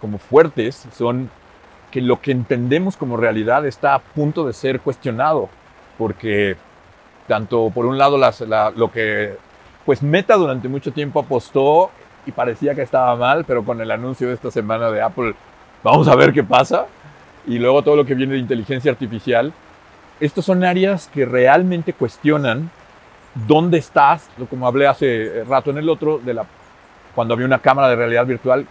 como 0.00 0.18
fuertes, 0.18 0.84
son 0.96 1.30
que 1.92 2.00
lo 2.00 2.20
que 2.20 2.32
entendemos 2.32 2.96
como 2.96 3.16
realidad 3.16 3.64
está 3.66 3.94
a 3.94 3.98
punto 4.00 4.44
de 4.44 4.52
ser 4.52 4.80
cuestionado, 4.80 5.48
porque 5.98 6.56
tanto 7.28 7.70
por 7.70 7.86
un 7.86 7.98
lado 7.98 8.18
las- 8.18 8.40
la- 8.40 8.72
lo 8.74 8.90
que 8.90 9.36
pues 9.84 10.02
Meta 10.02 10.34
durante 10.36 10.68
mucho 10.68 10.92
tiempo 10.92 11.20
apostó 11.20 11.90
y 12.24 12.32
parecía 12.32 12.74
que 12.74 12.82
estaba 12.82 13.14
mal, 13.16 13.44
pero 13.44 13.64
con 13.64 13.80
el 13.80 13.90
anuncio 13.90 14.28
de 14.28 14.34
esta 14.34 14.50
semana 14.50 14.90
de 14.90 15.02
Apple, 15.02 15.34
vamos 15.82 16.08
a 16.08 16.14
ver 16.14 16.32
qué 16.32 16.44
pasa, 16.44 16.86
y 17.46 17.58
luego 17.58 17.82
todo 17.82 17.96
lo 17.96 18.04
que 18.04 18.14
viene 18.14 18.34
de 18.34 18.38
inteligencia 18.38 18.92
artificial, 18.92 19.52
estos 20.20 20.44
son 20.44 20.62
áreas 20.62 21.10
que 21.12 21.24
realmente 21.26 21.92
cuestionan 21.92 22.70
dónde 23.34 23.78
estás, 23.78 24.28
como 24.48 24.68
hablé 24.68 24.86
hace 24.86 25.42
rato 25.48 25.70
en 25.70 25.78
el 25.78 25.88
otro, 25.88 26.18
de 26.18 26.34
la, 26.34 26.46
cuando 27.14 27.34
había 27.34 27.46
una 27.46 27.58
cámara 27.58 27.88
de 27.88 27.96
realidad 27.96 28.24
virtual, 28.24 28.66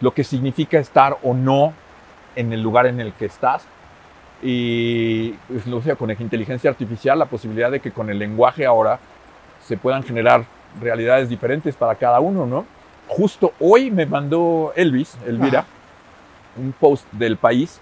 lo 0.00 0.10
que 0.12 0.24
significa 0.24 0.78
estar 0.78 1.16
o 1.22 1.32
no 1.32 1.72
en 2.38 2.52
el 2.52 2.62
lugar 2.62 2.86
en 2.86 3.00
el 3.00 3.12
que 3.12 3.26
estás. 3.26 3.66
Y 4.42 5.30
pues, 5.48 5.66
o 5.66 5.82
sea, 5.82 5.96
con 5.96 6.08
la 6.08 6.14
inteligencia 6.18 6.70
artificial, 6.70 7.18
la 7.18 7.26
posibilidad 7.26 7.70
de 7.70 7.80
que 7.80 7.90
con 7.90 8.08
el 8.08 8.18
lenguaje 8.18 8.64
ahora 8.64 8.98
se 9.64 9.76
puedan 9.76 10.02
generar 10.02 10.44
realidades 10.80 11.28
diferentes 11.28 11.74
para 11.76 11.94
cada 11.96 12.20
uno, 12.20 12.46
¿no? 12.46 12.64
Justo 13.08 13.52
hoy 13.58 13.90
me 13.90 14.06
mandó 14.06 14.72
Elvis, 14.76 15.16
Elvira, 15.26 15.60
Ajá. 15.60 15.68
un 16.56 16.72
post 16.72 17.06
del 17.12 17.36
país 17.36 17.80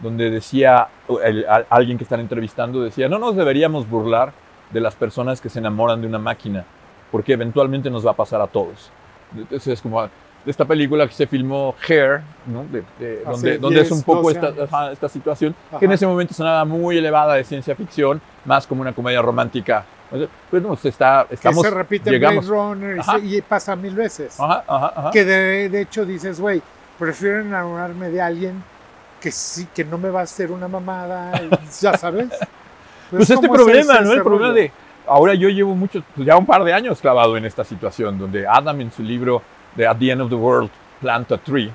donde 0.00 0.30
decía, 0.30 0.88
el- 1.24 1.46
a- 1.48 1.64
alguien 1.70 1.96
que 1.98 2.04
están 2.04 2.20
entrevistando 2.20 2.82
decía, 2.82 3.08
no 3.08 3.18
nos 3.18 3.36
deberíamos 3.36 3.88
burlar 3.88 4.32
de 4.72 4.80
las 4.80 4.94
personas 4.96 5.40
que 5.40 5.48
se 5.48 5.60
enamoran 5.60 6.00
de 6.00 6.06
una 6.08 6.18
máquina, 6.18 6.64
porque 7.12 7.34
eventualmente 7.34 7.90
nos 7.90 8.04
va 8.04 8.10
a 8.10 8.14
pasar 8.14 8.40
a 8.40 8.46
todos. 8.48 8.90
Entonces 9.36 9.68
es 9.68 9.80
como 9.82 10.08
de 10.46 10.50
esta 10.52 10.64
película 10.64 11.06
que 11.06 11.12
se 11.12 11.26
filmó 11.26 11.74
Hair, 11.86 12.22
¿no? 12.46 12.64
De- 12.70 12.82
de- 12.98 13.18
Hace 13.26 13.30
donde, 13.32 13.58
donde 13.58 13.80
es 13.82 13.88
10, 13.88 13.92
un 13.98 14.02
poco 14.04 14.32
12 14.32 14.38
esta, 14.48 14.62
ajá, 14.64 14.92
esta 14.92 15.08
situación, 15.08 15.54
Ajá. 15.70 15.78
que 15.80 15.84
en 15.84 15.92
ese 15.92 16.06
momento 16.06 16.32
sonaba 16.32 16.64
muy 16.64 16.96
elevada 16.96 17.34
de 17.34 17.42
ciencia 17.44 17.74
ficción, 17.76 18.22
más 18.44 18.66
como 18.66 18.80
una 18.80 18.94
comedia 18.94 19.20
romántica. 19.20 19.84
Pues 20.50 20.62
no, 20.62 20.76
se 20.76 20.88
está, 20.90 21.26
Que 21.28 21.34
estamos, 21.34 21.62
se 21.62 21.70
repite 21.70 22.10
llegamos. 22.12 22.46
Blade 22.48 22.62
Runner 22.62 22.96
y, 22.96 23.00
Ajá. 23.00 23.18
se- 23.18 23.26
y 23.26 23.42
pasa 23.42 23.74
mil 23.74 23.94
veces. 23.96 24.38
Ajá, 24.38 24.62
ajá, 24.68 24.92
ajá. 24.96 25.10
Que 25.10 25.24
de, 25.24 25.68
de 25.68 25.80
hecho 25.80 26.06
dices, 26.06 26.40
güey, 26.40 26.62
prefiero 26.96 27.40
enamorarme 27.40 28.08
de 28.10 28.22
alguien 28.22 28.62
que 29.20 29.32
sí, 29.32 29.66
que 29.74 29.84
no 29.84 29.98
me 29.98 30.10
va 30.10 30.20
a 30.20 30.22
hacer 30.22 30.52
una 30.52 30.68
mamada, 30.68 31.32
ya 31.80 31.96
sabes. 31.98 32.28
Pues 33.10 33.22
Es 33.24 33.30
este 33.30 33.48
problema, 33.48 34.00
¿no? 34.00 34.12
El 34.12 34.22
problema 34.22 34.52
de. 34.52 34.70
Ahora 35.08 35.34
yo 35.34 35.48
llevo 35.48 35.74
mucho, 35.74 36.02
pues 36.14 36.26
ya 36.26 36.36
un 36.36 36.46
par 36.46 36.62
de 36.64 36.72
años 36.72 37.00
clavado 37.00 37.36
en 37.36 37.44
esta 37.44 37.64
situación, 37.64 38.16
donde 38.18 38.46
Adam 38.46 38.80
en 38.80 38.92
su 38.92 39.02
libro 39.02 39.42
de 39.76 39.86
At 39.86 39.98
the 39.98 40.10
End 40.10 40.22
of 40.22 40.28
the 40.28 40.36
World, 40.36 40.70
Plant 41.00 41.32
a 41.32 41.38
Tree, 41.38 41.70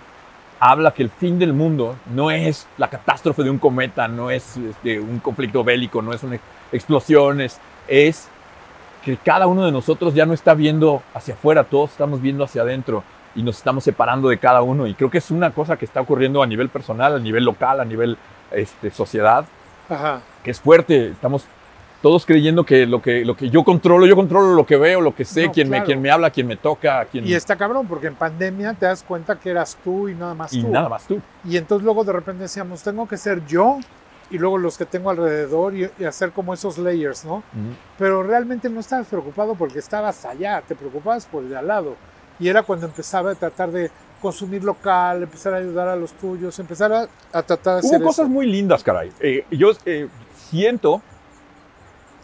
habla 0.59 0.91
que 0.91 1.03
el 1.03 1.09
fin 1.09 1.39
del 1.39 1.53
mundo 1.53 1.95
no 2.13 2.29
es 2.29 2.67
la 2.77 2.89
catástrofe 2.89 3.43
de 3.43 3.49
un 3.49 3.57
cometa, 3.57 4.07
no 4.07 4.29
es 4.29 4.57
este, 4.57 4.99
un 4.99 5.19
conflicto 5.19 5.63
bélico, 5.63 6.01
no 6.01 6.13
es 6.13 6.23
una 6.23 6.39
explosión, 6.71 7.41
es, 7.41 7.59
es 7.87 8.27
que 9.03 9.17
cada 9.17 9.47
uno 9.47 9.65
de 9.65 9.71
nosotros 9.71 10.13
ya 10.13 10.25
no 10.25 10.33
está 10.33 10.53
viendo 10.53 11.01
hacia 11.13 11.33
afuera, 11.33 11.63
todos 11.63 11.91
estamos 11.91 12.21
viendo 12.21 12.43
hacia 12.43 12.61
adentro 12.61 13.03
y 13.33 13.43
nos 13.43 13.57
estamos 13.57 13.83
separando 13.83 14.29
de 14.29 14.37
cada 14.37 14.61
uno. 14.61 14.85
Y 14.87 14.93
creo 14.93 15.09
que 15.09 15.17
es 15.17 15.31
una 15.31 15.51
cosa 15.51 15.77
que 15.77 15.85
está 15.85 16.01
ocurriendo 16.01 16.43
a 16.43 16.47
nivel 16.47 16.69
personal, 16.69 17.15
a 17.15 17.19
nivel 17.19 17.43
local, 17.43 17.79
a 17.79 17.85
nivel 17.85 18.17
este, 18.51 18.91
sociedad, 18.91 19.45
Ajá. 19.89 20.21
que 20.43 20.51
es 20.51 20.59
fuerte. 20.59 21.07
Estamos 21.07 21.45
todos 22.01 22.25
creyendo 22.25 22.65
que 22.65 22.85
lo 22.85 23.01
que, 23.01 23.23
lo 23.23 23.35
que 23.35 23.49
yo 23.49 23.63
controlo, 23.63 24.05
yo 24.05 24.15
controlo 24.15 24.53
lo 24.55 24.65
que 24.65 24.75
veo, 24.77 25.01
lo 25.01 25.13
que 25.13 25.23
sé, 25.25 25.47
No, 25.47 25.51
quién, 25.51 25.69
me, 25.69 25.77
claro. 25.77 25.85
quién 25.85 26.01
me 26.01 26.09
habla, 26.11 26.29
quién 26.31 26.47
me 26.47 26.57
toca. 26.57 27.07
Y 27.13 27.33
está 27.33 27.55
cabrón, 27.55 27.87
porque 27.87 28.07
en 28.07 28.15
pandemia 28.15 28.73
te 28.73 28.85
das 28.87 29.03
cuenta 29.03 29.39
que 29.39 29.49
eras 29.51 29.77
tú 29.83 30.09
y 30.09 30.15
nada 30.15 30.33
más 30.33 30.51
y 30.53 30.61
tú. 30.61 30.69
nada 30.69 30.89
más 30.89 31.05
tú. 31.05 31.19
Y 31.45 31.57
entonces 31.57 31.83
luego 31.85 32.03
de 32.03 32.13
repente 32.13 32.43
decíamos, 32.43 32.81
tengo 32.81 33.07
que 33.07 33.17
ser 33.17 33.45
yo 33.45 33.77
y 34.31 34.37
luego 34.37 34.57
los 34.57 34.77
que 34.77 34.85
tengo 34.85 35.09
alrededor 35.11 35.75
y, 35.75 35.89
y 35.99 36.05
hacer 36.05 36.31
como 36.31 36.53
esos 36.53 36.77
layers, 36.77 37.23
¿no? 37.25 37.43
Pero 37.99 38.23
realmente 38.23 38.69
no 38.69 38.79
estabas 38.79 39.07
preocupado 39.07 39.55
porque 39.55 39.79
estabas 39.79 40.23
allá, 40.25 40.63
te 40.67 40.73
preocupabas 40.73 41.25
por 41.25 41.43
el 41.43 41.49
de 41.49 41.57
al 41.57 41.67
lado. 41.67 41.95
y 42.39 42.47
era 42.47 42.63
cuando 42.63 42.87
empezaba 42.87 43.31
a 43.31 43.35
tratar 43.35 43.69
de 43.71 43.91
consumir 44.21 44.63
local, 44.63 45.23
empezar 45.23 45.53
a 45.53 45.57
ayudar 45.57 45.87
a 45.89 45.95
los 45.95 46.13
tuyos, 46.13 46.57
empezar 46.59 46.91
a, 46.93 47.07
a 47.33 47.43
tratar 47.43 47.73
de 47.75 47.79
hacer 47.87 47.99
Hubo 47.99 48.07
cosas 48.07 48.25
eso. 48.25 48.33
muy 48.33 48.47
lindas, 48.47 48.83
caray. 48.83 49.11
Eh, 49.19 49.45
yo 49.51 49.71
eh, 49.85 50.07
siento 50.49 51.01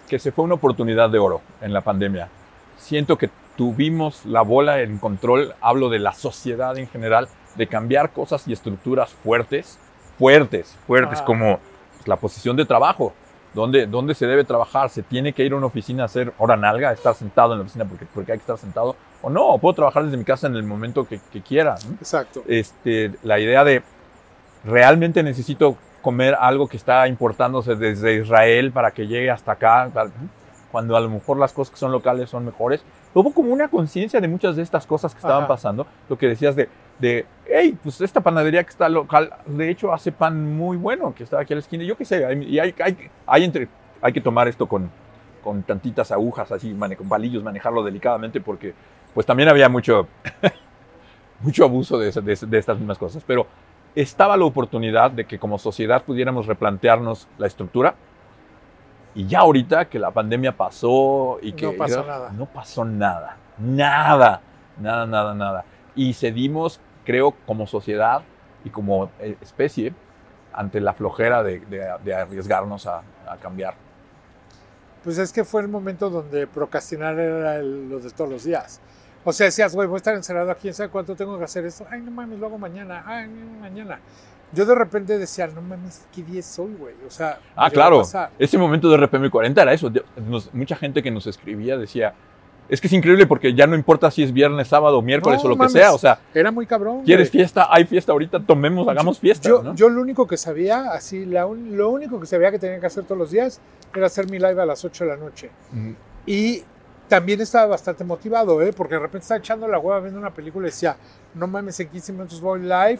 que 0.07 0.19
se 0.19 0.31
fue 0.31 0.45
una 0.45 0.55
oportunidad 0.55 1.09
de 1.09 1.19
oro 1.19 1.41
en 1.61 1.73
la 1.73 1.81
pandemia. 1.81 2.29
Siento 2.77 3.17
que 3.17 3.29
tuvimos 3.55 4.25
la 4.25 4.41
bola 4.41 4.81
en 4.81 4.97
control, 4.97 5.53
hablo 5.61 5.89
de 5.89 5.99
la 5.99 6.13
sociedad 6.13 6.77
en 6.77 6.87
general, 6.87 7.27
de 7.55 7.67
cambiar 7.67 8.11
cosas 8.11 8.47
y 8.47 8.53
estructuras 8.53 9.11
fuertes, 9.11 9.79
fuertes, 10.17 10.77
fuertes, 10.85 11.17
Ajá. 11.19 11.25
como 11.25 11.59
la 12.05 12.15
posición 12.15 12.55
de 12.55 12.65
trabajo. 12.65 13.13
¿Dónde, 13.53 13.87
¿Dónde 13.87 14.13
se 14.13 14.27
debe 14.27 14.43
trabajar? 14.43 14.89
¿Se 14.89 15.01
tiene 15.01 15.33
que 15.33 15.43
ir 15.43 15.53
a 15.53 15.55
una 15.55 15.65
oficina 15.65 16.03
a 16.03 16.05
hacer 16.05 16.31
hora 16.37 16.55
nalga, 16.55 16.91
estar 16.91 17.15
sentado 17.15 17.53
en 17.53 17.59
la 17.59 17.63
oficina 17.63 17.85
porque, 17.85 18.05
porque 18.13 18.31
hay 18.33 18.37
que 18.37 18.43
estar 18.43 18.57
sentado? 18.57 18.95
¿O 19.23 19.29
no? 19.31 19.47
¿O 19.47 19.57
puedo 19.57 19.73
trabajar 19.73 20.03
desde 20.03 20.17
mi 20.17 20.23
casa 20.23 20.45
en 20.45 20.55
el 20.55 20.63
momento 20.63 21.07
que, 21.07 21.19
que 21.31 21.41
quiera? 21.41 21.75
¿no? 21.87 21.95
Exacto. 21.95 22.43
este, 22.47 23.13
la 23.23 23.39
idea 23.39 23.63
de 23.63 23.81
realmente 24.63 25.23
necesito 25.23 25.75
comer 26.07 26.37
algo 26.39 26.69
que 26.69 26.77
está 26.77 27.05
importándose 27.09 27.75
desde 27.75 28.15
Israel 28.21 28.71
para 28.71 28.91
que 28.91 29.07
llegue 29.07 29.29
hasta 29.29 29.51
acá, 29.51 29.89
tal, 29.93 30.09
cuando 30.71 30.95
a 30.95 31.01
lo 31.01 31.09
mejor 31.09 31.37
las 31.37 31.51
cosas 31.51 31.71
que 31.73 31.77
son 31.77 31.91
locales 31.91 32.29
son 32.29 32.45
mejores. 32.45 32.81
Hubo 33.13 33.33
como 33.33 33.51
una 33.51 33.67
conciencia 33.67 34.21
de 34.21 34.29
muchas 34.29 34.55
de 34.55 34.61
estas 34.63 34.87
cosas 34.87 35.13
que 35.13 35.17
estaban 35.19 35.39
Ajá. 35.43 35.49
pasando, 35.49 35.85
lo 36.07 36.17
que 36.17 36.29
decías 36.29 36.55
de, 36.55 36.69
de, 36.97 37.25
hey, 37.45 37.77
pues 37.83 37.99
esta 37.99 38.21
panadería 38.21 38.63
que 38.63 38.69
está 38.69 38.87
local, 38.87 39.33
de 39.47 39.69
hecho 39.69 39.91
hace 39.93 40.13
pan 40.13 40.55
muy 40.55 40.77
bueno, 40.77 41.13
que 41.13 41.23
está 41.25 41.41
aquí 41.41 41.51
a 41.51 41.57
la 41.57 41.59
esquina, 41.59 41.83
yo 41.83 41.97
qué 41.97 42.05
sé, 42.05 42.25
hay- 42.25 42.41
y 42.41 42.57
hay, 42.57 42.73
hay, 42.81 43.09
hay, 43.25 43.43
entre, 43.43 43.67
hay 44.01 44.13
que 44.13 44.21
tomar 44.21 44.47
esto 44.47 44.65
con, 44.65 44.89
con 45.43 45.61
tantitas 45.63 46.09
agujas, 46.13 46.49
así, 46.53 46.73
mane- 46.73 46.95
con 46.95 47.09
palillos, 47.09 47.43
manejarlo 47.43 47.83
delicadamente, 47.83 48.39
porque 48.39 48.73
pues 49.13 49.25
también 49.25 49.49
había 49.49 49.67
mucho, 49.67 50.07
mucho 51.41 51.65
abuso 51.65 51.99
de, 51.99 52.11
de 52.13 52.37
de 52.47 52.57
estas 52.57 52.77
mismas 52.77 52.97
cosas, 52.97 53.21
pero 53.27 53.45
estaba 54.01 54.37
la 54.37 54.45
oportunidad 54.45 55.11
de 55.11 55.25
que 55.25 55.39
como 55.39 55.57
sociedad 55.57 56.03
pudiéramos 56.03 56.45
replantearnos 56.45 57.27
la 57.37 57.47
estructura. 57.47 57.95
Y 59.15 59.25
ya 59.25 59.39
ahorita 59.39 59.85
que 59.89 59.97
la 59.97 60.11
pandemia 60.11 60.55
pasó 60.55 61.39
y 61.41 61.53
que 61.53 61.65
No 61.65 61.73
pasó 61.73 62.03
nada. 62.05 62.29
no 62.31 62.45
pasó 62.45 62.85
nada, 62.85 63.37
nada, 63.57 64.41
nada, 64.79 65.05
nada, 65.07 65.33
nada. 65.33 65.65
Y 65.95 66.13
cedimos, 66.13 66.79
creo, 67.03 67.33
como 67.47 67.65
sociedad 67.65 68.21
y 68.63 68.69
como 68.69 69.09
eh, 69.19 69.35
especie 69.41 69.93
ante 70.53 70.79
la 70.79 70.93
flojera 70.93 71.41
de, 71.41 71.61
de- 71.61 71.91
de 72.03 72.13
arriesgarnos 72.13 72.85
a, 72.85 73.01
a 73.27 73.37
cambiar. 73.37 73.73
Pues 75.03 75.17
es 75.17 75.31
que 75.33 75.43
fue 75.43 75.61
el 75.61 75.67
momento 75.67 76.09
donde 76.11 76.45
procrastinar 76.45 77.17
era 77.19 77.55
el- 77.55 77.89
lo 77.89 77.99
de 77.99 78.11
todos 78.11 78.29
los 78.29 78.43
días. 78.43 78.79
O 79.23 79.33
sea, 79.33 79.45
decías, 79.45 79.75
güey, 79.75 79.87
voy 79.87 79.95
a 79.95 79.97
estar 79.97 80.15
encerrado 80.15 80.49
aquí, 80.51 80.71
¿sabes 80.71 80.91
cuánto 80.91 81.15
tengo 81.15 81.37
que 81.37 81.43
hacer 81.43 81.65
esto? 81.65 81.85
Ay, 81.89 82.01
no 82.01 82.11
mames, 82.11 82.39
lo 82.39 82.45
hago 82.47 82.57
mañana. 82.57 83.03
Ay, 83.05 83.27
mañana. 83.59 83.99
Yo 84.53 84.65
de 84.65 84.73
repente 84.75 85.17
decía, 85.17 85.47
no 85.47 85.61
mames, 85.61 86.05
¿qué 86.15 86.23
día 86.23 86.39
es 86.39 86.57
hoy, 86.59 86.73
güey? 86.79 86.95
O 87.05 87.09
sea, 87.11 87.39
Ah, 87.55 87.69
claro. 87.69 88.03
Ese 88.39 88.57
momento 88.57 88.89
de 88.89 88.95
RPM 88.97 89.29
40 89.29 89.61
era 89.61 89.73
eso. 89.73 89.91
Nos- 90.25 90.53
mucha 90.53 90.75
gente 90.77 91.03
que 91.03 91.11
nos 91.11 91.27
escribía 91.27 91.75
decía, 91.77 92.13
es 92.69 92.79
que 92.79 92.87
es 92.87 92.93
increíble 92.93 93.27
porque 93.27 93.53
ya 93.53 93.67
no 93.67 93.75
importa 93.75 94.09
si 94.09 94.23
es 94.23 94.31
viernes, 94.31 94.69
sábado, 94.69 95.01
miércoles 95.01 95.39
No 95.43 95.47
o 95.47 95.49
lo 95.49 95.55
mames. 95.57 95.73
que 95.73 95.79
sea. 95.79 95.93
O 95.93 95.97
sea, 95.97 96.19
Era 96.33 96.51
muy 96.51 96.65
cabrón. 96.65 97.03
¿quieres 97.03 97.29
güey. 97.29 97.41
fiesta? 97.41 97.67
Hay 97.69 97.83
fiesta 97.85 98.13
ahorita, 98.13 98.39
tomemos, 98.39 98.87
hagamos 98.87 99.19
fiesta. 99.19 99.49
Yo, 99.49 99.61
¿no? 99.63 99.75
yo 99.75 99.89
lo 99.89 99.99
único 100.01 100.25
que 100.27 100.37
sabía, 100.37 100.91
así, 100.93 101.25
la 101.25 101.45
un- 101.45 101.75
lo 101.75 101.89
único 101.89 102.17
que 102.17 102.25
sabía 102.25 102.49
que 102.49 102.59
tenía 102.59 102.79
que 102.79 102.85
hacer 102.85 103.03
todos 103.03 103.17
los 103.19 103.31
días 103.31 103.59
era 103.93 104.05
hacer 104.05 104.29
mi 104.31 104.37
live 104.39 104.61
a 104.61 104.65
las 104.65 104.85
8 104.85 105.03
de 105.03 105.09
la 105.09 105.17
noche. 105.17 105.49
Y 106.25 106.63
también 107.07 107.39
estaba 107.41 107.67
bastante 107.67 108.03
motivado, 108.03 108.61
¿eh? 108.61 108.73
porque 108.75 108.95
de 108.95 108.99
repente 109.01 109.23
estaba 109.23 109.39
echando 109.39 109.67
la 109.67 109.79
hueva 109.79 109.99
viendo 110.01 110.19
una 110.19 110.33
película 110.33 110.67
y 110.67 110.71
decía, 110.71 110.97
no 111.33 111.47
mames, 111.47 111.79
en 111.79 111.89
15 111.89 112.11
minutos 112.13 112.41
voy 112.41 112.61
live. 112.61 112.99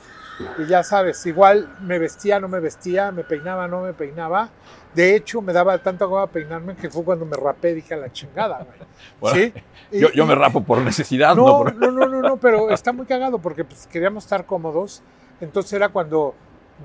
Y 0.60 0.65
ya 0.67 0.84
sabes, 0.84 1.26
igual 1.26 1.76
me 1.82 2.00
vestía, 2.00 2.39
no 2.39 2.48
me 2.48 2.60
vestía, 2.60 3.12
me 3.12 3.24
peinaba, 3.24 3.67
no 3.67 3.82
me 3.82 3.93
peinaba. 3.93 4.50
De 4.93 5.15
hecho, 5.15 5.41
me 5.41 5.52
daba 5.54 5.78
tanta 5.80 6.08
hueva 6.08 6.28
peinarme 6.28 6.76
que 6.76 6.89
fue 6.89 7.04
cuando 7.04 7.26
me 7.26 7.36
rapé, 7.36 7.74
dije 7.74 7.93
a 7.93 7.98
la 7.98 8.12
chingada, 8.12 8.58
güey. 8.58 8.80
Bueno, 9.20 9.36
¿Sí? 9.38 9.54
Y- 9.91 10.15
yo, 10.15 10.26
me 10.26 10.36
rapo 10.36 10.63
por 10.63 10.80
necesidad, 10.80 11.36
no, 11.36 11.46
No, 11.46 11.58
por- 11.58 11.76
no, 11.76 11.91
no, 11.91 12.08
no, 12.08 12.22
no, 12.22 12.38
pero 12.38 12.70
está 12.72 12.93
muy 12.93 13.06
cagado 13.06 13.39
porque 13.39 13.63
pues, 13.63 13.88
queríamos 13.88 14.24
estar 14.24 14.46
cómodos. 14.46 15.02
Entonces 15.41 15.74
era 15.74 15.89
cuando 15.89 16.34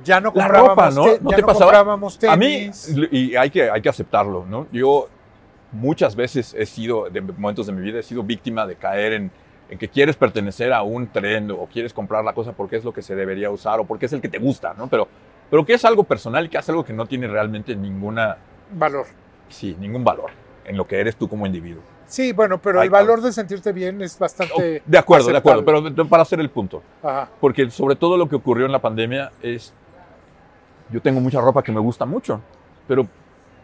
ya 0.04 0.20
no 0.20 0.28
La 0.35 0.42
comprábamos, 0.44 0.68
ropa, 0.70 0.90
¿no? 0.90 1.04
te- 1.04 1.20
¿No 1.20 1.30
ya 1.30 1.37
te 1.37 1.42
no 1.42 1.46
pasaba? 1.48 1.66
comprábamos 1.66 2.18
A 2.28 2.37
mí, 2.37 2.46
tenis. 2.70 2.94
y 3.11 3.37
hay 3.37 3.50
que, 3.50 3.70
hay 3.70 3.80
que 3.82 3.88
aceptarlo, 3.88 4.44
¿no? 4.48 4.66
Yo 4.72 5.08
muchas 5.72 6.14
veces 6.14 6.54
he 6.56 6.66
sido, 6.66 7.08
de 7.11 7.20
momentos 7.20 7.66
de 7.66 7.72
mi 7.72 7.82
vida, 7.82 7.98
he 7.98 8.02
sido 8.02 8.22
víctima 8.22 8.66
de 8.66 8.76
caer 8.76 9.14
en, 9.14 9.30
en 9.68 9.78
que 9.78 9.88
quieres 9.88 10.16
pertenecer 10.16 10.72
a 10.72 10.82
un 10.82 11.08
trend 11.08 11.50
o 11.50 11.66
quieres 11.66 11.92
comprar 11.92 12.24
la 12.24 12.35
cosa 12.35 12.52
porque 12.52 12.76
es 12.76 12.85
lo 12.85 12.92
que 12.92 13.02
se 13.02 13.14
debería 13.14 13.50
usar 13.50 13.80
o 13.80 13.85
porque 13.85 14.06
es 14.06 14.12
el 14.12 14.20
que 14.20 14.28
te 14.28 14.38
gusta, 14.38 14.74
¿no? 14.74 14.87
Pero, 14.87 15.08
pero 15.50 15.64
que 15.64 15.74
es 15.74 15.85
algo 15.85 16.04
personal 16.04 16.44
y 16.44 16.48
que 16.48 16.58
es 16.58 16.68
algo 16.68 16.85
que 16.85 16.92
no 16.92 17.06
tiene 17.06 17.26
realmente 17.26 17.74
ninguna, 17.74 18.37
Valor. 18.72 19.06
sí, 19.48 19.76
ningún 19.80 20.04
valor 20.04 20.30
en 20.64 20.76
lo 20.76 20.87
que 20.87 21.00
eres 21.00 21.16
tú 21.16 21.28
como 21.28 21.46
individuo. 21.46 21.82
Sí, 22.06 22.32
bueno, 22.32 22.61
pero 22.61 22.80
Ay, 22.80 22.87
el 22.87 22.90
valor 22.90 23.22
de 23.22 23.32
sentirte 23.32 23.72
bien 23.72 24.02
es 24.02 24.18
bastante. 24.18 24.52
Oh, 24.54 24.90
de 24.90 24.98
acuerdo, 24.98 25.30
de 25.30 25.38
acuerdo, 25.38 25.64
pero 25.64 26.06
para 26.06 26.22
hacer 26.22 26.40
el 26.40 26.50
punto. 26.50 26.82
Ajá. 27.02 27.30
Porque 27.40 27.70
sobre 27.70 27.96
todo 27.96 28.18
lo 28.18 28.28
que 28.28 28.37
ocurrió 28.37 28.66
en 28.66 28.72
la 28.72 28.80
pandemia 28.80 29.32
es, 29.40 29.72
yo 30.90 31.00
tengo 31.00 31.20
mucha 31.20 31.40
ropa 31.40 31.62
que 31.62 31.72
me 31.72 31.80
gusta 31.80 32.04
mucho, 32.04 32.42
pero 32.87 33.06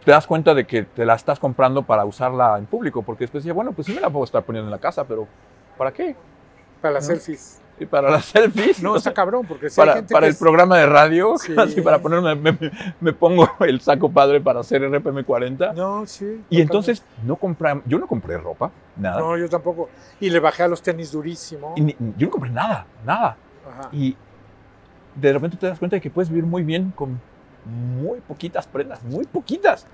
te 0.08 0.12
das 0.12 0.26
cuenta 0.26 0.54
de 0.54 0.66
que 0.66 0.84
te 0.84 1.04
la 1.04 1.16
estás 1.16 1.38
comprando 1.38 1.82
para 1.82 2.06
usarla 2.06 2.56
en 2.56 2.64
público, 2.64 3.02
porque 3.02 3.24
después 3.24 3.44
decía, 3.44 3.52
bueno, 3.52 3.72
pues 3.72 3.84
sí 3.86 3.92
me 3.92 4.00
la 4.00 4.08
puedo 4.08 4.24
estar 4.24 4.42
poniendo 4.42 4.66
en 4.66 4.70
la 4.70 4.78
casa, 4.78 5.04
pero 5.04 5.28
¿para 5.76 5.92
qué? 5.92 6.16
Para 6.80 6.94
las 6.94 7.06
¿No? 7.06 7.14
selfies. 7.14 7.60
Y 7.78 7.84
para 7.84 8.10
las 8.10 8.24
selfies, 8.24 8.82
No, 8.82 8.96
está 8.96 9.12
cabrón, 9.12 9.44
porque 9.46 9.68
si 9.68 9.78
hay 9.78 9.86
para, 9.86 9.96
gente 9.98 10.14
para 10.14 10.24
que 10.24 10.28
el 10.28 10.32
es- 10.32 10.38
programa 10.38 10.78
de 10.78 10.86
radio, 10.86 11.34
Sí. 11.38 11.54
así 11.58 11.82
para 11.82 11.98
ponerme, 12.00 12.56
me, 13.02 13.12
pongo 13.12 13.50
el 13.60 13.82
saco 13.82 14.10
padre 14.10 14.40
para 14.40 14.60
hacer 14.60 14.80
RPM 14.82 15.24
40. 15.24 15.74
No, 15.74 16.06
sí. 16.06 16.24
y 16.24 16.28
totalmente. 16.30 16.62
entonces 16.62 17.04
no 17.22 17.36
compré, 17.36 17.82
yo 17.84 17.98
no 17.98 18.06
compré 18.06 18.38
ropa, 18.38 18.70
nada. 18.96 19.20
No, 19.20 19.36
yo 19.36 19.46
tampoco. 19.50 19.90
Y 20.20 20.30
le 20.30 20.40
bajé 20.40 20.62
a 20.62 20.68
los 20.68 20.80
tenis 20.80 21.12
durísimo. 21.12 21.74
Y 21.76 21.82
ni- 21.82 21.96
yo 22.16 22.28
no 22.28 22.30
compré 22.30 22.50
nada, 22.50 22.86
nada. 23.04 23.36
Ajá. 23.70 23.90
Y 23.92 24.16
de 25.16 25.32
repente 25.34 25.58
te 25.58 25.66
das 25.66 25.78
cuenta 25.78 25.96
de 25.96 26.00
que 26.00 26.08
puedes 26.08 26.30
vivir 26.30 26.46
muy 26.46 26.62
bien 26.62 26.92
con 26.96 27.20
muy 27.64 28.20
poquitas 28.20 28.66
prendas, 28.66 29.02
muy 29.04 29.24
poquitas, 29.26 29.86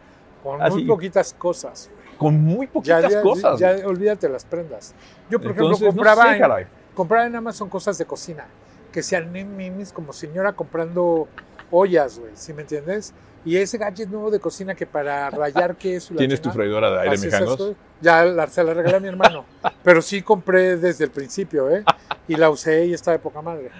Con 0.42 0.60
así- 0.62 0.74
muy 0.76 0.84
poquitas 0.86 1.34
cosas. 1.34 1.90
con 2.18 2.34
muy 2.42 2.66
poquitas 2.66 3.02
Ya, 3.02 3.08
ya, 3.08 3.22
cosas. 3.22 3.58
ya 3.58 3.76
olvídate 3.86 4.28
las 4.28 4.44
prendas. 4.44 4.94
Yo, 5.30 5.40
por 5.40 5.50
Entonces, 5.52 5.82
ejemplo, 5.82 6.04
compraba, 6.04 6.36
no 6.36 6.54
sé, 6.56 6.62
en, 6.62 6.68
compraba 6.94 7.26
en 7.26 7.36
Amazon 7.36 7.68
cosas 7.68 7.98
de 7.98 8.04
cocina. 8.04 8.46
Que 8.92 9.02
sean 9.02 9.32
memes 9.32 9.92
como 9.92 10.12
señora 10.12 10.52
comprando 10.52 11.26
ollas, 11.72 12.20
güey. 12.20 12.30
¿Sí 12.34 12.52
me 12.52 12.62
entiendes? 12.62 13.12
Y 13.44 13.56
ese 13.56 13.76
gadget 13.76 14.08
nuevo 14.08 14.30
de 14.30 14.38
cocina 14.38 14.74
que 14.76 14.86
para 14.86 15.28
rayar 15.30 15.74
queso. 15.76 16.14
¿Tienes 16.14 16.40
tu 16.40 16.50
freidora 16.50 16.90
de 16.90 17.00
aire 17.00 17.14
esto. 17.14 17.74
Ya 18.00 18.24
la, 18.24 18.46
se 18.46 18.62
la 18.62 18.72
regalé 18.72 18.96
a 18.98 19.00
mi 19.00 19.08
hermano. 19.08 19.44
Pero 19.82 20.00
sí 20.00 20.22
compré 20.22 20.76
desde 20.76 21.04
el 21.04 21.10
principio, 21.10 21.68
¿eh? 21.70 21.84
Y 22.28 22.36
la 22.36 22.48
usé 22.50 22.86
y 22.86 22.94
está 22.94 23.10
de 23.10 23.18
poca 23.18 23.42
madre. 23.42 23.70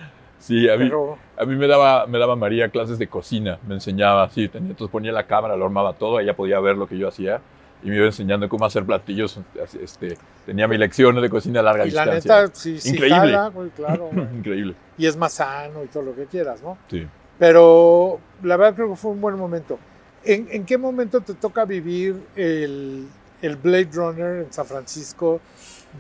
Sí, 0.45 0.69
a 0.69 0.77
mí, 0.77 0.85
Pero 0.85 1.17
a 1.39 1.45
mí 1.47 1.57
me, 1.57 1.67
daba, 1.67 2.07
me 2.07 2.19
daba 2.19 2.37
María 2.37 2.69
clases 2.69 2.99
de 2.99 3.07
cocina, 3.07 3.59
me 3.67 3.75
enseñaba, 3.75 4.29
sí, 4.29 4.47
tenía, 4.49 4.71
entonces 4.73 4.93
ponía 4.93 5.11
la 5.11 5.27
cámara, 5.27 5.57
lo 5.57 5.65
armaba 5.65 5.95
todo, 5.95 6.21
ella 6.21 6.37
podía 6.37 6.61
ver 6.61 6.77
lo 6.77 6.87
que 6.87 6.99
yo 6.99 7.09
hacía 7.09 7.41
y 7.83 7.89
me 7.89 7.97
iba 7.97 8.05
enseñando 8.07 8.47
cómo 8.49 8.67
hacer 8.67 8.85
platillos. 8.85 9.39
Este, 9.83 10.19
tenía 10.45 10.69
mi 10.69 10.77
lección 10.77 11.19
de 11.21 11.31
cocina 11.31 11.61
a 11.61 11.63
larga 11.63 11.87
y 11.87 11.91
la 11.93 12.05
distancia. 12.05 12.43
neta, 12.43 12.55
sí, 12.55 12.79
sí 12.79 12.91
Increíble. 12.91 13.17
jala, 13.19 13.49
güey, 13.49 13.71
claro. 13.71 14.11
Increíble, 14.35 14.75
y 14.99 15.07
es 15.07 15.17
más 15.17 15.33
sano 15.33 15.83
y 15.83 15.87
todo 15.87 16.03
lo 16.03 16.15
que 16.15 16.27
quieras, 16.27 16.63
¿no? 16.63 16.77
sí. 16.91 17.07
Pero 17.39 18.21
la 18.43 18.57
verdad 18.57 18.75
creo 18.75 18.91
que 18.91 18.97
fue 18.97 19.11
un 19.11 19.21
buen 19.21 19.37
momento. 19.37 19.79
¿En, 20.25 20.47
en 20.51 20.65
qué 20.65 20.79
momento 20.79 21.21
te 21.21 21.35
toca 21.35 21.65
vivir 21.65 22.15
el, 22.37 23.07
el 23.43 23.57
Blade 23.57 23.89
Runner 23.93 24.45
en 24.45 24.53
San 24.53 24.67
Francisco 24.67 25.41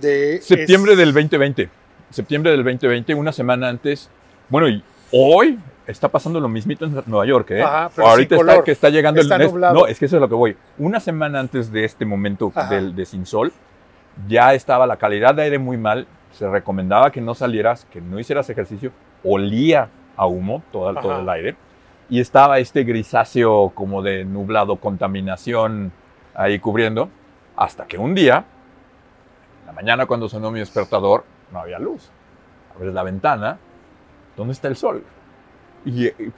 de... 0.00 0.40
Septiembre 0.40 0.92
es- 0.92 0.98
del 0.98 1.12
2020. 1.12 1.68
Septiembre 2.10 2.52
del 2.52 2.62
2020, 2.62 3.14
una 3.14 3.32
semana 3.32 3.68
antes. 3.68 4.08
Bueno, 4.48 4.68
y 4.68 4.82
hoy 5.12 5.58
está 5.86 6.08
pasando 6.08 6.40
lo 6.40 6.48
mismito 6.48 6.84
en 6.84 7.02
Nueva 7.06 7.26
York, 7.26 7.50
¿eh? 7.52 7.62
Ajá, 7.62 7.90
pero 7.94 8.08
Ahorita 8.08 8.36
está 8.36 8.62
que 8.64 8.70
está 8.72 8.90
llegando 8.90 9.20
Está 9.20 9.36
el 9.36 9.48
nublado. 9.50 9.74
No, 9.74 9.86
es 9.86 9.98
que 9.98 10.06
eso 10.06 10.16
es 10.16 10.20
lo 10.20 10.28
que 10.28 10.34
voy. 10.34 10.56
Una 10.78 11.00
semana 11.00 11.40
antes 11.40 11.70
de 11.72 11.84
este 11.84 12.04
momento 12.04 12.52
Ajá. 12.54 12.68
del, 12.74 12.94
de 12.94 13.04
sin 13.06 13.26
sol, 13.26 13.52
ya 14.28 14.54
estaba 14.54 14.86
la 14.86 14.96
calidad 14.96 15.34
de 15.34 15.42
aire 15.42 15.58
muy 15.58 15.76
mal. 15.76 16.06
Se 16.32 16.48
recomendaba 16.48 17.10
que 17.10 17.20
no 17.20 17.34
salieras, 17.34 17.86
que 17.92 18.00
no 18.00 18.18
hicieras 18.18 18.48
ejercicio. 18.50 18.92
Olía 19.22 19.88
a 20.16 20.26
humo 20.26 20.62
todo, 20.72 20.90
el- 20.90 20.96
todo 20.96 21.20
el 21.20 21.28
aire. 21.28 21.56
Y 22.10 22.20
estaba 22.20 22.58
este 22.58 22.84
grisáceo 22.84 23.70
como 23.74 24.02
de 24.02 24.24
nublado, 24.24 24.76
contaminación 24.76 25.90
ahí 26.34 26.58
cubriendo. 26.58 27.08
Hasta 27.56 27.86
que 27.86 27.96
un 27.98 28.14
día, 28.14 28.44
en 29.60 29.66
la 29.66 29.72
mañana 29.72 30.06
cuando 30.06 30.28
sonó 30.28 30.50
mi 30.50 30.58
despertador, 30.58 31.24
no 31.52 31.60
había 31.60 31.78
luz. 31.78 32.10
Abres 32.76 32.92
la 32.92 33.02
ventana, 33.04 33.58
¿dónde 34.36 34.52
está 34.52 34.68
el 34.68 34.76
sol? 34.76 35.04
Y 35.84 36.06
eh, 36.06 36.30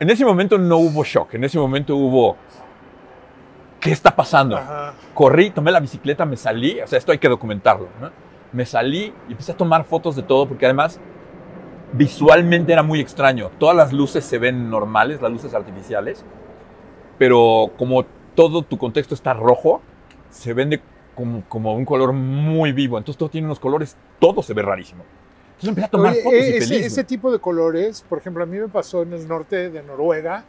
en 0.00 0.10
ese 0.10 0.24
momento 0.24 0.58
no 0.58 0.78
hubo 0.78 1.04
shock, 1.04 1.34
en 1.34 1.44
ese 1.44 1.58
momento 1.58 1.96
hubo, 1.96 2.36
¿qué 3.80 3.92
está 3.92 4.14
pasando? 4.14 4.56
Ajá. 4.56 4.94
Corrí, 5.14 5.50
tomé 5.50 5.70
la 5.70 5.80
bicicleta, 5.80 6.24
me 6.24 6.36
salí, 6.36 6.80
o 6.80 6.86
sea, 6.86 6.98
esto 6.98 7.12
hay 7.12 7.18
que 7.18 7.28
documentarlo, 7.28 7.88
¿no? 8.00 8.24
me 8.54 8.64
salí 8.64 9.12
y 9.28 9.32
empecé 9.32 9.52
a 9.52 9.56
tomar 9.56 9.84
fotos 9.84 10.14
de 10.14 10.22
todo 10.22 10.46
porque 10.46 10.64
además 10.64 11.00
visualmente 11.92 12.72
era 12.72 12.82
muy 12.82 13.00
extraño. 13.00 13.50
Todas 13.58 13.76
las 13.76 13.92
luces 13.92 14.24
se 14.24 14.38
ven 14.38 14.70
normales, 14.70 15.20
las 15.20 15.32
luces 15.32 15.54
artificiales, 15.54 16.24
pero 17.18 17.72
como 17.76 18.04
todo 18.34 18.62
tu 18.62 18.78
contexto 18.78 19.14
está 19.14 19.34
rojo, 19.34 19.82
se 20.30 20.54
vende 20.54 20.80
como, 21.14 21.42
como 21.48 21.74
un 21.74 21.84
color 21.84 22.12
muy 22.12 22.72
vivo. 22.72 22.96
Entonces 22.96 23.18
todo 23.18 23.28
tiene 23.28 23.46
unos 23.46 23.60
colores, 23.60 23.96
todo 24.20 24.42
se 24.42 24.54
ve 24.54 24.62
rarísimo. 24.62 25.04
Entonces 25.54 25.68
empecé 25.68 25.86
a 25.86 25.90
tomar 25.90 26.12
Oye, 26.12 26.22
fotos 26.22 26.38
y 26.38 26.42
ese, 26.56 26.66
feliz. 26.68 26.86
ese 26.86 27.04
tipo 27.04 27.30
de 27.32 27.38
colores, 27.38 28.04
por 28.08 28.18
ejemplo, 28.18 28.42
a 28.42 28.46
mí 28.46 28.58
me 28.58 28.68
pasó 28.68 29.02
en 29.02 29.12
el 29.12 29.26
norte 29.28 29.70
de 29.70 29.82
Noruega, 29.82 30.44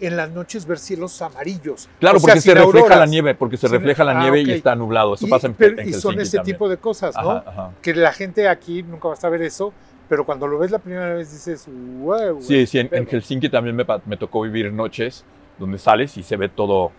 en 0.00 0.16
las 0.16 0.30
noches 0.30 0.66
ver 0.66 0.78
cielos 0.78 1.20
amarillos. 1.22 1.88
Claro, 2.00 2.16
O 2.16 2.20
sea, 2.20 2.34
porque 2.34 2.40
se 2.40 2.54
refleja 2.54 2.96
la 2.96 3.06
nieve, 3.06 3.34
porque 3.34 3.56
se 3.56 3.68
refleja 3.68 4.04
la 4.04 4.18
ah, 4.18 4.22
nieve 4.22 4.40
y 4.42 4.50
está 4.52 4.74
nublado. 4.74 5.14
Eso 5.14 5.26
Y- 5.26 5.30
pasa 5.30 5.46
en, 5.48 5.54
pero- 5.54 5.80
en 5.80 5.88
y 5.88 5.92
son 5.92 6.18
ese 6.20 6.38
también. 6.38 6.56
tipo 6.56 6.68
de 6.68 6.76
cosas, 6.78 7.14
¿no? 7.16 7.30
Ajá, 7.32 7.44
ajá. 7.46 7.70
Que 7.82 7.94
la 7.94 8.12
gente 8.12 8.48
aquí 8.48 8.82
nunca 8.82 9.08
va 9.08 9.14
a 9.14 9.18
saber 9.18 9.42
eso, 9.42 9.72
pero 10.08 10.24
cuando 10.24 10.46
lo 10.46 10.58
ves 10.58 10.70
la 10.70 10.78
primera 10.78 11.12
vez 11.14 11.30
dices, 11.30 11.66
wow. 12.00 12.40
Sí, 12.40 12.66
sí, 12.66 12.78
en, 12.78 12.88
en 12.92 13.06
Helsinki 13.06 13.50
también 13.50 13.76
me 13.76 14.16
tocó 14.16 14.40
vivir 14.40 14.72
noches 14.72 15.24
donde 15.58 15.78
sales 15.78 16.16
y 16.16 16.22
se 16.22 16.36
ve 16.36 16.48
todo, 16.48 16.90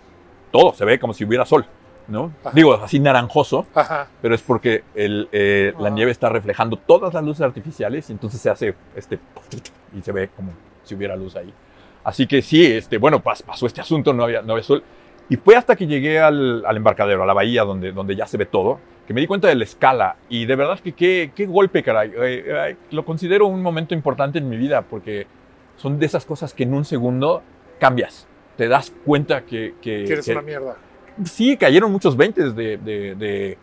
todo, 0.52 0.74
se 0.74 0.86
ve 0.86 1.00
como 1.00 1.14
si 1.14 1.26
hubiera 1.26 1.46
sol, 1.46 1.66
¿no? 2.10 2.32
Ajá. 2.44 2.52
Digo, 2.54 2.74
así 2.74 3.00
naranjoso, 3.00 3.66
Ajá. 3.74 4.08
pero 4.22 4.36
es 4.36 4.42
porque 4.42 4.84
el, 4.96 5.30
eh, 5.32 5.74
la 5.80 5.88
Ah. 5.88 5.92
nieve 5.92 6.12
está 6.12 6.30
reflejando 6.30 6.78
todas 6.78 7.14
las 7.14 7.24
luces 7.24 7.42
artificiales 7.42 8.10
y 8.10 8.14
entonces 8.14 8.42
se 8.42 8.50
hace 8.50 8.76
este 8.96 9.20
y 9.98 10.02
se 10.02 10.12
ve 10.12 10.30
como 10.36 10.52
si 10.84 10.96
hubiera 10.96 11.16
luz 11.16 11.36
ahí. 11.36 11.54
Así 12.04 12.26
que 12.28 12.42
sí, 12.42 12.66
este, 12.66 12.98
bueno, 12.98 13.22
pas- 13.22 13.44
pasó 13.44 13.66
este 13.68 13.82
asunto, 13.82 14.14
no 14.14 14.24
había, 14.24 14.42
no 14.42 14.54
había 14.54 14.64
sol. 14.64 14.84
Y 15.30 15.36
fue 15.38 15.56
hasta 15.56 15.76
que 15.76 15.86
llegué 15.86 16.20
al, 16.20 16.66
al 16.66 16.78
embarcadero, 16.78 17.22
a 17.22 17.26
la 17.26 17.34
bahía, 17.34 17.64
donde, 17.64 17.92
donde 17.92 18.16
ya 18.16 18.26
se 18.26 18.38
ve 18.38 18.48
todo, 18.48 18.80
que 19.06 19.14
me 19.14 19.22
di 19.22 19.28
cuenta 19.28 19.48
de 19.48 19.54
la 19.56 19.64
escala. 19.64 20.16
Y 20.28 20.46
de 20.48 20.56
verdad 20.56 20.80
que 20.80 20.94
qué, 20.94 21.32
qué 21.36 21.46
golpe, 21.46 21.84
caray. 21.84 22.10
Eh, 22.16 22.44
eh, 22.48 22.76
lo 22.92 23.06
considero 23.06 23.46
un 23.46 23.62
momento 23.62 23.94
importante 23.94 24.40
en 24.40 24.50
mi 24.50 24.58
vida, 24.58 24.82
porque 24.82 25.28
son 25.76 26.00
de 26.00 26.08
esas 26.08 26.26
cosas 26.26 26.54
que 26.56 26.64
en 26.64 26.74
un 26.74 26.84
segundo 26.84 27.44
cambias. 27.80 28.28
Te 28.58 28.68
das 28.68 28.92
cuenta 29.06 29.42
que... 29.46 29.76
que, 29.82 30.06
Que 30.06 30.14
eres 30.14 30.26
que- 30.26 30.32
una 30.32 30.42
mierda. 30.42 30.76
Sí, 31.26 31.58
cayeron 31.58 31.92
muchos 31.92 32.16
20 32.18 32.52
de, 32.52 32.78
de- 32.78 33.16
de- 33.16 33.58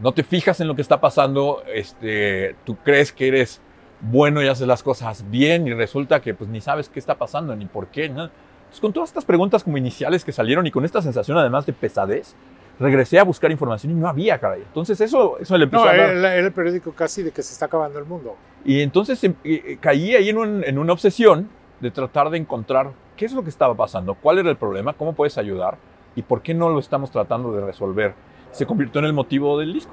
no 0.00 0.12
te 0.12 0.22
fijas 0.22 0.60
en 0.60 0.68
lo 0.68 0.74
que 0.74 0.82
está 0.82 1.00
pasando, 1.00 1.62
este, 1.72 2.54
tú 2.64 2.76
crees 2.76 3.12
que 3.12 3.28
eres 3.28 3.60
bueno 4.00 4.42
y 4.42 4.48
haces 4.48 4.66
las 4.66 4.82
cosas 4.82 5.28
bien 5.30 5.66
y 5.68 5.74
resulta 5.74 6.20
que 6.20 6.32
pues 6.32 6.48
ni 6.48 6.60
sabes 6.62 6.88
qué 6.88 6.98
está 6.98 7.16
pasando 7.16 7.54
ni 7.54 7.66
por 7.66 7.88
qué, 7.88 8.08
¿no? 8.08 8.24
Entonces, 8.24 8.80
con 8.80 8.92
todas 8.94 9.10
estas 9.10 9.24
preguntas 9.26 9.62
como 9.62 9.76
iniciales 9.76 10.24
que 10.24 10.32
salieron 10.32 10.66
y 10.66 10.70
con 10.70 10.84
esta 10.84 11.02
sensación 11.02 11.36
además 11.36 11.66
de 11.66 11.72
pesadez, 11.74 12.34
regresé 12.78 13.18
a 13.18 13.24
buscar 13.24 13.50
información 13.50 13.92
y 13.92 13.96
no 13.96 14.08
había, 14.08 14.38
caray. 14.38 14.62
Entonces 14.62 14.98
eso, 15.02 15.38
eso 15.38 15.58
le 15.58 15.64
empezó 15.64 15.84
No, 15.84 15.90
a 15.90 15.96
dar. 15.96 16.10
era, 16.10 16.34
era 16.34 16.46
el 16.46 16.52
periódico 16.52 16.92
casi 16.92 17.22
de 17.22 17.30
que 17.30 17.42
se 17.42 17.52
está 17.52 17.66
acabando 17.66 17.98
el 17.98 18.06
mundo. 18.06 18.36
Y 18.64 18.80
entonces 18.80 19.22
em, 19.22 19.34
eh, 19.44 19.62
eh, 19.66 19.78
caí 19.80 20.14
ahí 20.14 20.30
en, 20.30 20.38
un- 20.38 20.64
en 20.64 20.78
una 20.78 20.94
obsesión 20.94 21.50
de 21.80 21.90
tratar 21.90 22.30
de 22.30 22.38
encontrar 22.38 22.92
qué 23.18 23.26
es 23.26 23.32
lo 23.34 23.42
que 23.42 23.50
estaba 23.50 23.74
pasando, 23.74 24.14
cuál 24.14 24.38
era 24.38 24.48
el 24.48 24.56
problema, 24.56 24.94
cómo 24.94 25.12
puedes 25.14 25.36
ayudar 25.36 25.76
y 26.16 26.22
por 26.22 26.42
qué 26.42 26.54
no 26.54 26.68
lo 26.68 26.78
estamos 26.78 27.10
tratando 27.10 27.52
de 27.52 27.64
resolver. 27.64 28.14
Se 28.52 28.66
convirtió 28.66 28.98
en 29.00 29.06
el 29.06 29.12
motivo 29.12 29.58
del 29.58 29.72
disco. 29.72 29.92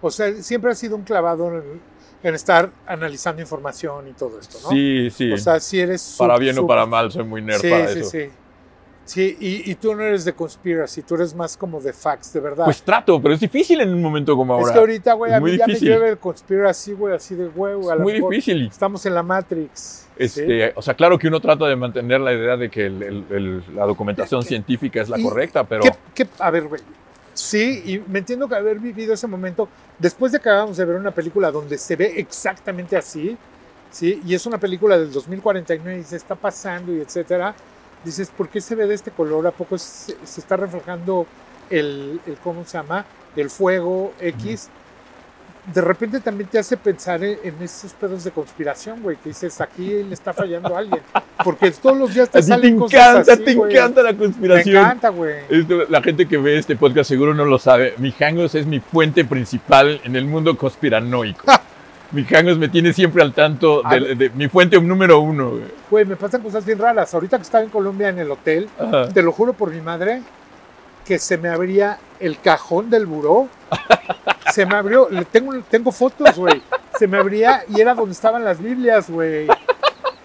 O 0.00 0.10
sea, 0.10 0.32
siempre 0.42 0.70
ha 0.70 0.74
sido 0.74 0.96
un 0.96 1.02
clavado 1.02 1.48
en, 1.56 1.80
en 2.22 2.34
estar 2.34 2.70
analizando 2.86 3.40
información 3.40 4.08
y 4.08 4.12
todo 4.12 4.38
esto, 4.38 4.58
¿no? 4.62 4.68
Sí, 4.70 5.10
sí. 5.10 5.32
O 5.32 5.38
sea, 5.38 5.60
si 5.60 5.80
eres... 5.80 6.16
para 6.18 6.36
bien 6.38 6.58
o 6.58 6.66
para 6.66 6.86
mal, 6.86 7.10
soy 7.10 7.24
muy 7.24 7.42
nerd 7.42 7.60
sí, 7.60 7.70
para 7.70 7.88
sí, 7.88 7.98
eso. 7.98 8.10
Sí, 8.10 8.20
sí. 8.22 8.30
Y, 9.16 9.70
y 9.70 9.74
tú 9.74 9.94
no 9.94 10.02
eres 10.02 10.24
de 10.24 10.32
conspiracy, 10.32 11.02
tú 11.02 11.16
eres 11.16 11.34
más 11.34 11.56
como 11.56 11.80
de 11.80 11.92
facts, 11.92 12.32
de 12.32 12.40
verdad. 12.40 12.64
Pues 12.64 12.82
trato, 12.82 13.20
pero 13.20 13.34
es 13.34 13.40
difícil 13.40 13.80
en 13.80 13.92
un 13.92 14.00
momento 14.00 14.36
como 14.36 14.54
ahora. 14.54 14.66
es 14.66 14.72
que 14.72 14.78
ahorita, 14.78 15.12
güey, 15.14 15.32
a 15.32 15.40
mí 15.40 15.56
ya 15.56 15.66
difícil. 15.66 15.88
me 15.88 15.94
llueve 15.96 16.10
el 16.10 16.18
conspiracy, 16.18 16.92
güey, 16.92 17.14
así 17.14 17.34
de 17.34 17.48
huevo. 17.48 17.90
a 17.90 17.94
es 17.94 18.00
muy 18.00 18.12
mejor 18.14 18.30
difícil. 18.30 18.68
Estamos 18.68 19.04
en 19.06 19.14
la 19.14 19.22
Matrix. 19.22 20.06
¿sí? 20.06 20.08
Este, 20.16 20.72
O 20.76 20.82
sea, 20.82 20.94
claro 20.94 21.18
que 21.18 21.26
uno 21.28 21.40
trata 21.40 21.66
de 21.66 21.74
mantener 21.76 22.20
la 22.20 22.32
idea 22.32 22.56
de 22.56 22.70
que 22.70 22.86
el- 22.86 23.02
el- 23.02 23.24
el- 23.30 23.64
la 23.74 23.84
documentación 23.86 24.42
¿Qué- 24.42 24.48
científica 24.48 25.00
es 25.02 25.08
la 25.08 25.20
correcta, 25.20 25.64
pero 25.64 25.82
¿Qué- 25.82 25.94
qué- 26.14 26.28
a 26.38 26.50
ver, 26.50 26.68
güey. 26.68 26.80
Sí, 27.34 27.82
y 27.86 27.98
me 28.10 28.18
entiendo 28.20 28.46
que 28.48 28.54
haber 28.54 28.78
vivido 28.78 29.14
ese 29.14 29.26
momento, 29.26 29.68
después 29.98 30.32
de 30.32 30.38
que 30.38 30.48
acabamos 30.50 30.76
de 30.76 30.84
ver 30.84 30.96
una 30.96 31.10
película 31.12 31.50
donde 31.50 31.78
se 31.78 31.96
ve 31.96 32.12
exactamente 32.18 32.94
así, 32.96 33.36
¿sí? 33.90 34.20
Y 34.26 34.34
es 34.34 34.44
una 34.46 34.58
película 34.58 34.98
del 34.98 35.10
2049 35.10 36.00
y 36.00 36.04
se 36.04 36.16
está 36.16 36.34
pasando 36.34 36.92
y 36.94 37.00
etcétera, 37.00 37.54
dices, 38.04 38.30
¿por 38.36 38.48
qué 38.48 38.60
se 38.60 38.74
ve 38.74 38.86
de 38.86 38.94
este 38.94 39.10
color? 39.10 39.46
¿A 39.46 39.50
poco 39.52 39.78
se, 39.78 40.16
se 40.24 40.40
está 40.40 40.56
reflejando 40.56 41.26
el, 41.70 42.20
el, 42.26 42.36
¿cómo 42.42 42.64
se 42.64 42.78
llama? 42.78 43.04
El 43.36 43.48
fuego 43.50 44.12
X. 44.20 44.68
De 45.72 45.80
repente 45.80 46.18
también 46.18 46.50
te 46.50 46.58
hace 46.58 46.76
pensar 46.76 47.22
en, 47.22 47.38
en 47.44 47.54
esos 47.62 47.92
pedos 47.92 48.24
de 48.24 48.32
conspiración, 48.32 49.00
güey, 49.00 49.16
que 49.18 49.28
dices, 49.28 49.60
aquí 49.60 50.02
le 50.02 50.12
está 50.12 50.32
fallando 50.32 50.74
a 50.74 50.80
alguien. 50.80 51.00
Porque 51.44 51.70
todos 51.70 51.96
los 51.96 52.12
días 52.12 52.28
te 52.28 52.38
a 52.38 52.40
ti 52.40 52.46
te 52.46 52.52
salen 52.52 52.78
cosas 52.80 53.00
encanta, 53.00 53.32
así, 53.34 53.44
te 53.44 53.54
güey. 53.54 53.72
encanta 53.76 54.02
la 54.02 54.12
Me 54.12 54.18
conspiración. 54.18 54.76
encanta, 54.76 55.08
güey. 55.10 55.34
Esto, 55.48 55.84
la 55.88 56.02
gente 56.02 56.26
que 56.26 56.36
ve 56.36 56.58
este 56.58 56.74
podcast 56.74 57.08
seguro 57.08 57.32
no 57.32 57.44
lo 57.44 57.60
sabe. 57.60 57.94
Mi 57.98 58.12
Hangos 58.18 58.56
es 58.56 58.66
mi 58.66 58.80
fuente 58.80 59.24
principal 59.24 60.00
en 60.02 60.16
el 60.16 60.24
mundo 60.24 60.56
conspiranoico. 60.56 61.44
mi 62.12 62.24
Hangos 62.30 62.58
me 62.58 62.68
tiene 62.68 62.92
siempre 62.92 63.22
al 63.22 63.32
tanto 63.32 63.82
A 63.86 63.96
de, 63.96 64.30
mi 64.34 64.48
fuente 64.48 64.80
número 64.80 65.20
uno. 65.20 65.50
güey. 65.50 65.62
Güey, 65.90 66.04
me 66.04 66.16
pasan 66.16 66.42
cosas 66.42 66.64
bien 66.64 66.78
raras. 66.78 67.12
Ahorita 67.14 67.36
que 67.38 67.42
estaba 67.42 67.64
en 67.64 67.70
Colombia 67.70 68.08
en 68.10 68.18
el 68.18 68.30
hotel, 68.30 68.68
Ajá. 68.78 69.08
te 69.08 69.22
lo 69.22 69.32
juro 69.32 69.52
por 69.54 69.70
mi 69.70 69.80
madre, 69.80 70.22
que 71.04 71.18
se 71.18 71.38
me 71.38 71.48
abría 71.48 71.98
el 72.20 72.38
cajón 72.40 72.90
del 72.90 73.06
buró. 73.06 73.48
Se 74.52 74.66
me 74.66 74.74
abrió, 74.74 75.08
tengo, 75.30 75.54
tengo 75.70 75.90
fotos, 75.90 76.36
güey. 76.36 76.60
Se 76.98 77.06
me 77.06 77.16
abría 77.16 77.64
y 77.74 77.80
era 77.80 77.94
donde 77.94 78.12
estaban 78.12 78.44
las 78.44 78.60
Biblias, 78.60 79.08
güey. 79.08 79.46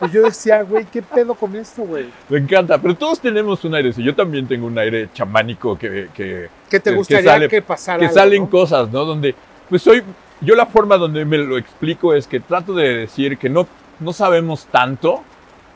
Y 0.01 0.09
yo 0.11 0.23
decía, 0.23 0.63
güey, 0.63 0.83
¿qué 0.83 1.01
pedo 1.01 1.33
con 1.33 1.55
esto, 1.55 1.83
güey? 1.83 2.09
Me 2.27 2.37
encanta, 2.39 2.77
pero 2.77 2.93
todos 2.93 3.21
tenemos 3.21 3.63
un 3.63 3.73
aire. 3.75 3.93
Yo 3.93 4.13
también 4.13 4.45
tengo 4.45 4.67
un 4.67 4.77
aire 4.77 5.07
chamánico 5.13 5.77
que, 5.77 6.09
que, 6.13 6.49
¿Qué 6.69 6.79
te 6.81 6.89
Que- 6.89 6.89
que 6.89 6.95
gustaría 6.97 7.31
sale- 7.31 7.47
que 7.47 7.61
pasara? 7.61 7.99
que 7.99 8.05
algo, 8.07 8.15
salen 8.19 8.41
no? 8.43 8.49
cosas, 8.49 8.91
¿no? 8.91 9.05
Donde, 9.05 9.33
pues 9.69 9.81
soy, 9.81 10.03
yo 10.41 10.55
la 10.55 10.65
forma 10.65 10.97
donde 10.97 11.25
me 11.25 11.37
lo 11.37 11.57
explico 11.57 12.13
es 12.13 12.27
que 12.27 12.39
trato 12.39 12.73
de 12.73 12.95
decir 12.95 13.37
que 13.37 13.49
no, 13.49 13.67
no 13.99 14.13
sabemos 14.13 14.65
tanto 14.67 15.23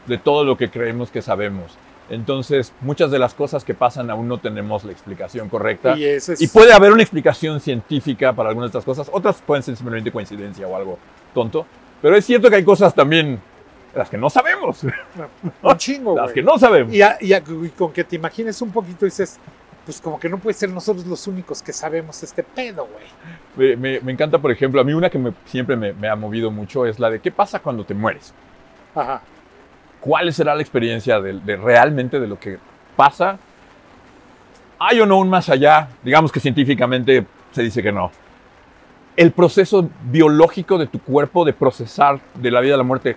de 0.07 0.18
todo 0.18 0.43
lo 0.43 0.57
que 0.57 0.70
creemos 0.70 1.09
que 1.12 1.22
sabemos. 1.22 1.78
Entonces, 2.09 2.74
muchas 2.82 3.09
de 3.09 3.20
las 3.20 3.34
cosas 3.34 3.64
que 3.64 3.74
pasan 3.74 4.09
aún 4.12 4.28
no 4.28 4.38
tenemos 4.38 4.84
la 4.84 4.91
explicación 4.91 5.47
correcta. 5.47 5.95
Y, 5.97 6.03
ese 6.03 6.34
es- 6.34 6.41
Y 6.41 6.47
puede 6.49 6.74
haber 6.74 6.91
una 6.91 7.01
explicación 7.03 7.59
científica 7.62 8.34
para 8.34 8.49
algunas 8.49 8.72
de 8.72 8.78
estas 8.80 8.86
cosas, 8.86 9.09
otras 9.14 9.41
pueden 9.45 9.64
ser 9.64 9.76
simplemente 9.78 10.12
coincidencia 10.12 10.68
o 10.68 10.76
algo 10.76 10.99
tonto. 11.34 11.66
Pero 12.01 12.16
es 12.18 12.26
cierto 12.26 12.49
que 12.49 12.57
hay 12.57 12.64
cosas 12.66 12.93
también 12.93 13.39
las 13.95 14.09
que 14.09 14.18
no 14.18 14.30
sabemos, 14.30 14.84
un 15.62 15.78
chingo, 15.78 16.16
las 16.18 16.32
que 16.34 16.41
no 16.41 16.57
sabemos. 16.57 16.93
Y, 16.93 17.01
a- 17.01 17.18
y 17.22 17.32
a- 17.34 17.38
y 17.64 17.70
con 17.70 17.93
que 17.93 18.03
te 18.03 18.16
imagines 18.18 18.62
un 18.62 18.72
poquito 18.72 19.05
dices, 19.05 19.39
pues 19.86 20.00
como 20.00 20.20
que 20.20 20.30
no 20.30 20.38
puede 20.38 20.54
ser 20.54 20.70
nosotros 20.70 21.06
los 21.08 21.26
únicos 21.28 21.62
que 21.62 21.74
sabemos 21.74 22.22
este 22.24 22.44
pedo, 22.44 22.88
güey. 22.88 23.76
Me, 23.76 23.76
me- 23.76 24.00
me 24.02 24.12
encanta, 24.12 24.38
por 24.38 24.52
ejemplo, 24.52 24.80
a 24.80 24.84
mí 24.84 24.94
una 24.94 25.10
que 25.10 25.18
me- 25.18 25.34
siempre 25.46 25.76
me, 25.76 26.08
ha 26.08 26.16
movido 26.16 26.52
mucho 26.52 26.86
es 26.86 27.00
la 27.00 27.10
de 27.10 27.20
qué 27.20 27.32
pasa 27.32 27.60
cuando 27.60 27.84
te 27.84 27.94
mueres. 27.94 28.34
Ajá. 28.96 29.22
¿Cuál 30.00 30.32
será 30.34 30.56
la 30.56 30.62
experiencia 30.62 31.20
de, 31.20 31.34
de 31.40 31.56
realmente 31.58 32.20
de 32.20 32.28
lo 32.28 32.40
que 32.40 32.58
pasa? 32.96 33.38
¿Hay 34.80 35.00
o 35.00 35.06
no 35.06 35.18
un 35.20 35.30
más 35.30 35.50
allá? 35.50 35.88
Digamos 36.04 36.32
que 36.32 36.40
científicamente 36.40 37.26
se 37.52 37.62
dice 37.64 37.82
que 37.84 37.92
no. 37.92 38.12
El 39.16 39.32
proceso 39.32 39.90
biológico 40.10 40.78
de 40.78 40.88
tu 40.88 41.00
cuerpo 41.00 41.44
de 41.46 41.54
procesar 41.54 42.20
de 42.36 42.50
la 42.52 42.62
vida 42.62 42.76
a 42.76 42.78
la 42.78 42.84
muerte 42.84 43.16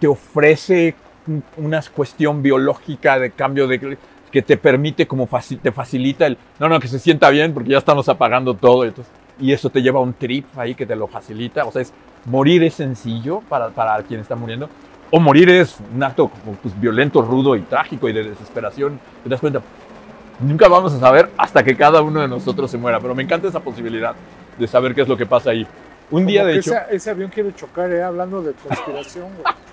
te 0.00 0.06
ofrece 0.06 0.94
un- 1.26 1.42
una 1.56 1.80
cuestión 1.94 2.42
biológica 2.42 3.18
de 3.18 3.30
cambio 3.30 3.66
de 3.66 3.96
que 4.30 4.42
te 4.42 4.56
permite 4.56 5.06
como 5.06 5.28
te 5.62 5.72
facilita 5.72 6.26
el 6.26 6.36
no 6.58 6.68
no 6.68 6.78
que 6.80 6.88
se 6.88 6.98
sienta 6.98 7.30
bien 7.30 7.54
porque 7.54 7.70
ya 7.70 7.78
estamos 7.78 8.08
apagando 8.08 8.54
todo 8.54 8.84
y, 8.84 8.88
entonces- 8.88 9.12
y 9.40 9.52
eso 9.52 9.70
te 9.70 9.80
lleva 9.80 10.00
a 10.00 10.02
un 10.02 10.12
trip 10.14 10.46
ahí 10.58 10.74
que 10.74 10.86
te 10.86 10.96
lo 10.96 11.06
facilita 11.06 11.64
o 11.64 11.72
sea 11.72 11.82
es 11.82 11.92
morir 12.24 12.62
es 12.62 12.74
sencillo 12.74 13.40
para, 13.48 13.68
para 13.70 14.02
quien 14.02 14.20
está 14.20 14.36
muriendo 14.36 14.68
o 15.10 15.20
morir 15.20 15.48
es 15.48 15.78
un 15.94 16.02
acto 16.02 16.30
pues, 16.62 16.78
violento 16.80 17.22
rudo 17.22 17.56
y 17.56 17.62
trágico 17.62 18.08
y 18.08 18.12
de 18.12 18.24
desesperación 18.24 19.00
te 19.22 19.28
das 19.30 19.40
cuenta 19.40 19.62
nunca 20.40 20.68
vamos 20.68 20.92
a 20.92 21.00
saber 21.00 21.30
hasta 21.36 21.62
que 21.62 21.76
cada 21.76 22.02
uno 22.02 22.20
de 22.20 22.28
nosotros 22.28 22.70
se 22.70 22.78
muera 22.78 23.00
pero 23.00 23.14
me 23.14 23.22
encanta 23.22 23.48
esa 23.48 23.60
posibilidad 23.60 24.14
de 24.58 24.66
saber 24.66 24.94
qué 24.94 25.02
es 25.02 25.08
lo 25.08 25.16
que 25.16 25.26
pasa 25.26 25.50
ahí 25.50 25.66
un 26.10 26.26
día 26.26 26.44
de 26.44 26.56
hecho 26.56 26.72
ese, 26.72 26.96
ese 26.96 27.10
avión 27.10 27.30
quiere 27.30 27.54
chocar, 27.54 27.92
¿eh? 27.92 28.02
Hablando 28.02 28.42
de 28.42 28.52
conspiración, 28.54 29.26
güey. 29.42 29.54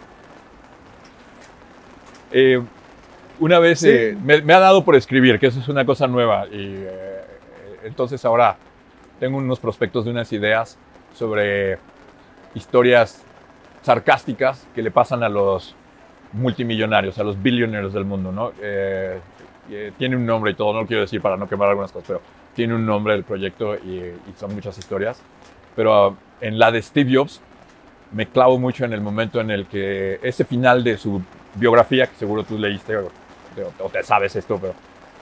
Eh, 2.31 2.61
una 3.39 3.59
vez 3.59 3.79
Sí. 3.79 3.89
eh, 3.89 4.17
me, 4.23 4.41
me 4.41 4.53
ha 4.53 4.59
dado 4.59 4.83
por 4.83 4.95
escribir, 4.95 5.39
que 5.39 5.47
eso 5.47 5.59
es 5.59 5.67
una 5.67 5.85
cosa 5.85 6.07
nueva. 6.07 6.45
Y 6.47 6.73
eh, 6.75 7.21
entonces 7.83 8.23
ahora 8.25 8.57
tengo 9.19 9.37
unos 9.37 9.59
prospectos 9.59 10.05
de 10.05 10.11
unas 10.11 10.31
ideas 10.33 10.77
sobre 11.13 11.77
historias 12.53 13.23
sarcásticas 13.81 14.67
que 14.73 14.81
le 14.81 14.91
pasan 14.91 15.23
a 15.23 15.29
los 15.29 15.75
multimillonarios, 16.33 17.17
a 17.19 17.23
los 17.23 17.41
billionaires 17.41 17.93
del 17.93 18.05
mundo, 18.05 18.31
¿no? 18.31 18.51
Eh, 18.61 19.19
eh, 19.69 19.91
tiene 19.97 20.15
un 20.15 20.25
nombre 20.25 20.51
y 20.51 20.53
todo, 20.55 20.73
no 20.73 20.81
lo 20.81 20.87
quiero 20.87 21.01
decir 21.01 21.21
para 21.21 21.37
no 21.37 21.47
quemar 21.47 21.69
algunas 21.69 21.91
cosas, 21.91 22.07
pero 22.07 22.21
tiene 22.55 22.73
un 22.75 22.85
nombre 22.85 23.13
el 23.15 23.23
proyecto 23.23 23.75
y, 23.75 23.97
y 23.99 24.33
son 24.37 24.53
muchas 24.53 24.77
historias. 24.77 25.21
Pero 25.75 26.09
uh, 26.09 26.15
en 26.41 26.57
la 26.59 26.71
de 26.71 26.81
Steve 26.81 27.15
Jobs 27.15 27.41
me 28.11 28.27
clavo 28.27 28.57
mucho 28.59 28.85
en 28.85 28.93
el 28.93 29.01
momento 29.01 29.39
en 29.41 29.51
el 29.51 29.65
que 29.65 30.19
ese 30.23 30.45
final 30.45 30.83
de 30.83 30.97
su 30.97 31.21
biografía, 31.55 32.07
que 32.07 32.15
seguro 32.15 32.43
tú 32.43 32.57
leíste 32.57 32.95
o, 33.63 33.89
te 33.89 34.03
sabes 34.03 34.35
esto, 34.35 34.57
pero 34.59 34.73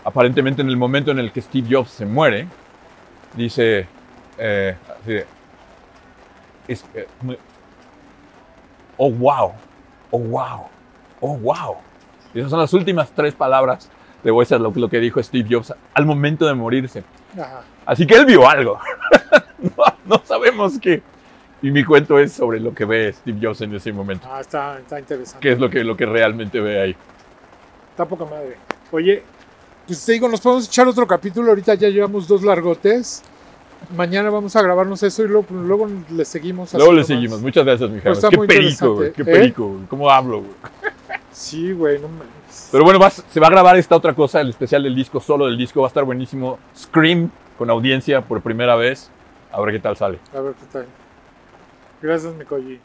aparentemente 0.04 0.62
en 0.62 0.70
el 0.70 0.78
momento 0.78 1.12
en 1.12 1.20
el 1.20 1.32
que 1.32 1.42
Steve 1.42 1.68
Jobs 1.70 1.90
se 1.92 2.06
muere, 2.06 2.48
dice, 3.36 3.88
eh, 4.38 4.76
es- 6.68 6.86
eh, 6.94 7.08
oh 8.98 9.12
wow, 9.12 9.54
oh 10.12 10.20
wow, 10.20 10.68
oh 11.20 11.38
wow. 11.38 11.76
Y 12.34 12.40
esas 12.40 12.52
son 12.52 12.60
las 12.60 12.74
últimas 12.74 13.12
tres 13.12 13.34
palabras 13.36 13.90
de 14.24 14.46
ser 14.46 14.62
lo, 14.62 14.72
lo 14.76 14.90
que 14.90 15.00
dijo 15.00 15.22
Steve 15.22 15.48
Jobs 15.50 15.74
al 15.94 16.06
momento 16.06 16.46
de 16.48 16.54
morirse. 16.54 17.04
Ajá. 17.38 17.62
Así 17.86 18.08
que 18.08 18.16
él 18.16 18.26
vio 18.26 18.48
algo. 18.50 18.80
no, 19.78 19.84
no 20.06 20.22
sabemos 20.26 20.80
qué. 20.80 21.02
Y 21.62 21.72
mi 21.72 21.84
cuento 21.84 22.20
es 22.20 22.34
sobre 22.34 22.60
lo 22.60 22.74
que 22.74 22.86
ve 22.86 23.14
Steve 23.14 23.40
Jobs 23.42 23.62
en 23.62 23.74
ese 23.76 23.92
momento. 23.94 24.28
Ah, 24.32 24.42
está, 24.42 24.80
está 24.80 25.00
interesante. 25.00 25.40
¿Qué 25.42 25.54
es 25.54 25.60
lo 25.60 25.70
que, 25.70 25.84
lo 25.84 25.96
que 25.96 26.06
realmente 26.06 26.60
ve 26.60 26.82
ahí? 26.82 26.96
Está 27.94 28.06
poca 28.06 28.26
madre. 28.26 28.58
Oye, 28.92 29.22
pues 29.86 30.04
te 30.04 30.14
digo, 30.14 30.28
nos 30.28 30.42
podemos 30.42 30.66
echar 30.66 30.88
otro 30.88 31.06
capítulo. 31.06 31.50
Ahorita 31.50 31.76
ya 31.76 31.90
llevamos 31.90 32.28
dos 32.28 32.42
largotes. 32.42 33.22
Mañana 33.96 34.32
vamos 34.32 34.56
a 34.56 34.64
grabarnos 34.64 35.04
eso 35.04 35.24
y 35.24 35.28
luego, 35.28 35.46
luego 35.52 35.88
le 36.10 36.26
seguimos. 36.26 36.74
Luego 36.74 36.92
le 36.92 37.04
seguimos. 37.04 37.38
más. 37.38 37.42
Muchas 37.44 37.64
gracias, 37.64 37.88
mi 37.92 37.98
está 37.98 38.30
Qué 38.30 38.38
perico, 38.40 38.96
güey. 38.96 39.14
Qué 39.14 39.22
¿eh? 39.22 39.26
perico, 39.26 39.68
güey. 39.68 39.86
¿Cómo 39.86 40.10
hablo, 40.10 40.40
güey? 40.40 40.52
Sí, 41.32 41.72
güey, 41.72 42.00
no 42.00 42.08
mames. 42.08 42.70
Pero 42.72 42.84
bueno, 42.84 42.98
vas- 43.00 43.24
se 43.32 43.40
va 43.40 43.48
a 43.48 43.50
grabar 43.50 43.76
esta 43.78 43.96
otra 43.96 44.14
cosa, 44.14 44.40
el 44.42 44.50
especial 44.50 44.84
del 44.84 44.96
disco, 44.96 45.20
solo 45.20 45.46
del 45.48 45.58
disco. 45.58 45.82
Va 45.82 45.88
a 45.88 45.90
estar 45.90 46.04
buenísimo. 46.04 46.58
Scream 46.76 47.30
con 47.58 47.70
audiencia 47.70 48.22
por 48.22 48.42
primera 48.42 48.76
vez. 48.76 49.10
A 49.52 49.60
ver 49.62 49.74
qué 49.74 49.80
tal 49.80 49.98
sale. 49.98 50.20
A 50.36 50.40
ver 50.42 50.54
qué 50.54 50.66
tal. 50.72 50.86
Gracias, 52.02 52.34
Mikoyi. 52.36 52.80